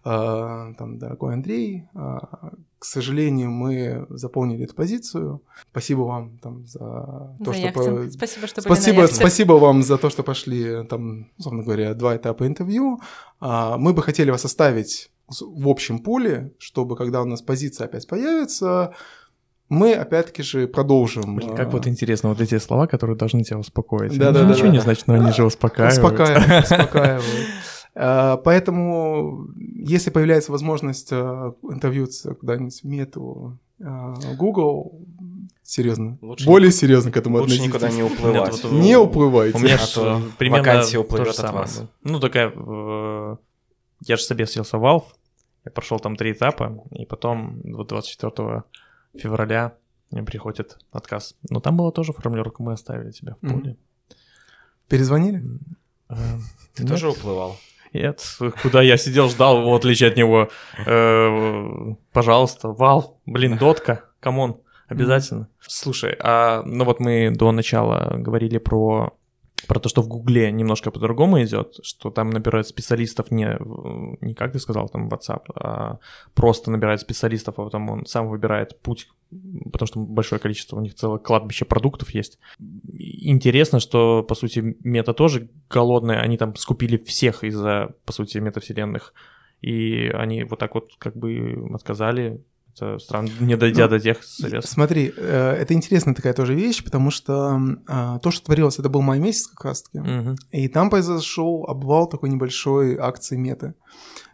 а, 0.03 0.73
там, 0.77 0.99
дорогой 0.99 1.33
Андрей, 1.33 1.87
а, 1.95 2.51
к 2.77 2.85
сожалению, 2.85 3.51
мы 3.51 4.05
заполнили 4.09 4.63
эту 4.63 4.73
позицию. 4.73 5.41
Спасибо 5.71 6.01
вам 6.01 6.37
там 6.37 6.65
за 6.65 6.79
то, 7.43 7.51
За 7.51 7.53
что... 7.53 7.71
по- 7.73 8.09
Спасибо, 8.09 8.47
что 8.47 8.61
Спасибо, 8.61 9.07
спасибо 9.07 9.53
вам 9.53 9.83
за 9.83 9.97
то, 9.97 10.09
что 10.09 10.23
пошли 10.23 10.85
там, 10.87 11.29
условно 11.37 11.63
говоря, 11.63 11.93
два 11.93 12.15
этапа 12.15 12.47
интервью. 12.47 13.01
Мы 13.41 13.93
бы 13.93 14.01
хотели 14.01 14.31
вас 14.31 14.45
оставить 14.45 15.11
в 15.27 15.67
общем 15.67 15.99
пуле, 15.99 16.53
чтобы 16.57 16.95
когда 16.95 17.21
у 17.21 17.25
нас 17.25 17.41
позиция 17.41 17.85
опять 17.85 18.07
появится, 18.07 18.93
мы 19.69 19.93
опять-таки 19.93 20.43
же 20.43 20.67
продолжим. 20.67 21.35
Блин, 21.35 21.51
а, 21.51 21.55
как 21.55 21.71
вот 21.73 21.87
интересно, 21.87 22.29
вот 22.29 22.41
эти 22.41 22.57
слова, 22.57 22.87
которые 22.87 23.15
должны 23.15 23.43
тебя 23.43 23.57
успокоить. 23.59 24.17
Да-да-да. 24.17 24.41
Они 24.41 24.53
Ничего 24.53 24.67
не 24.67 24.79
значит, 24.79 25.07
но 25.07 25.13
они 25.15 25.31
же 25.31 25.45
успокаивают. 25.45 25.97
Успокаивают, 25.97 26.63
успокаивают. 26.71 27.25
А, 27.95 28.37
Поэтому, 28.37 29.47
если 29.57 30.09
появляется 30.09 30.51
возможность 30.51 31.09
а, 31.11 31.53
интервьються 31.63 32.33
куда-нибудь 32.35 32.81
в 32.81 32.85
мету 32.85 33.57
Google, 34.37 34.99
серьезно, 35.63 36.17
Лучше 36.21 36.45
более 36.45 36.71
серьезно 36.71 37.11
к 37.11 37.17
этому 37.17 37.37
Лучше 37.37 37.53
относитесь. 37.55 37.67
никуда 37.73 37.89
не 37.89 38.03
уплывать. 38.03 38.63
вот- 38.63 38.71
Не 38.73 38.97
уплывайте. 38.97 39.57
У 39.57 39.61
меня 39.61 39.75
А 39.75 39.77
ж 39.77 39.87
то 39.93 40.21
примерно 40.37 40.67
вакансия 40.67 40.97
то 40.97 41.01
уплывет 41.01 41.27
же 41.27 41.31
от 41.31 41.35
самое 41.37 41.57
вас. 41.61 41.77
было. 41.77 41.87
Ну, 42.03 42.19
такая... 42.19 42.51
э, 42.53 43.35
Я 44.05 44.17
же 44.17 44.23
собесился 44.23 44.77
в 44.77 44.83
Valve, 44.83 45.03
я 45.65 45.71
прошел 45.71 45.97
там 45.99 46.15
три 46.17 46.33
этапа, 46.33 46.83
и 46.91 47.05
потом 47.05 47.61
вот 47.63 47.87
24 47.87 48.63
февраля 49.17 49.73
мне 50.11 50.23
приходит 50.23 50.77
отказ. 50.91 51.35
Но 51.49 51.59
там 51.59 51.77
была 51.77 51.91
тоже 51.91 52.13
формулировка, 52.13 52.63
мы 52.63 52.73
оставили 52.73 53.11
тебя 53.11 53.35
в 53.41 53.47
поле. 53.47 53.77
Перезвонили? 54.87 55.43
Э, 56.09 56.15
Ты 56.73 56.85
тоже 56.87 57.09
уплывал? 57.09 57.57
Нет, 57.93 58.23
куда 58.61 58.81
я 58.81 58.97
сидел, 58.97 59.29
ждал, 59.29 59.63
в 59.63 59.73
отличие 59.73 60.09
от 60.09 60.17
него. 60.17 60.49
Э, 60.85 61.93
Пожалуйста, 62.11 62.69
Valve, 62.69 63.15
блин, 63.25 63.57
дотка, 63.57 64.05
come 64.19 64.43
on, 64.43 64.61
обязательно. 64.87 65.47
Слушай, 65.59 66.15
а 66.19 66.63
ну 66.63 66.85
вот 66.85 66.99
мы 66.99 67.31
до 67.31 67.51
начала 67.51 68.15
говорили 68.17 68.57
про 68.57 69.15
про 69.67 69.79
то, 69.79 69.89
что 69.89 70.01
в 70.01 70.07
Гугле 70.07 70.51
немножко 70.51 70.91
по-другому 70.91 71.41
идет, 71.43 71.75
что 71.83 72.09
там 72.11 72.29
набирают 72.29 72.67
специалистов 72.67 73.31
не, 73.31 73.57
не 74.21 74.33
как 74.33 74.51
ты 74.53 74.59
сказал, 74.59 74.89
там 74.89 75.09
WhatsApp, 75.09 75.43
а 75.55 75.99
просто 76.33 76.71
набирают 76.71 77.01
специалистов, 77.01 77.59
а 77.59 77.63
потом 77.63 77.89
он 77.89 78.05
сам 78.05 78.29
выбирает 78.29 78.79
путь, 78.79 79.09
потому 79.71 79.87
что 79.87 79.99
большое 79.99 80.39
количество, 80.39 80.77
у 80.77 80.81
них 80.81 80.95
целое 80.95 81.19
кладбище 81.19 81.65
продуктов 81.65 82.11
есть. 82.11 82.39
Интересно, 82.87 83.79
что, 83.79 84.23
по 84.23 84.35
сути, 84.35 84.77
мета 84.83 85.13
тоже 85.13 85.49
голодная, 85.69 86.21
они 86.21 86.37
там 86.37 86.55
скупили 86.55 86.97
всех 86.97 87.43
из-за, 87.43 87.95
по 88.05 88.13
сути, 88.13 88.37
метавселенных, 88.37 89.13
и 89.61 90.07
они 90.07 90.43
вот 90.43 90.59
так 90.59 90.73
вот 90.75 90.91
как 90.97 91.15
бы 91.15 91.69
отказали, 91.73 92.41
это 92.75 92.99
странно, 92.99 93.29
не 93.39 93.55
дойдя 93.57 93.83
Ну, 93.85 93.89
до 93.89 93.99
тех 93.99 94.23
средств. 94.23 94.71
Смотри, 94.71 95.13
э, 95.15 95.51
это 95.59 95.73
интересная 95.73 96.13
такая 96.15 96.33
тоже 96.33 96.53
вещь, 96.55 96.83
потому 96.83 97.11
что 97.11 97.59
а, 97.87 98.19
то, 98.19 98.31
что 98.31 98.45
творилось, 98.45 98.79
это 98.79 98.89
был 98.89 99.01
май 99.01 99.19
месяц 99.19 99.47
как 99.47 99.65
раз-таки, 99.65 99.99
Мгм. 99.99 100.35
и 100.51 100.67
там 100.67 100.89
произошел 100.89 101.65
обвал 101.67 102.07
такой 102.07 102.29
небольшой 102.29 102.95
акции 102.97 103.35
меты. 103.37 103.73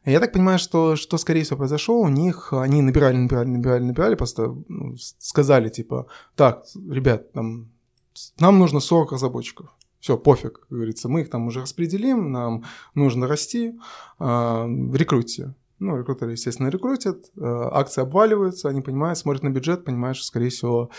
Я 0.06 0.20
так 0.20 0.32
понимаю, 0.34 0.60
что, 0.60 0.96
что 0.96 1.18
скорее 1.18 1.44
всего 1.44 1.58
произошло, 1.58 2.00
у 2.00 2.08
них 2.08 2.54
они 2.54 2.82
набирали, 2.84 3.16
набирали, 3.18 3.48
набирали, 3.48 3.84
набирали, 3.84 4.16
просто 4.16 4.56
ну, 4.68 4.96
сказали 4.98 5.70
типа, 5.70 6.06
так, 6.36 6.64
ребят, 6.90 7.32
там, 7.34 7.72
нам 8.40 8.60
нужно 8.60 8.80
40 8.80 9.14
разработчиков. 9.14 9.70
Все, 10.00 10.20
пофиг, 10.20 10.60
как 10.60 10.70
говорится, 10.70 11.10
мы 11.10 11.22
их 11.22 11.32
там 11.32 11.48
уже 11.48 11.62
распределим, 11.62 12.32
нам 12.32 12.64
нужно 12.94 13.28
расти, 13.28 13.74
а, 14.20 14.68
рекрутите. 14.94 15.56
Ну, 15.80 15.98
рекрутеры, 15.98 16.32
естественно, 16.32 16.70
рекрутят, 16.70 17.26
э, 17.38 17.42
акции 17.44 18.02
обваливаются, 18.02 18.70
они 18.70 18.82
понимают, 18.82 19.18
смотрят 19.20 19.44
на 19.44 19.50
бюджет, 19.50 19.84
понимают, 19.84 20.18
что, 20.18 20.26
скорее 20.28 20.50
всего, 20.50 20.90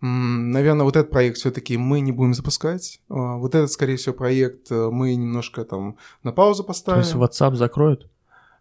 наверное, 0.00 0.84
вот 0.84 0.96
этот 0.96 1.10
проект 1.10 1.38
все-таки 1.38 1.76
мы 1.76 2.00
не 2.00 2.12
будем 2.12 2.34
запускать. 2.34 3.00
А, 3.08 3.36
Вот 3.36 3.54
этот, 3.54 3.70
скорее 3.72 3.96
всего, 3.96 4.14
проект 4.14 4.70
э, 4.70 4.90
мы 4.90 5.14
немножко 5.14 5.64
там 5.64 5.96
на 6.22 6.32
паузу 6.32 6.62
То 6.62 6.66
поставим. 6.68 7.00
есть 7.00 7.14
WhatsApp 7.14 7.54
закроют? 7.56 8.08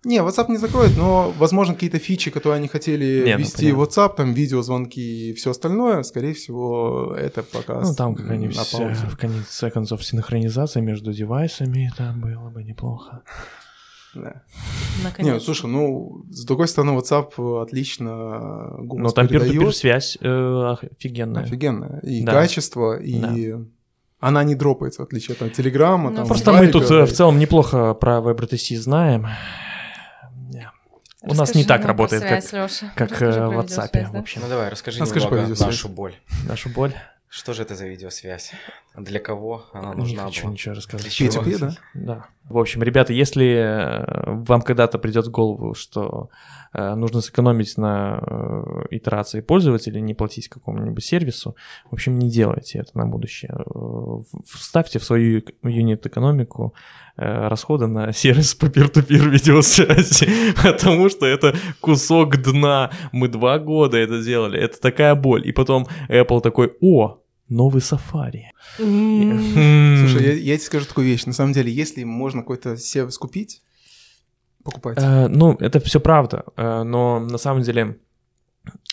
Не, 0.06 0.18
WhatsApp 0.20 0.48
не 0.50 0.58
закроет, 0.58 0.98
но, 0.98 1.34
возможно, 1.38 1.76
какие-то 1.76 1.98
фичи, 1.98 2.30
которые 2.30 2.58
они 2.58 2.68
хотели 2.68 3.24
Не, 3.26 3.34
ну, 3.34 3.40
ввести 3.40 3.72
в 3.72 3.76
понятно. 3.76 4.02
WhatsApp, 4.02 4.16
там 4.18 4.34
видеозвонки 4.34 5.00
и 5.00 5.34
все 5.34 5.52
остальное, 5.52 6.04
скорее 6.04 6.34
всего, 6.34 7.16
это 7.18 7.42
пока 7.44 7.80
Ну, 7.82 7.96
там 7.96 8.16
какая-нибудь, 8.16 8.58
э, 8.80 8.94
в 9.10 9.18
конце 9.18 9.70
концов, 9.72 10.04
синхронизация 10.04 10.82
между 10.82 11.14
девайсами, 11.14 11.92
там 11.98 12.20
было 12.20 12.50
бы 12.50 12.64
неплохо. 12.64 13.22
Да. 14.16 14.44
Наконец. 15.04 15.34
Не, 15.34 15.40
слушай, 15.40 15.68
ну, 15.68 16.24
с 16.30 16.46
другой 16.46 16.68
стороны, 16.68 16.92
WhatsApp 16.98 17.62
отлично 17.64 18.76
голос 18.80 19.04
Но 19.04 19.10
там 19.10 19.28
передает. 19.28 19.76
связь 19.76 20.18
э, 20.22 20.28
офигенная. 20.28 21.44
Офигенно. 21.44 22.00
И 22.04 22.24
Да. 22.24 22.32
качество, 22.34 22.98
и 23.00 23.56
она 24.20 24.44
не 24.44 24.56
дропается, 24.56 25.02
в 25.02 25.06
отличие 25.06 25.34
от 25.34 25.40
там, 25.40 25.50
Телеграма. 25.50 26.10
Ну, 26.12 26.16
там, 26.18 26.28
Просто 26.28 26.54
мы 26.54 26.68
тут 26.68 26.84
э, 26.86 27.00
да. 27.00 27.06
в 27.06 27.12
целом 27.12 27.40
неплохо 27.40 27.94
про 27.94 28.20
WebRTC 28.20 28.78
знаем. 28.78 29.28
У 31.26 31.34
нас 31.34 31.56
не 31.56 31.64
так 31.64 31.86
работает, 31.86 32.22
связь, 32.22 32.50
как, 32.50 32.54
Лёша. 32.54 32.92
как 32.96 33.12
Расскажи 33.12 33.40
э, 33.40 33.48
в 33.48 33.52
WhatsApp, 33.52 33.62
видеосвязь, 33.62 33.92
да? 33.94 34.10
в 34.12 34.16
общем. 34.18 34.42
Ну 34.44 34.50
давай, 34.50 34.70
расскажи 34.70 35.00
Расскажи 35.00 35.26
немного 35.26 35.56
нашу 35.66 35.88
боль. 35.88 36.16
Нашу 36.48 36.70
боль. 36.70 36.94
Что 37.36 37.54
же 37.54 37.64
это 37.64 37.74
за 37.74 37.88
видеосвязь? 37.88 38.52
Для 38.96 39.20
кого 39.20 39.66
она 39.74 39.96
Не 39.96 40.02
нужна 40.02 40.26
хочу 40.26 40.44
была? 40.44 40.54
ничего 40.54 40.76
рассказывать. 40.76 41.18
Для 41.18 41.30
чего? 41.32 41.44
P2P, 41.44 41.58
да? 41.58 41.76
Да. 41.96 42.26
В 42.48 42.60
общем, 42.60 42.84
ребята, 42.84 43.12
если 43.12 43.56
э, 43.56 44.24
вам 44.28 44.62
когда-то 44.62 45.00
придет 45.00 45.26
в 45.26 45.32
голову, 45.32 45.74
что 45.74 46.30
э, 46.74 46.94
нужно 46.94 47.22
сэкономить 47.22 47.76
на 47.76 48.22
э, 48.22 48.64
итерации 48.92 49.42
пользователя, 49.42 50.00
не 50.00 50.14
платить 50.14 50.48
какому-нибудь 50.48 51.04
сервису, 51.04 51.56
в 51.90 51.94
общем, 51.94 52.20
не 52.20 52.30
делайте 52.30 52.78
это 52.78 52.96
на 52.96 53.08
будущее. 53.08 53.58
Вставьте 54.46 55.00
в 55.00 55.04
свою 55.04 55.42
юнит-экономику 55.64 56.76
расходы 57.16 57.88
на 57.88 58.14
сервис 58.14 58.54
по 58.54 58.68
peer-to-peer 58.68 59.28
видеосвязи, 59.30 60.54
потому 60.64 61.10
что 61.10 61.26
это 61.26 61.56
кусок 61.82 62.38
дна. 62.44 62.92
Мы 63.12 63.28
два 63.28 63.58
года 63.58 63.98
это 63.98 64.22
делали, 64.22 64.60
это 64.60 64.80
такая 64.80 65.16
боль. 65.16 65.48
И 65.48 65.52
потом 65.52 65.88
Apple 66.10 66.42
такой, 66.42 66.76
о, 66.80 67.23
новый 67.54 67.82
Safari. 67.82 68.46
Слушай, 68.78 70.24
я, 70.26 70.34
я 70.34 70.58
тебе 70.58 70.66
скажу 70.66 70.86
такую 70.86 71.08
вещь. 71.08 71.26
На 71.26 71.34
самом 71.34 71.54
деле, 71.54 71.72
если 71.72 72.04
можно 72.04 72.42
какой-то 72.42 72.78
сервис 72.78 73.18
купить, 73.18 73.62
покупайте. 74.64 75.02
Э, 75.02 75.28
ну, 75.28 75.54
это 75.60 75.80
все 75.80 76.00
правда, 76.00 76.44
э, 76.58 76.84
но 76.84 77.20
на 77.20 77.38
самом 77.38 77.62
деле 77.64 77.98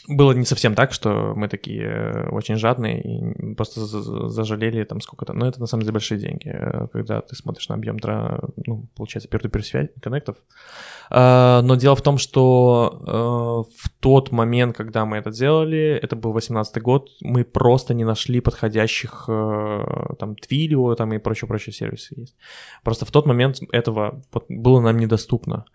было 0.08 0.32
не 0.32 0.44
совсем 0.44 0.74
так, 0.74 0.92
что 0.92 1.34
мы 1.36 1.46
такие 1.48 1.84
э, 1.84 2.28
очень 2.30 2.56
жадные 2.56 3.00
и 3.00 3.54
просто 3.54 3.80
за- 3.86 4.02
за- 4.02 4.28
зажалели 4.28 4.82
там 4.84 5.00
сколько-то. 5.00 5.32
Но 5.32 5.46
это 5.46 5.60
на 5.60 5.66
самом 5.66 5.82
деле 5.82 5.92
большие 5.92 6.18
деньги, 6.18 6.52
когда 6.92 7.20
ты 7.20 7.36
смотришь 7.36 7.68
на 7.68 7.76
объем, 7.76 7.96
ну, 8.66 8.88
получается, 8.96 9.28
peer-to-peer 9.28 9.62
связь, 9.62 9.88
коннектов. 10.02 10.36
Но 11.10 11.76
дело 11.76 11.94
в 11.94 12.02
том, 12.02 12.18
что 12.18 13.66
в 13.76 13.99
тот 14.00 14.32
момент, 14.32 14.76
когда 14.76 15.04
мы 15.04 15.18
это 15.18 15.30
делали, 15.30 15.98
это 16.02 16.16
был 16.16 16.32
18 16.32 16.82
год, 16.82 17.10
мы 17.20 17.44
просто 17.44 17.92
не 17.92 18.04
нашли 18.04 18.40
подходящих 18.40 19.26
э, 19.28 20.14
там 20.18 20.32
Twilio 20.32 20.96
там 20.96 21.12
и 21.12 21.18
прочие-прочие 21.18 21.74
сервисы 21.74 22.14
есть. 22.16 22.36
Просто 22.82 23.04
в 23.04 23.10
тот 23.10 23.26
момент 23.26 23.60
этого 23.72 24.22
было 24.48 24.80
нам 24.80 24.96
недоступно. 24.96 25.66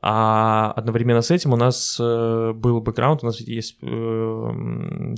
А 0.00 0.72
одновременно 0.72 1.20
с 1.20 1.30
этим 1.30 1.52
у 1.52 1.56
нас 1.56 1.98
э, 2.00 2.52
был 2.54 2.80
бэкграунд, 2.80 3.22
у 3.22 3.26
нас 3.26 3.40
есть 3.40 3.76
э, 3.82 3.86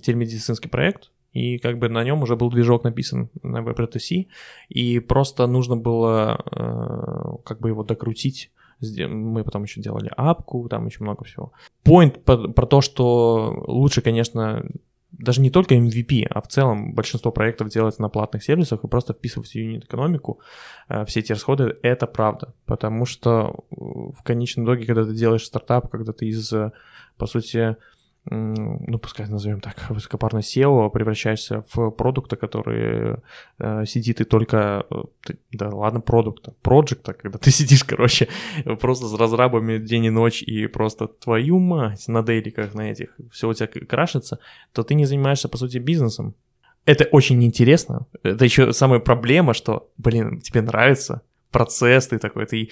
телемедицинский 0.02 0.68
проект, 0.68 1.12
и 1.32 1.58
как 1.58 1.78
бы 1.78 1.88
на 1.88 2.02
нем 2.02 2.22
уже 2.22 2.34
был 2.34 2.50
движок 2.50 2.82
написан 2.82 3.30
на 3.42 3.58
WebRTC, 3.58 4.26
и 4.70 4.98
просто 4.98 5.46
нужно 5.46 5.76
было 5.76 7.40
как 7.44 7.60
бы 7.60 7.68
его 7.68 7.84
докрутить 7.84 8.50
Мы 8.80 9.44
потом 9.44 9.62
еще 9.62 9.80
делали 9.80 10.10
апку, 10.16 10.68
там 10.68 10.86
еще 10.86 11.02
много 11.02 11.24
всего. 11.24 11.52
Point 11.84 12.20
по- 12.20 12.48
про 12.48 12.66
то, 12.66 12.80
что 12.80 13.64
лучше, 13.66 14.02
конечно, 14.02 14.64
даже 15.12 15.40
не 15.40 15.50
только 15.50 15.74
MVP, 15.74 16.26
а 16.28 16.40
в 16.40 16.48
целом 16.48 16.94
большинство 16.94 17.32
проектов 17.32 17.68
делать 17.68 17.98
на 17.98 18.08
платных 18.08 18.42
сервисах 18.42 18.84
и 18.84 18.88
просто 18.88 19.14
вписывать 19.14 19.50
в 19.50 19.54
юнит-экономику 19.54 20.40
э, 20.88 21.04
все 21.06 21.20
эти 21.20 21.32
расходы, 21.32 21.76
это 21.82 22.06
правда. 22.06 22.54
Потому 22.66 23.06
что 23.06 23.64
э, 23.70 23.74
в 23.76 24.22
конечном 24.22 24.66
итоге, 24.66 24.86
когда 24.86 25.04
ты 25.04 25.14
делаешь 25.14 25.46
стартап, 25.46 25.90
когда 25.90 26.12
ты 26.12 26.26
из, 26.26 26.52
э, 26.52 26.72
по 27.16 27.26
сути, 27.26 27.76
ну, 28.30 28.98
пускай 28.98 29.28
назовем 29.28 29.60
так, 29.60 29.90
высокопарно 29.90 30.38
SEO, 30.38 30.90
превращаешься 30.90 31.64
в 31.72 31.90
продукта, 31.90 32.36
который 32.36 33.16
э, 33.58 33.84
сидит 33.86 34.20
и 34.20 34.24
только, 34.24 34.84
э, 34.90 35.02
ты- 35.24 35.38
да 35.52 35.68
ладно, 35.68 36.00
продукта, 36.00 36.52
проекта, 36.62 37.12
когда 37.12 37.38
ты 37.38 37.50
сидишь, 37.52 37.84
короче, 37.84 38.28
просто 38.80 39.06
с 39.06 39.14
разрабами 39.14 39.78
день 39.78 40.06
и 40.06 40.10
ночь 40.10 40.42
и 40.42 40.66
просто 40.66 41.06
твою 41.06 41.58
мать 41.58 42.08
на 42.08 42.22
дейликах 42.22 42.74
на 42.74 42.90
этих, 42.90 43.16
все 43.30 43.48
у 43.48 43.54
тебя 43.54 43.68
крашится, 43.68 44.38
то 44.72 44.82
ты 44.82 44.94
не 44.94 45.06
занимаешься, 45.06 45.48
по 45.48 45.56
сути, 45.56 45.78
бизнесом. 45.78 46.34
Это 46.84 47.04
очень 47.04 47.42
интересно. 47.44 48.06
Это 48.22 48.44
еще 48.44 48.72
самая 48.72 49.00
проблема, 49.00 49.54
что, 49.54 49.88
блин, 49.98 50.40
тебе 50.40 50.62
нравится 50.62 51.22
процесс, 51.50 52.08
ты 52.08 52.18
такой, 52.18 52.46
ты 52.46 52.70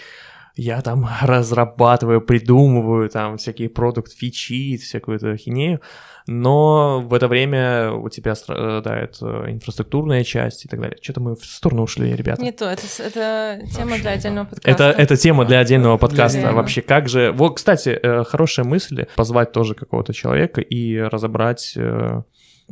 я 0.57 0.80
там 0.82 1.09
разрабатываю, 1.22 2.20
придумываю 2.20 3.09
там 3.11 3.36
всякие 3.38 3.68
продукт 3.68 4.12
фичи, 4.12 4.76
всякую 4.76 5.16
эту 5.16 5.36
хинею, 5.36 5.80
но 6.26 7.00
в 7.02 7.12
это 7.12 7.28
время 7.28 7.92
у 7.92 8.09
тебя 8.09 8.34
страдает 8.34 9.18
э, 9.20 9.50
инфраструктурная 9.50 10.24
часть 10.24 10.64
и 10.64 10.68
так 10.68 10.80
далее. 10.80 10.96
Что-то 11.02 11.20
мы 11.20 11.36
в 11.36 11.44
сторону 11.44 11.82
ушли, 11.82 12.14
ребята. 12.16 12.40
Не 12.42 12.52
то, 12.52 12.64
это, 12.64 12.82
это 12.98 13.61
тема 13.76 13.98
для 13.98 14.12
отдельного 14.12 14.44
подкаста. 14.46 14.70
Это, 14.70 14.84
это 15.02 15.16
тема 15.16 15.44
для 15.44 15.59
отдельного 15.59 15.98
подкаста. 15.98 16.38
Реально. 16.38 16.57
Вообще, 16.57 16.80
как 16.80 17.09
же... 17.11 17.30
Вот, 17.32 17.57
кстати, 17.57 17.90
э, 17.90 18.24
хорошая 18.24 18.64
мысль 18.64 19.07
позвать 19.16 19.52
тоже 19.52 19.74
какого-то 19.74 20.14
человека 20.14 20.62
и 20.62 20.96
разобрать, 20.98 21.74
э, 21.76 22.22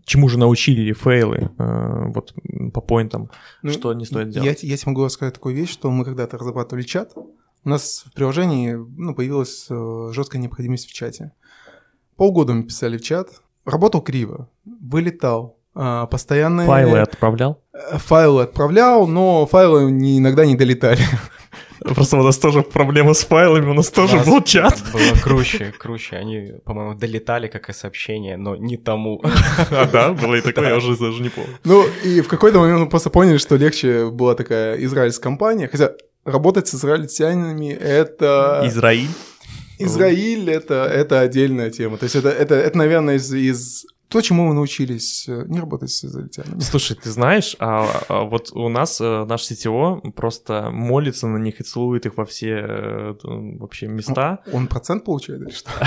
чему 0.07 0.29
же 0.31 0.39
научили 0.39 0.93
фейлы, 0.95 1.51
э, 1.59 2.05
вот 2.15 2.33
по 2.73 2.81
поинтам, 2.81 3.31
Ну, 3.61 3.71
что 3.71 3.93
не 3.93 4.07
стоит 4.07 4.29
Я, 4.29 4.33
делать. 4.41 4.61
те- 4.61 4.67
я 4.67 4.77
тебе 4.79 4.93
могу 4.93 5.05
рассказать 5.05 5.35
такую 5.35 5.55
вещь, 5.55 5.71
что 5.71 5.91
мы 5.91 6.07
когда-то 6.07 6.39
разрабатывали 6.39 6.85
чат, 6.85 7.13
у 7.65 7.69
нас 7.69 8.05
в 8.07 8.13
приложении 8.15 8.73
ну, 8.75 9.15
появилась 9.15 9.67
э, 9.71 10.11
жесткая 10.13 10.41
необходимость 10.43 10.89
в 10.89 10.93
чате. 10.93 11.33
Полгода 12.17 12.53
мы 12.53 12.65
писали 12.65 12.97
в 12.99 13.03
чат, 13.03 13.29
работал 13.65 14.01
криво, 14.01 14.49
вылетал, 14.65 15.57
а, 15.75 16.07
постоянные 16.07 16.67
Файлы 16.67 16.99
отправлял? 16.99 17.61
э, 17.73 17.97
файлы 17.99 18.43
отправлял, 18.43 19.07
но 19.07 19.47
файлы 19.47 19.91
не- 19.91 20.19
иногда 20.19 20.45
не 20.45 20.55
долетали. 20.57 21.01
Просто 21.81 22.17
у 22.17 22.23
нас 22.23 22.39
тоже 22.39 22.63
проблема 22.63 23.13
с 23.13 23.25
файлами, 23.25 23.69
у 23.71 23.75
нас 23.75 23.91
тоже 23.91 24.17
нас 24.17 24.27
был 24.27 24.41
чат. 24.43 24.81
Было 24.93 25.19
круче, 25.21 25.73
круче. 25.77 26.17
Они, 26.17 26.53
по-моему, 26.65 26.95
долетали 26.95 27.49
как 27.49 27.69
и 27.71 27.73
сообщение, 27.73 28.37
но 28.37 28.55
не 28.55 28.77
тому. 28.77 29.21
А, 29.71 29.87
да, 29.87 30.13
было 30.13 30.37
и 30.37 30.41
такое, 30.43 30.69
я 30.69 30.77
уже 30.77 30.97
даже 30.97 31.21
не 31.23 31.29
помню. 31.31 31.51
Ну, 31.65 31.85
и 32.05 32.21
в 32.21 32.29
какой-то 32.29 32.61
момент 32.61 32.81
мы 32.81 32.89
просто 32.89 33.11
поняли, 33.11 33.39
что 33.39 33.57
легче 33.57 34.11
была 34.11 34.35
такая 34.37 34.77
израильская 34.85 35.23
компания. 35.25 35.67
Хотя 35.67 35.93
работать 36.25 36.69
с 36.69 36.75
израильтянами— 36.75 37.73
это... 37.81 38.63
Израиль. 38.65 39.09
Израиль 39.79 40.51
это, 40.51 40.85
это 40.85 41.21
отдельная 41.21 41.71
тема. 41.71 41.97
То 41.97 42.05
есть 42.05 42.17
это, 42.17 42.29
это, 42.29 42.55
это 42.55 42.79
наверное, 42.79 43.17
из, 43.17 43.33
из... 43.33 43.87
То, 44.09 44.21
чему 44.21 44.47
мы 44.47 44.55
научились 44.55 45.27
э, 45.29 45.45
не 45.49 45.59
работать 45.59 45.91
с 45.91 46.05
израильтянами. 46.05 46.61
Слушай, 46.61 46.97
ты 47.03 47.11
знаешь, 47.11 47.57
а, 47.59 48.03
а 48.09 48.25
вот 48.25 48.53
у 48.53 48.69
нас 48.69 49.01
э, 49.01 49.25
наш 49.25 49.51
CTO 49.51 50.13
просто 50.13 50.71
молится 50.71 51.27
на 51.27 51.39
них 51.39 51.61
и 51.61 51.65
целует 51.65 52.07
их 52.07 52.17
во 52.17 52.25
все 52.25 52.51
э, 52.51 53.15
вообще 53.25 53.89
места. 53.89 54.41
Он 54.53 54.67
процент 54.67 55.05
получает 55.05 55.43
или 55.43 55.51
что? 55.51 55.71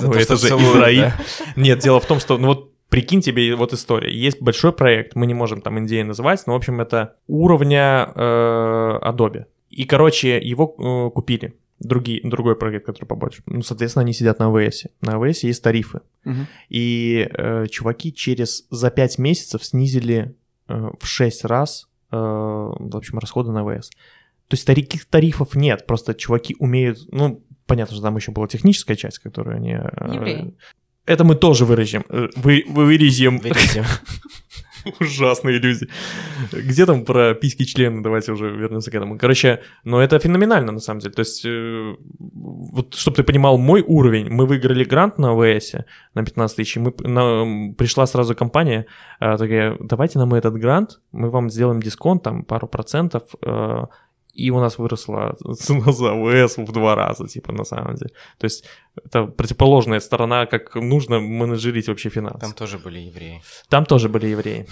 Ну, 0.00 0.12
то, 0.12 0.18
это 0.20 0.36
же 0.36 0.46
Израиль. 0.46 1.12
Нет, 1.56 1.80
дело 1.80 1.98
в 1.98 2.06
том, 2.06 2.20
что, 2.20 2.38
ну 2.38 2.46
вот 2.46 2.77
прикинь 2.88 3.20
тебе 3.20 3.54
вот 3.54 3.72
история. 3.72 4.10
Есть 4.10 4.40
большой 4.40 4.72
проект, 4.72 5.14
мы 5.14 5.26
не 5.26 5.34
можем 5.34 5.60
там 5.60 5.78
NDA 5.78 6.04
называть, 6.04 6.46
но, 6.46 6.54
в 6.54 6.56
общем, 6.56 6.80
это 6.80 7.16
уровня 7.26 8.10
э, 8.14 8.98
Adobe. 9.02 9.46
И, 9.70 9.84
короче, 9.84 10.38
его 10.38 10.74
э, 10.78 11.14
купили. 11.14 11.54
Другие, 11.80 12.20
другой 12.24 12.56
проект, 12.56 12.86
который 12.86 13.06
побольше. 13.06 13.42
Ну, 13.46 13.62
соответственно, 13.62 14.02
они 14.02 14.12
сидят 14.12 14.40
на 14.40 14.44
AWS. 14.44 14.90
На 15.00 15.10
AWS 15.10 15.46
есть 15.46 15.62
тарифы. 15.62 16.00
Мгм. 16.24 16.46
И 16.68 17.28
э, 17.30 17.66
чуваки 17.70 18.12
через 18.12 18.66
за 18.70 18.90
5 18.90 19.18
месяцев 19.18 19.64
снизили 19.64 20.34
э, 20.66 20.90
в 20.98 21.06
6 21.06 21.44
раз, 21.44 21.88
э, 22.10 22.16
в 22.16 22.96
общем, 22.96 23.18
расходы 23.18 23.52
на 23.52 23.64
ВС. 23.64 23.90
То 24.48 24.54
есть 24.54 24.66
таких 24.66 25.04
тарифов 25.04 25.54
нет, 25.54 25.86
просто 25.86 26.14
чуваки 26.14 26.56
умеют, 26.58 26.98
ну, 27.12 27.44
понятно, 27.66 27.94
что 27.94 28.02
там 28.02 28.16
еще 28.16 28.32
была 28.32 28.48
техническая 28.48 28.96
часть, 28.96 29.18
которую 29.18 29.56
они... 29.56 29.74
э, 29.74 30.14
Евреи. 30.14 30.54
Это 31.08 31.24
мы 31.24 31.34
тоже 31.34 31.64
выразим. 31.64 32.04
Э, 32.10 32.28
Вы, 32.36 32.64
вы 32.68 32.84
вырежем. 32.84 33.38
Вырежем. 33.38 33.84
Ужасные 35.00 35.58
люди. 35.58 35.86
Где 36.52 36.86
там 36.86 37.04
про 37.04 37.34
письки 37.34 37.64
члены? 37.64 38.02
Давайте 38.02 38.32
уже 38.32 38.48
вернемся 38.50 38.90
к 38.90 38.94
этому. 38.94 39.18
Короче, 39.18 39.60
но 39.84 40.00
это 40.00 40.18
феноменально 40.18 40.72
на 40.72 40.80
самом 40.80 41.00
деле. 41.00 41.12
То 41.14 41.20
есть, 41.20 41.44
э, 41.44 41.94
вот 42.18 42.94
чтобы 42.94 43.16
ты 43.16 43.22
понимал 43.22 43.58
мой 43.58 43.82
уровень, 43.86 44.28
мы 44.30 44.46
выиграли 44.46 44.84
грант 44.84 45.18
на 45.18 45.34
ВС 45.34 45.74
на 46.14 46.24
15 46.24 46.56
тысяч, 46.56 46.76
и 46.76 46.80
мы, 46.80 46.92
на- 47.00 47.74
пришла 47.76 48.06
сразу 48.06 48.34
компания, 48.34 48.86
э, 49.20 49.36
такая, 49.36 49.76
давайте 49.80 50.18
нам 50.18 50.32
этот 50.34 50.54
грант, 50.62 51.00
мы 51.12 51.28
вам 51.30 51.50
сделаем 51.50 51.80
дисконт, 51.82 52.22
там, 52.22 52.44
пару 52.44 52.68
процентов, 52.68 53.22
э, 53.46 53.84
и 54.38 54.50
у 54.50 54.60
нас 54.60 54.78
выросла 54.78 55.36
цена 55.58 55.92
за 55.92 56.12
ВС 56.14 56.58
в 56.58 56.72
два 56.72 56.94
раза, 56.94 57.26
типа, 57.26 57.52
на 57.52 57.64
самом 57.64 57.94
деле. 57.94 58.10
То 58.38 58.44
есть, 58.46 58.64
это 59.04 59.26
противоположная 59.26 60.00
сторона, 60.00 60.46
как 60.46 60.74
нужно 60.76 61.20
менеджерить 61.20 61.88
вообще 61.88 62.08
финансы. 62.10 62.40
Там 62.40 62.48
Там, 62.48 62.52
тоже 62.52 62.78
были 62.78 62.98
евреи. 62.98 63.42
тоже 63.84 64.08
были 64.08 64.26
евреи. 64.26 64.66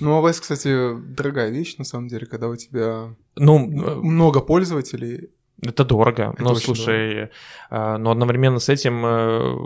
Ну, 0.00 0.24
АВС, 0.24 0.40
кстати, 0.40 0.94
дорогая 1.16 1.50
вещь, 1.50 1.78
на 1.78 1.84
самом 1.84 2.08
деле, 2.08 2.26
когда 2.26 2.48
у 2.48 2.56
тебя 2.56 3.14
Ну, 3.36 3.58
много 4.02 4.40
пользователей. 4.40 5.28
Это 5.60 5.84
дорого. 5.84 6.32
Это 6.34 6.42
но 6.42 6.50
очень 6.52 6.64
слушай, 6.64 7.30
а, 7.70 7.98
но 7.98 8.10
одновременно 8.10 8.58
с 8.58 8.68
этим, 8.68 9.04
э, 9.04 9.56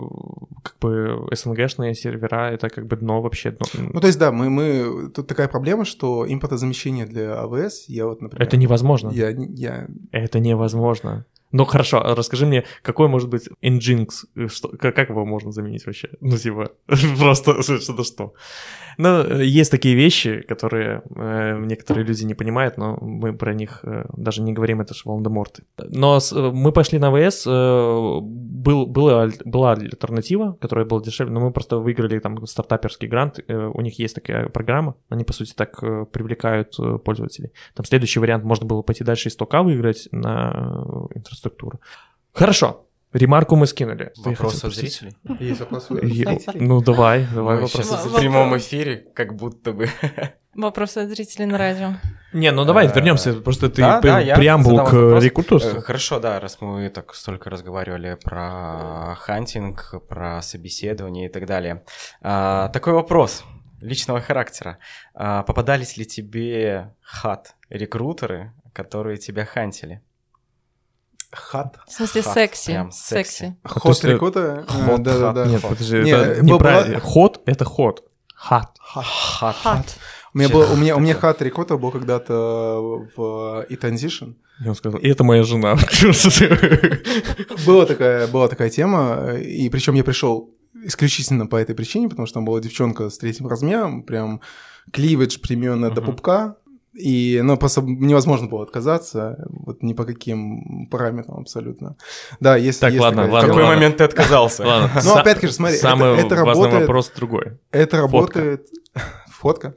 как 0.63 0.77
бы 0.79 1.27
СНГшные 1.31 1.95
сервера 1.95 2.51
это 2.51 2.69
как 2.69 2.85
бы 2.87 2.95
дно 2.97 3.21
вообще. 3.21 3.51
дно. 3.51 3.65
Ну, 3.93 3.99
то 3.99 4.07
есть, 4.07 4.19
да, 4.19 4.31
мы, 4.31 4.49
мы... 4.49 5.09
Тут 5.09 5.27
такая 5.27 5.47
проблема, 5.47 5.85
что 5.85 6.25
импортозамещение 6.27 7.05
для 7.05 7.39
АВС, 7.39 7.85
я 7.87 8.05
вот, 8.05 8.21
например... 8.21 8.47
это 8.47 8.57
невозможно. 8.57 9.09
Я, 9.09 9.29
я... 9.29 9.87
Это 10.11 10.39
невозможно. 10.39 11.25
Ну 11.51 11.65
хорошо, 11.65 12.01
а 12.05 12.15
расскажи 12.15 12.45
мне, 12.45 12.63
какой 12.81 13.07
может 13.07 13.29
быть 13.29 13.49
Nginx? 13.63 14.07
э, 14.35 14.47
Что, 14.47 14.69
как, 14.69 15.09
его 15.09 15.25
можно 15.25 15.51
заменить 15.51 15.85
вообще? 15.85 16.09
Ну 16.21 16.37
типа, 16.37 16.71
просто 17.19 17.61
что-то 17.61 18.03
что. 18.03 18.33
Ну, 18.97 19.09
э, 19.23 19.45
есть 19.45 19.71
такие 19.71 19.95
вещи, 19.95 20.41
которые 20.41 21.03
э, 21.15 21.57
некоторые 21.65 22.03
люди 22.05 22.25
не 22.25 22.33
понимают, 22.33 22.77
но 22.77 22.97
мы 22.99 23.31
про 23.33 23.53
них 23.53 23.79
э, 23.83 24.05
даже 24.17 24.41
не 24.41 24.53
говорим, 24.53 24.81
это 24.81 24.93
же 24.95 25.01
Волан-де-Морты. 25.05 25.63
Но 25.77 26.19
с- 26.19 26.33
э, 26.33 26.51
мы 26.51 26.71
пошли 26.71 26.97
на 26.99 27.11
ВС, 27.11 27.45
э, 27.47 28.19
был, 28.21 28.87
была, 28.87 29.29
была 29.45 29.73
альтернатива, 29.73 30.57
которая 30.59 30.85
была 30.85 31.01
дешевле, 31.01 31.31
но 31.33 31.39
мы 31.39 31.51
просто 31.51 31.77
выиграли 31.77 32.17
там 32.19 32.45
стартаперский 32.47 33.07
грант, 33.07 33.39
э, 33.47 33.71
у 33.73 33.81
них 33.81 33.99
есть 33.99 34.15
такая 34.15 34.49
программа, 34.49 34.95
они, 35.09 35.23
по 35.23 35.33
сути, 35.33 35.53
так 35.53 35.81
э, 35.83 36.05
привлекают 36.11 36.73
э, 36.79 36.97
пользователей. 36.97 37.51
Там 37.75 37.85
следующий 37.85 38.19
вариант, 38.19 38.43
можно 38.45 38.65
было 38.65 38.81
пойти 38.81 39.03
дальше 39.03 39.29
и 39.29 39.31
100к 39.31 39.63
выиграть 39.63 40.07
на 40.11 40.83
э, 41.13 41.19
инфраструктуру. 41.37 41.79
Хорошо, 42.33 42.85
ремарку 43.13 43.55
мы 43.55 43.67
скинули. 43.67 44.11
Что 44.13 44.29
я 44.29 44.35
Вопрос 44.35 44.53
хотел 44.55 44.69
от 44.69 44.75
зрителей. 44.75 45.15
Есть 45.39 45.59
вопросы? 45.61 45.93
Ну 46.55 46.81
давай, 46.81 47.27
давай 47.33 47.55
Мы 47.55 47.61
вопрос. 47.61 47.71
сейчас 47.85 48.05
Во- 48.05 48.09
в 48.17 48.19
прямом 48.19 48.57
эфире, 48.57 49.05
как 49.13 49.35
будто 49.35 49.71
бы. 49.71 49.89
Вопросы 50.55 50.97
от 50.99 51.09
зрителей 51.09 51.45
на 51.45 51.57
радио. 51.57 51.93
Не, 52.33 52.51
ну 52.51 52.65
давай 52.65 52.87
Э, 52.87 52.91
вернемся, 52.93 53.33
просто 53.33 53.69
ты 53.69 53.81
да, 53.81 54.01
да, 54.01 54.35
преамбул 54.35 54.77
к 54.79 54.83
вопрос. 54.91 55.23
рекрутерству. 55.23 55.77
Э, 55.79 55.81
Хорошо, 55.81 56.19
да, 56.19 56.39
раз 56.39 56.57
мы 56.61 56.89
так 56.89 57.13
столько 57.13 57.49
разговаривали 57.49 58.17
про 58.23 59.15
хантинг, 59.19 59.93
про 60.09 60.41
собеседование 60.41 61.27
и 61.27 61.29
так 61.29 61.45
далее. 61.45 61.83
А, 62.21 62.69
такой 62.69 62.93
вопрос 62.93 63.43
личного 63.81 64.19
характера. 64.19 64.77
А, 65.13 65.43
попадались 65.43 65.95
ли 65.97 66.05
тебе 66.05 66.95
hot-рекрутеры, 67.01 68.51
которые 68.73 69.17
тебя 69.17 69.45
хантили? 69.45 70.01
Hot. 71.31 71.77
В 71.87 71.91
смысле, 71.91 72.21
Hot, 72.21 72.33
секси. 72.33 72.65
прям 72.71 72.91
Секси. 72.91 73.31
секси. 73.33 73.57
Хот 73.63 74.03
э, 74.05 74.11
рекрута? 74.13 74.65
хот, 74.67 75.03
Да-да-да. 75.03 75.45
Нет, 75.45 75.61
hot. 75.61 75.71
подожди, 75.71 75.97
Не, 75.97 76.11
это 76.11 76.41
был- 76.41 76.55
неправильно. 76.55 76.99
Hot— 76.99 77.41
это 77.45 77.65
ход. 77.65 78.03
Хат. 78.35 78.71
Хат. 78.79 79.55
Хат. 79.61 79.97
У 80.33 80.37
меня, 80.37 80.49
был, 80.49 80.71
у 80.71 80.75
меня, 80.75 80.95
у 80.95 80.99
меня 80.99 81.15
hot 81.15 81.41
рекрутер 81.41 81.77
был 81.77 81.91
когда-то 81.91 82.33
в 83.15 83.65
e-transition. 83.69 84.35
И 84.63 84.67
он 84.69 84.75
сказал, 84.75 84.99
и 84.99 85.07
это 85.09 85.23
моя 85.23 85.43
жена. 85.43 85.75
Была 87.65 87.85
такая, 87.85 88.27
была 88.27 88.47
такая 88.47 88.69
тема, 88.69 89.33
и 89.35 89.69
причем 89.69 89.93
я 89.95 90.03
пришел 90.03 90.53
исключительно 90.83 91.47
по 91.47 91.55
этой 91.55 91.75
причине, 91.75 92.07
потому 92.09 92.25
что 92.27 92.35
там 92.35 92.45
была 92.45 92.59
девчонка 92.59 93.09
с 93.09 93.17
третьим 93.17 93.47
размером, 93.47 94.03
прям 94.03 94.41
кливидж 94.91 95.39
примерно 95.39 95.89
до 95.91 96.01
Мгм. 96.01 96.11
пупка, 96.11 96.55
И, 96.99 97.41
ну, 97.43 97.57
просто 97.57 97.81
невозможно 97.81 98.47
было 98.47 98.63
отказаться, 98.63 99.45
вот 99.49 99.83
ни 99.83 99.93
по 99.93 100.03
каким 100.03 100.87
параметрам 100.89 101.39
абсолютно. 101.39 101.95
Да, 102.39 102.57
если... 102.57 102.81
Так, 102.81 102.91
есть 102.93 103.01
ладно, 103.03 103.27
В 103.27 103.31
ладно, 103.31 103.49
какой 103.49 103.63
ладно. 103.63 103.75
момент 103.75 103.97
ты 103.97 104.03
отказался? 104.03 104.65
Ладно. 104.65 104.89
Ну, 105.05 105.13
опять-таки 105.15 105.47
же, 105.47 105.53
смотри, 105.53 105.77
Самый 105.77 106.13
это- 106.15 106.25
это 106.25 106.35
работает- 106.35 106.73
вопрос 106.81 107.11
другой. 107.15 107.59
Это 107.71 107.97
работает... 107.97 108.67
Фотка? 109.39 109.75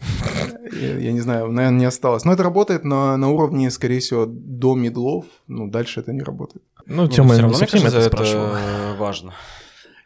Я, 0.73 0.97
я 0.99 1.13
не 1.13 1.21
знаю, 1.21 1.53
наверное, 1.53 1.79
не 1.81 1.85
осталось. 1.85 2.25
Но 2.25 2.33
это 2.33 2.43
работает 2.43 2.85
на, 2.85 3.19
на 3.19 3.29
уровне, 3.29 3.71
скорее 3.71 3.99
всего, 4.01 4.25
до 4.27 4.75
медлов. 4.75 5.27
Ну, 5.49 5.69
дальше 5.69 6.01
это 6.01 6.15
не 6.15 6.23
работает. 6.23 6.63
Ну, 6.87 7.03
Не, 7.07 7.17
ну, 7.19 7.25
не 7.25 7.31
равно, 7.33 7.49
мне 7.49 7.57
совсем 7.59 7.83
кажется, 7.83 8.09
это 8.09 8.97
важно. 8.99 9.35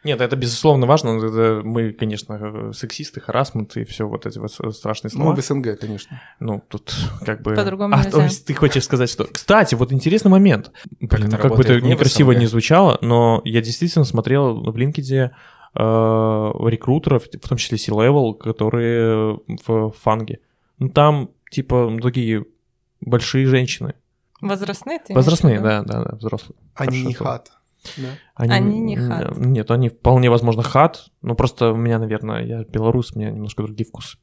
Нет, 0.05 0.21
это 0.21 0.35
безусловно 0.35 0.85
важно. 0.85 1.13
но 1.13 1.25
это 1.25 1.61
мы, 1.63 1.91
конечно, 1.91 2.39
э, 2.39 2.71
сексисты, 2.73 3.19
харасмент 3.19 3.75
и 3.75 3.85
все 3.85 4.07
вот 4.07 4.27
эти 4.27 4.37
вот 4.37 4.51
страшные 4.51 5.09
Ну, 5.15 5.21
слова. 5.21 5.35
в 5.35 5.41
СНГ, 5.43 5.79
конечно. 5.79 6.21
Ну, 6.39 6.63
тут 6.67 6.95
как 7.25 7.41
бы... 7.41 7.55
По-другому 7.55 7.95
А, 7.95 7.97
нельзя. 7.97 8.11
то 8.11 8.21
есть 8.21 8.45
ты 8.45 8.53
хочешь 8.53 8.83
сказать, 8.83 9.09
что... 9.09 9.23
Кстати, 9.25 9.73
вот 9.73 9.91
интересный 9.91 10.29
момент. 10.29 10.71
Блин, 10.99 11.27
это 11.27 11.37
ну, 11.37 11.41
как 11.41 11.55
бы 11.55 11.63
это 11.63 11.81
не 11.81 11.89
некрасиво 11.89 12.33
не 12.33 12.45
звучало, 12.45 12.99
но 13.01 13.41
я 13.45 13.61
действительно 13.61 14.05
смотрел 14.05 14.61
в 14.61 14.77
LinkedIn 14.77 15.31
э, 15.31 15.79
рекрутеров, 15.79 17.23
в 17.23 17.47
том 17.49 17.57
числе 17.57 17.79
C-Level, 17.79 18.35
которые 18.35 19.39
в 19.65 19.91
фанге. 19.91 20.39
Ну, 20.77 20.89
там, 20.89 21.31
типа, 21.49 21.89
ну, 21.89 21.99
такие 21.99 22.45
большие 23.01 23.47
женщины. 23.47 23.95
Возрастные 24.39 24.99
ты 24.99 25.15
Возрастные, 25.15 25.59
да, 25.59 25.81
да, 25.81 26.03
да, 26.03 26.15
взрослые. 26.15 26.57
Они 26.75 27.01
Хорошо 27.01 27.07
не 27.07 27.13
хат. 27.15 27.51
Да? 27.97 28.09
Они 28.35 28.79
не 28.79 28.95
м, 28.95 29.07
хат. 29.07 29.37
Нет, 29.37 29.71
они 29.71 29.89
вполне 29.89 30.29
возможно 30.29 30.63
хат, 30.63 31.07
но 31.21 31.35
просто 31.35 31.71
у 31.71 31.75
меня, 31.75 31.99
наверное, 31.99 32.43
я 32.45 32.63
белорус, 32.63 33.11
у 33.13 33.19
меня 33.19 33.31
немножко 33.31 33.63
другие 33.63 33.87
вкусы. 33.87 34.17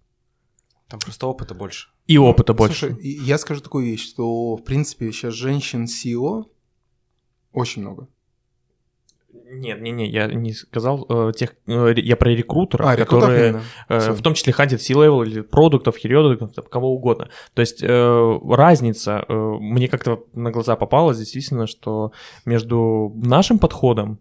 Там 0.88 1.00
просто 1.00 1.26
опыта 1.26 1.54
больше. 1.54 1.88
И 2.06 2.18
опыта 2.18 2.52
больше. 2.52 2.90
Слушай, 2.90 3.02
я 3.02 3.38
скажу 3.38 3.62
такую 3.62 3.86
вещь, 3.86 4.06
что, 4.06 4.56
в 4.56 4.62
принципе, 4.62 5.10
сейчас 5.10 5.34
женщин 5.34 5.86
SEO 5.86 6.44
очень 7.52 7.82
много. 7.82 8.08
Нет, 9.54 9.80
не, 9.80 9.90
не, 9.90 10.08
я 10.08 10.26
не 10.26 10.52
сказал 10.52 11.06
э, 11.08 11.32
тех, 11.36 11.54
э, 11.66 11.92
я 11.96 12.16
про 12.16 12.30
рекрутеров, 12.30 12.86
А, 12.86 12.96
которые, 12.96 13.52
э, 13.88 14.12
в 14.12 14.22
том 14.22 14.34
числе 14.34 14.52
хантят 14.52 14.80
C-level 14.80 15.26
или 15.26 15.40
продуктов, 15.42 15.96
хириодов, 15.96 16.50
кого 16.70 16.94
угодно. 16.94 17.28
То 17.54 17.60
есть 17.60 17.82
э, 17.82 18.38
разница, 18.50 19.24
э, 19.28 19.34
мне 19.34 19.88
как-то 19.88 20.24
на 20.34 20.50
глаза 20.50 20.76
попалась 20.76 21.18
действительно, 21.18 21.66
что 21.66 22.12
между 22.46 23.12
нашим 23.16 23.58
подходом, 23.58 24.18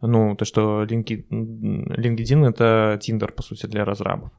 ну, 0.00 0.36
то, 0.36 0.44
что 0.44 0.84
LinkedIn, 0.84 1.28
LinkedIn 1.28 2.48
это 2.48 2.98
Tinder, 3.00 3.32
по 3.32 3.42
сути, 3.42 3.66
для 3.66 3.84
разрабов, 3.84 4.30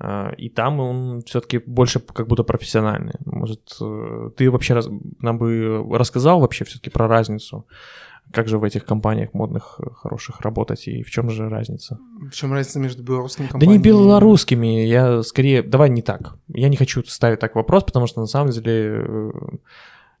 э, 0.00 0.34
и 0.36 0.48
там 0.48 0.80
он 0.80 1.22
все-таки 1.22 1.58
больше 1.58 2.00
как 2.00 2.26
будто 2.26 2.42
профессиональный. 2.42 3.14
Может, 3.24 3.76
э, 3.80 4.30
ты 4.36 4.50
вообще 4.50 4.74
раз- 4.74 4.88
нам 5.20 5.38
бы 5.38 5.84
рассказал 5.92 6.40
вообще 6.40 6.64
все-таки 6.64 6.90
про 6.90 7.06
разницу? 7.06 7.66
Как 8.32 8.48
же 8.48 8.58
в 8.58 8.64
этих 8.64 8.84
компаниях 8.84 9.32
модных, 9.34 9.80
э, 9.80 9.88
хороших 9.94 10.40
работать 10.40 10.88
и 10.88 11.02
в 11.02 11.10
чем 11.10 11.30
же 11.30 11.48
разница? 11.48 11.98
В 12.30 12.34
чем 12.34 12.52
разница 12.52 12.80
между 12.80 13.02
белорусскими 13.02 13.46
Да 13.46 13.52
компаниями? 13.52 13.78
не 13.78 13.82
белорусскими, 13.82 14.84
я 14.84 15.22
скорее... 15.22 15.62
Давай 15.62 15.90
не 15.90 16.02
так. 16.02 16.36
Я 16.48 16.68
не 16.68 16.76
хочу 16.76 17.02
ставить 17.04 17.38
так 17.38 17.54
вопрос, 17.54 17.84
потому 17.84 18.06
что 18.06 18.20
на 18.20 18.26
самом 18.26 18.50
деле, 18.50 19.04
э, 19.06 19.30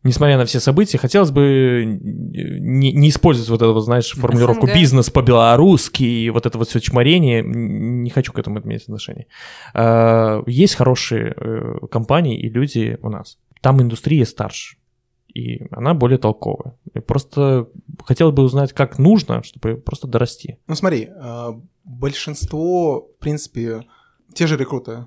несмотря 0.04 0.38
на 0.38 0.44
все 0.44 0.60
события, 0.60 0.98
хотелось 0.98 1.30
бы 1.32 1.84
не, 1.84 2.92
не 2.92 3.08
использовать 3.08 3.50
вот 3.50 3.62
эту, 3.62 3.74
вот, 3.74 3.80
знаешь, 3.82 4.12
формулировку 4.12 4.66
СНГ. 4.66 4.76
«бизнес 4.76 5.10
по-белорусски» 5.10 6.04
и 6.04 6.30
вот 6.30 6.46
это 6.46 6.58
вот 6.58 6.68
все 6.68 6.80
чморение. 6.80 7.42
Не 7.42 8.10
хочу 8.10 8.32
к 8.32 8.38
этому 8.38 8.60
иметь 8.60 8.82
отношение. 8.84 9.26
Э, 9.74 10.42
Есть 10.46 10.76
хорошие 10.76 11.34
э, 11.36 11.78
компании 11.90 12.38
и 12.38 12.48
люди 12.48 12.98
у 13.02 13.10
нас. 13.10 13.36
Там 13.60 13.82
индустрия 13.82 14.24
старше. 14.24 14.76
И 15.36 15.66
она 15.70 15.92
более 15.92 16.16
толковая. 16.16 16.78
И 16.94 17.00
просто 17.00 17.68
хотел 18.04 18.32
бы 18.32 18.42
узнать, 18.42 18.72
как 18.72 18.98
нужно, 18.98 19.42
чтобы 19.42 19.76
просто 19.76 20.06
дорасти. 20.06 20.58
Ну 20.66 20.74
смотри, 20.74 21.10
а, 21.14 21.60
большинство, 21.84 23.10
в 23.14 23.18
принципе, 23.18 23.82
те 24.32 24.46
же 24.46 24.56
рекруты, 24.56 25.06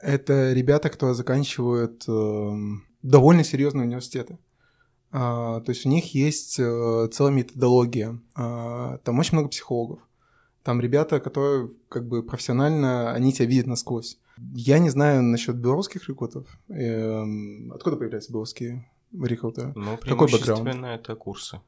это 0.00 0.52
ребята, 0.52 0.88
кто 0.88 1.14
заканчивают 1.14 2.08
эм, 2.08 2.84
довольно 3.02 3.44
серьезные 3.44 3.86
университеты. 3.86 4.38
А, 5.12 5.60
То 5.60 5.70
есть 5.70 5.86
у 5.86 5.88
них 5.88 6.12
есть 6.12 6.58
э, 6.58 7.08
целая 7.12 7.32
методология. 7.32 8.18
А, 8.34 8.98
Там 9.04 9.20
очень 9.20 9.34
много 9.36 9.48
психологов. 9.48 10.00
Там 10.64 10.80
ребята, 10.80 11.20
которые 11.20 11.70
как 11.88 12.08
бы 12.08 12.24
профессионально, 12.24 13.12
они 13.12 13.32
тебя 13.32 13.46
видят 13.46 13.66
насквозь. 13.68 14.18
Я 14.54 14.80
не 14.80 14.90
знаю 14.90 15.22
насчет 15.22 15.54
белорусских 15.54 16.08
рекрутов. 16.08 16.48
Эм, 16.68 17.70
Откуда 17.72 17.96
появляются 17.96 18.32
белорусские 18.32 18.88
рекрутеры? 19.12 19.72
Ну, 19.74 19.96
Какой 19.98 20.28
преимущественно 20.28 20.86
это 20.86 21.14
курсы. 21.16 21.60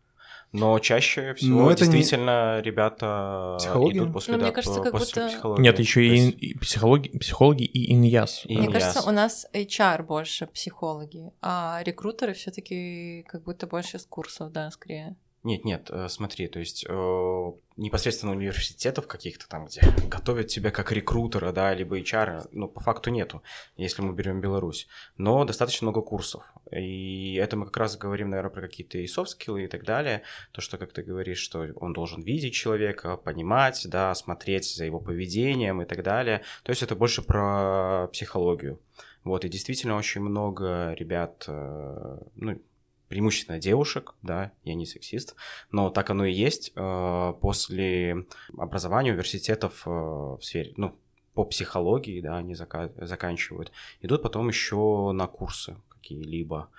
Но 0.52 0.78
чаще 0.78 1.34
всего 1.34 1.62
Но 1.62 1.70
это 1.72 1.84
не- 1.84 1.92
действительно 1.96 2.60
ребята 2.60 3.56
Психология? 3.58 3.98
идут 3.98 4.12
после, 4.12 4.32
Ну, 4.34 4.38
мне 4.38 4.46
да, 4.50 4.52
кажется, 4.54 4.78
по- 4.78 4.84
как 4.84 4.92
после 4.92 5.22
будто- 5.22 5.34
психологии. 5.34 5.62
Нет, 5.62 5.78
еще 5.80 6.06
и, 6.06 6.10
есть- 6.10 6.36
и 6.40 6.54
психологи, 6.58 7.18
психологи 7.18 7.64
и 7.64 7.92
иньяс. 7.92 8.44
Мне 8.48 8.70
кажется, 8.70 9.02
у 9.08 9.10
нас 9.12 9.46
HR 9.52 10.04
больше 10.04 10.46
психологи, 10.46 11.32
а 11.42 11.80
рекрутеры 11.84 12.34
все-таки 12.34 13.24
как 13.26 13.42
будто 13.42 13.66
больше 13.66 13.98
с 13.98 14.06
курсов, 14.06 14.52
да, 14.52 14.70
скорее. 14.70 15.16
Нет, 15.42 15.64
нет, 15.64 15.88
э, 15.90 16.08
смотри, 16.08 16.46
то 16.46 16.60
есть 16.60 16.86
э, 16.88 17.52
непосредственно 17.76 18.32
университетов 18.32 19.06
каких-то 19.06 19.48
там, 19.48 19.66
где 19.66 19.80
готовят 20.08 20.46
тебя 20.46 20.70
как 20.70 20.92
рекрутера, 20.92 21.52
да, 21.52 21.74
либо 21.74 21.98
HR, 21.98 22.48
ну, 22.52 22.68
по 22.68 22.80
факту 22.80 23.10
нету, 23.10 23.42
если 23.76 24.02
мы 24.02 24.14
берем 24.14 24.40
Беларусь. 24.40 24.86
Но 25.16 25.44
достаточно 25.44 25.86
много 25.86 26.00
курсов. 26.00 26.52
И 26.70 27.34
это 27.34 27.56
мы 27.56 27.66
как 27.66 27.76
раз 27.78 27.96
говорим, 27.96 28.30
наверное, 28.30 28.50
про 28.50 28.62
какие-то 28.62 28.98
и 28.98 29.06
софт-скиллы 29.06 29.64
и 29.64 29.66
так 29.66 29.84
далее. 29.84 30.22
То, 30.52 30.60
что, 30.60 30.78
как 30.78 30.92
ты 30.92 31.02
говоришь, 31.02 31.38
что 31.38 31.66
он 31.76 31.92
должен 31.92 32.22
видеть 32.22 32.54
человека, 32.54 33.16
понимать, 33.16 33.86
да, 33.88 34.14
смотреть 34.14 34.72
за 34.74 34.84
его 34.84 35.00
поведением 35.00 35.82
и 35.82 35.84
так 35.84 36.02
далее. 36.02 36.42
То 36.62 36.70
есть 36.70 36.82
это 36.82 36.94
больше 36.94 37.22
про 37.22 38.08
психологию. 38.12 38.80
Вот, 39.24 39.44
и 39.44 39.48
действительно 39.48 39.96
очень 39.96 40.20
много 40.20 40.92
ребят, 40.92 41.44
э, 41.48 42.18
ну, 42.36 42.60
преимущественно 43.08 43.58
девушек, 43.58 44.14
да, 44.22 44.52
я 44.64 44.74
не 44.74 44.86
сексист, 44.86 45.36
но 45.70 45.90
так 45.90 46.10
оно 46.10 46.24
и 46.24 46.32
есть. 46.32 46.72
э, 46.74 47.32
После 47.40 48.26
образования 48.56 49.12
университетов 49.12 49.82
э, 49.86 49.90
в 49.90 50.40
сфере, 50.42 50.72
ну, 50.76 50.96
по 51.34 51.44
психологии, 51.44 52.20
да, 52.20 52.36
они 52.36 52.54
зака- 52.54 52.92
заканчивают, 53.04 53.72
идут 54.00 54.22
потом 54.22 54.48
еще 54.48 55.10
на 55.12 55.26
курсы 55.26 55.76
какие-либо. 55.88 56.70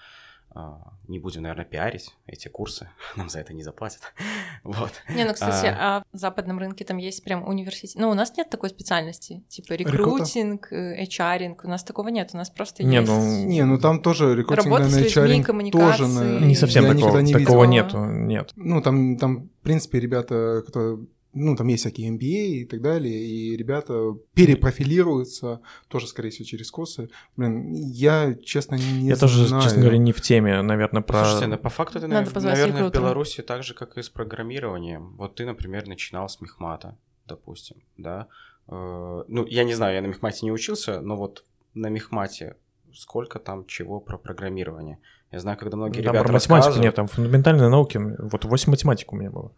А, 0.58 0.93
Не 1.10 1.20
будем, 1.20 1.41
наверное, 1.41 1.66
пиарить 1.66 2.16
эти 2.28 2.47
курсы, 2.47 2.88
нам 3.18 3.30
за 3.30 3.39
это 3.39 3.53
не 3.53 3.62
заплатят. 3.62 4.01
Вот. 4.64 4.91
Не, 5.10 5.26
ну, 5.26 5.34
кстати, 5.34 5.68
а 5.68 6.01
в 6.12 6.18
западном 6.18 6.58
рынке 6.58 6.86
там 6.86 6.97
есть 6.97 7.24
прям 7.24 7.47
университет. 7.47 8.01
Ну, 8.01 8.10
у 8.10 8.14
нас 8.16 8.36
нет 8.36 8.49
такой 8.49 8.70
специальности, 8.70 9.43
типа 9.47 9.74
рекрутинг, 9.74 10.72
э, 10.72 11.03
HR, 11.03 11.56
у 11.64 11.68
нас 11.68 11.84
такого 11.84 12.08
нет, 12.08 12.32
у 12.34 12.38
нас 12.38 12.49
просто 12.49 12.84
Не, 12.84 12.97
есть... 12.97 13.08
ну, 13.08 13.45
Не, 13.45 13.66
ну 13.66 13.78
там 13.78 14.01
тоже 14.01 14.34
рекрутинг 14.36 14.66
Работа 14.66 14.89
с 14.89 14.93
на 14.93 14.99
людьми, 14.99 15.12
HR 15.12 15.28
тоже 15.28 15.43
коммуникации. 15.43 16.03
на... 16.06 16.45
Не 16.45 16.56
совсем 16.56 16.86
я 16.86 16.93
такого, 16.95 17.20
не 17.20 17.34
такого 17.34 17.66
видел. 17.66 17.70
нету, 17.70 18.06
нет. 18.06 18.51
Ну, 18.56 18.82
там, 18.82 19.18
там, 19.18 19.49
в 19.49 19.64
принципе, 19.64 19.99
ребята, 19.99 20.64
которые... 20.66 21.06
Ну, 21.38 21.56
там 21.56 21.68
есть 21.68 21.82
всякие 21.82 22.10
MBA 22.12 22.62
и 22.62 22.66
так 22.66 22.82
далее, 22.82 23.14
и 23.14 23.58
ребята 23.58 24.16
перепрофилируются, 24.34 25.62
тоже, 25.90 26.08
скорее 26.08 26.30
всего, 26.30 26.46
через 26.46 26.72
курсы. 26.72 27.10
Блин, 27.36 27.74
я, 27.74 28.36
честно, 28.36 28.76
не 28.76 29.08
Я 29.10 29.16
знаю. 29.16 29.20
тоже, 29.20 29.62
честно 29.62 29.82
говоря, 29.82 29.98
не 29.98 30.14
в 30.14 30.22
теме, 30.22 30.62
наверное, 30.62 31.02
про... 31.02 31.26
Слушайте, 31.26 31.48
ну, 31.48 31.58
по 31.58 31.70
факту 31.70 31.98
это, 32.00 32.08
Надо 32.08 32.40
наверное, 32.42 32.90
в. 32.90 32.94
Беларуси 32.94 33.42
так 33.42 33.64
же, 33.64 33.74
как 33.74 33.98
и 33.98 34.02
с 34.02 34.10
программированием. 34.10 35.16
Вот 35.18 35.36
ты, 35.36 35.46
например, 35.46 35.88
начинал 35.88 36.30
с 36.30 36.40
мехмата, 36.42 36.98
допустим, 37.28 37.78
да. 37.98 38.28
Э, 38.68 39.24
Ну, 39.28 39.46
я 39.46 39.64
не 39.66 39.74
знаю, 39.74 39.96
я 39.96 40.02
на 40.02 40.08
мехмате 40.08 40.46
не 40.46 40.52
учился, 40.52 41.02
но 41.02 41.18
вот 41.18 41.44
на 41.74 41.88
мехмате 41.90 42.56
сколько 42.94 43.40
там 43.40 43.66
чего 43.66 44.00
про 44.00 44.18
программирование. 44.18 45.00
Я 45.32 45.40
знаю, 45.40 45.58
когда 45.58 45.76
многие 45.76 46.02
Там 46.02 46.14
ребята 46.14 46.24
про 46.24 46.34
математику 46.34 46.56
рассказывают, 46.56 46.84
нет, 46.86 46.96
там 46.96 47.08
фундаментальные 47.08 47.70
науки. 47.70 48.00
Вот 48.20 48.46
8 48.46 48.72
математик 48.72 49.12
у 49.12 49.16
меня 49.18 49.32
было. 49.32 49.52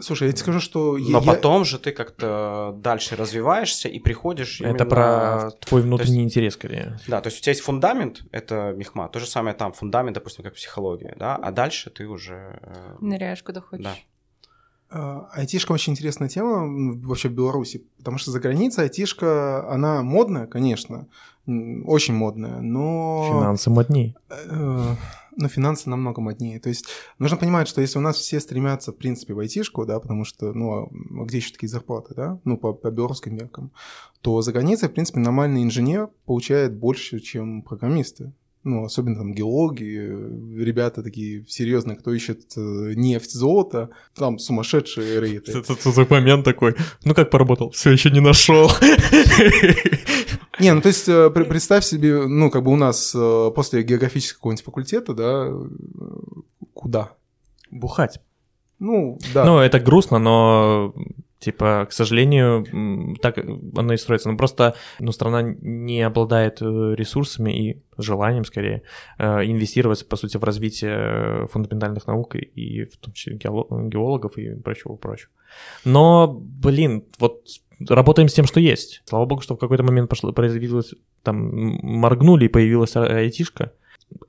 Слушай, 0.00 0.28
я 0.28 0.32
тебе 0.32 0.42
скажу, 0.42 0.60
что... 0.60 0.96
но 0.96 1.18
я- 1.18 1.20
потом 1.20 1.64
же 1.64 1.78
ты 1.78 1.90
как-то 1.92 2.72
дальше 2.76 3.16
развиваешься 3.16 3.88
и 3.88 3.98
приходишь 3.98 4.60
Это 4.60 4.70
именно 4.70 4.84
про 4.86 5.50
твой 5.60 5.82
внутренний 5.82 6.18
то 6.18 6.24
интерес, 6.24 6.54
скорее. 6.54 6.98
Да, 7.08 7.20
то 7.20 7.28
есть 7.28 7.40
у 7.40 7.42
тебя 7.42 7.50
есть 7.52 7.62
фундамент, 7.62 8.22
это 8.30 8.72
мехмат, 8.76 9.10
то 9.12 9.18
же 9.18 9.26
самое 9.26 9.56
там, 9.56 9.72
фундамент, 9.72 10.14
допустим, 10.14 10.44
как 10.44 10.54
психология, 10.54 11.16
да, 11.18 11.34
а 11.36 11.50
дальше 11.50 11.90
ты 11.90 12.06
уже... 12.06 12.60
э, 12.62 12.96
Ныряешь 13.00 13.42
куда 13.42 13.60
хочешь. 13.60 13.84
Да. 13.84 15.28
Айтишка 15.32 15.72
очень 15.72 15.92
интересная 15.92 16.28
тема 16.28 16.66
вообще 17.06 17.28
в 17.28 17.32
Беларуси, 17.32 17.84
потому 17.98 18.16
что 18.18 18.30
за 18.30 18.40
границей 18.40 18.84
айтишка, 18.84 19.68
она 19.70 20.02
модная, 20.02 20.46
конечно, 20.46 21.08
очень 21.46 22.14
модная, 22.14 22.60
но... 22.60 23.26
Финансы 23.28 23.68
модней. 23.68 24.16
Но 25.38 25.48
финансы 25.48 25.88
намного 25.88 26.20
моднее. 26.20 26.58
То 26.58 26.68
есть 26.68 26.86
нужно 27.20 27.36
понимать, 27.36 27.68
что 27.68 27.80
если 27.80 27.96
у 27.98 28.02
нас 28.02 28.16
все 28.16 28.40
стремятся, 28.40 28.90
в 28.92 28.96
принципе, 28.96 29.34
в 29.34 29.38
айтишку, 29.38 29.86
да, 29.86 30.00
потому 30.00 30.24
что, 30.24 30.52
ну, 30.52 30.72
а 30.72 31.24
где 31.24 31.38
еще 31.38 31.52
такие 31.52 31.68
зарплаты, 31.68 32.14
да, 32.14 32.40
ну, 32.44 32.58
по, 32.58 32.72
по 32.72 32.90
белорусским 32.90 33.36
меркам, 33.36 33.70
то 34.20 34.42
за 34.42 34.52
границей, 34.52 34.88
в 34.88 34.92
принципе, 34.92 35.20
нормальный 35.20 35.62
инженер 35.62 36.10
получает 36.26 36.76
больше, 36.76 37.20
чем 37.20 37.62
программисты. 37.62 38.32
ну, 38.64 38.84
особенно 38.84 39.16
там 39.16 39.32
геологи, 39.32 40.60
ребята 40.60 41.02
такие 41.02 41.46
серьезные, 41.46 41.96
кто 41.96 42.12
ищет 42.12 42.52
э, 42.56 42.94
нефть, 42.96 43.32
золото, 43.32 43.90
там 44.14 44.38
сумасшедшие 44.38 45.20
рейты. 45.20 45.52
Это 45.52 46.06
момент 46.10 46.44
такой, 46.44 46.74
ну 47.04 47.14
как 47.14 47.30
поработал, 47.30 47.70
все 47.70 47.90
еще 47.90 48.10
не 48.10 48.20
нашел. 48.20 48.70
Не, 50.60 50.74
ну 50.74 50.80
то 50.80 50.88
есть 50.88 51.08
э, 51.08 51.30
представь 51.30 51.84
себе, 51.84 52.26
ну 52.26 52.50
как 52.50 52.62
бы 52.64 52.72
у 52.72 52.76
нас 52.76 53.14
э, 53.14 53.50
после 53.54 53.82
географического 53.82 54.38
какого-нибудь 54.38 54.64
факультета, 54.64 55.14
да, 55.14 55.46
э, 55.48 55.66
куда? 56.74 57.12
Бухать. 57.70 58.20
Ну, 58.78 59.18
да. 59.34 59.44
Ну, 59.44 59.58
это 59.58 59.80
грустно, 59.80 60.18
но 60.18 60.94
типа, 61.40 61.86
к 61.88 61.92
сожалению, 61.92 63.16
так 63.20 63.38
оно 63.38 63.92
и 63.92 63.96
строится. 63.96 64.30
Но 64.30 64.36
просто 64.36 64.74
ну, 64.98 65.12
страна 65.12 65.42
не 65.42 66.02
обладает 66.02 66.60
ресурсами 66.60 67.50
и 67.70 67.82
желанием, 67.96 68.44
скорее, 68.44 68.82
инвестировать, 69.18 70.08
по 70.08 70.16
сути, 70.16 70.36
в 70.36 70.44
развитие 70.44 71.46
фундаментальных 71.48 72.06
наук 72.06 72.36
и- 72.36 72.84
в 72.84 72.96
том 72.98 73.12
числе 73.12 73.36
геоло- 73.36 73.88
геологов 73.88 74.36
и 74.38 74.54
прочего-прочего. 74.54 75.30
Но, 75.84 76.28
блин, 76.40 77.04
вот 77.18 77.42
работаем 77.86 78.28
с 78.28 78.34
тем, 78.34 78.46
что 78.46 78.60
есть. 78.60 79.02
Слава 79.04 79.26
богу, 79.26 79.42
что 79.42 79.54
в 79.54 79.58
какой-то 79.58 79.82
момент 79.82 80.08
пошло, 80.08 80.32
произвелось, 80.32 80.94
там, 81.22 81.36
моргнули 81.82 82.46
и 82.46 82.48
появилась 82.48 82.96
а- 82.96 83.04
айтишка. 83.04 83.72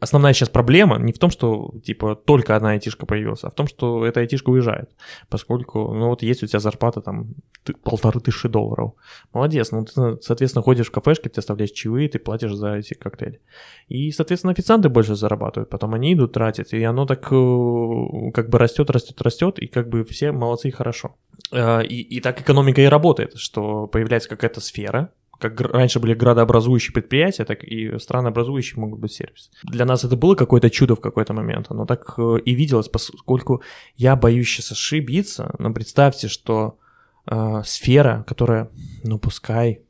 Основная 0.01 0.33
сейчас 0.33 0.49
проблема 0.49 0.97
не 0.97 1.13
в 1.13 1.19
том, 1.19 1.29
что, 1.29 1.73
типа, 1.83 2.15
только 2.15 2.55
одна 2.55 2.71
айтишка 2.71 3.05
появилась, 3.05 3.43
а 3.43 3.49
в 3.49 3.53
том, 3.53 3.67
что 3.67 4.05
эта 4.05 4.19
айтишка 4.19 4.49
уезжает. 4.49 4.89
Поскольку, 5.29 5.93
ну, 5.93 6.07
вот 6.09 6.21
есть 6.21 6.43
у 6.43 6.47
тебя 6.47 6.59
зарплата, 6.59 7.01
там, 7.01 7.35
полторы 7.83 8.19
тысячи 8.19 8.47
долларов. 8.47 8.93
Молодец, 9.33 9.71
ну, 9.71 9.85
ты, 9.85 10.17
соответственно, 10.21 10.63
ходишь 10.63 10.87
в 10.87 10.91
кафешки, 10.91 11.29
ты 11.29 11.39
оставляешь 11.39 11.71
чаевые, 11.71 12.09
ты 12.09 12.19
платишь 12.19 12.53
за 12.53 12.75
эти 12.75 12.93
коктейли. 12.93 13.41
И, 13.87 14.11
соответственно, 14.11 14.51
официанты 14.51 14.89
больше 14.89 15.15
зарабатывают, 15.15 15.69
потом 15.69 15.93
они 15.93 16.13
идут 16.13 16.33
тратить, 16.33 16.73
и 16.73 16.83
оно 16.83 17.05
так 17.05 17.27
э, 17.31 18.31
как 18.33 18.49
бы 18.49 18.57
растет, 18.57 18.89
растет, 18.89 19.21
растет, 19.21 19.59
и 19.59 19.67
как 19.67 19.89
бы 19.89 20.03
все 20.03 20.31
молодцы 20.31 20.67
и 20.67 20.71
хорошо. 20.71 21.15
Э, 21.51 21.83
И, 21.83 22.01
и 22.01 22.19
так 22.21 22.41
экономика 22.41 22.81
и 22.81 22.85
работает, 22.85 23.37
что 23.37 23.87
появляется 23.87 24.29
какая-то 24.29 24.61
сфера, 24.61 25.11
как 25.39 25.61
раньше 25.61 25.99
были 25.99 26.13
градообразующие 26.13 26.93
предприятия, 26.93 27.45
так 27.45 27.63
и 27.63 27.97
странообразующие 27.97 28.79
могут 28.79 28.99
быть 28.99 29.13
сервисы. 29.13 29.49
Для 29.63 29.85
нас 29.85 30.03
это 30.03 30.15
было 30.15 30.35
какое-то 30.35 30.69
чудо 30.69 30.95
в 30.95 31.01
какой-то 31.01 31.33
момент, 31.33 31.67
оно 31.69 31.85
так 31.85 32.13
э, 32.17 32.39
и 32.45 32.53
виделось, 32.53 32.89
поскольку 32.89 33.61
я 33.95 34.15
боюсь 34.15 34.49
сейчас 34.49 34.71
ошибиться, 34.71 35.55
но 35.57 35.73
представьте, 35.73 36.27
что 36.27 36.77
э, 37.25 37.61
сфера, 37.65 38.23
которая, 38.27 38.69
ну 39.03 39.17
пускай, 39.17 39.81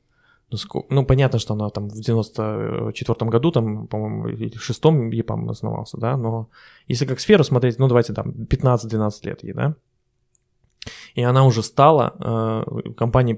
ну, 0.51 0.57
ско- 0.57 0.85
ну, 0.89 1.05
понятно, 1.05 1.39
что 1.39 1.53
она 1.53 1.69
там 1.69 1.89
в 1.89 1.93
94 1.93 3.29
году, 3.29 3.51
там, 3.51 3.87
по-моему, 3.87 4.29
или 4.29 4.57
в 4.57 4.63
шестом 4.63 5.11
ЕПАМ 5.11 5.49
основался, 5.49 5.97
да, 5.97 6.17
но 6.17 6.49
если 6.87 7.05
как 7.05 7.19
сферу 7.19 7.43
смотреть, 7.43 7.79
ну, 7.79 7.87
давайте 7.87 8.13
там 8.13 8.31
15-12 8.31 9.11
лет 9.23 9.43
ей, 9.43 9.53
да, 9.53 9.75
и 11.15 11.21
она 11.21 11.45
уже 11.45 11.63
стала 11.63 12.15
э, 12.19 12.91
компании 12.97 13.33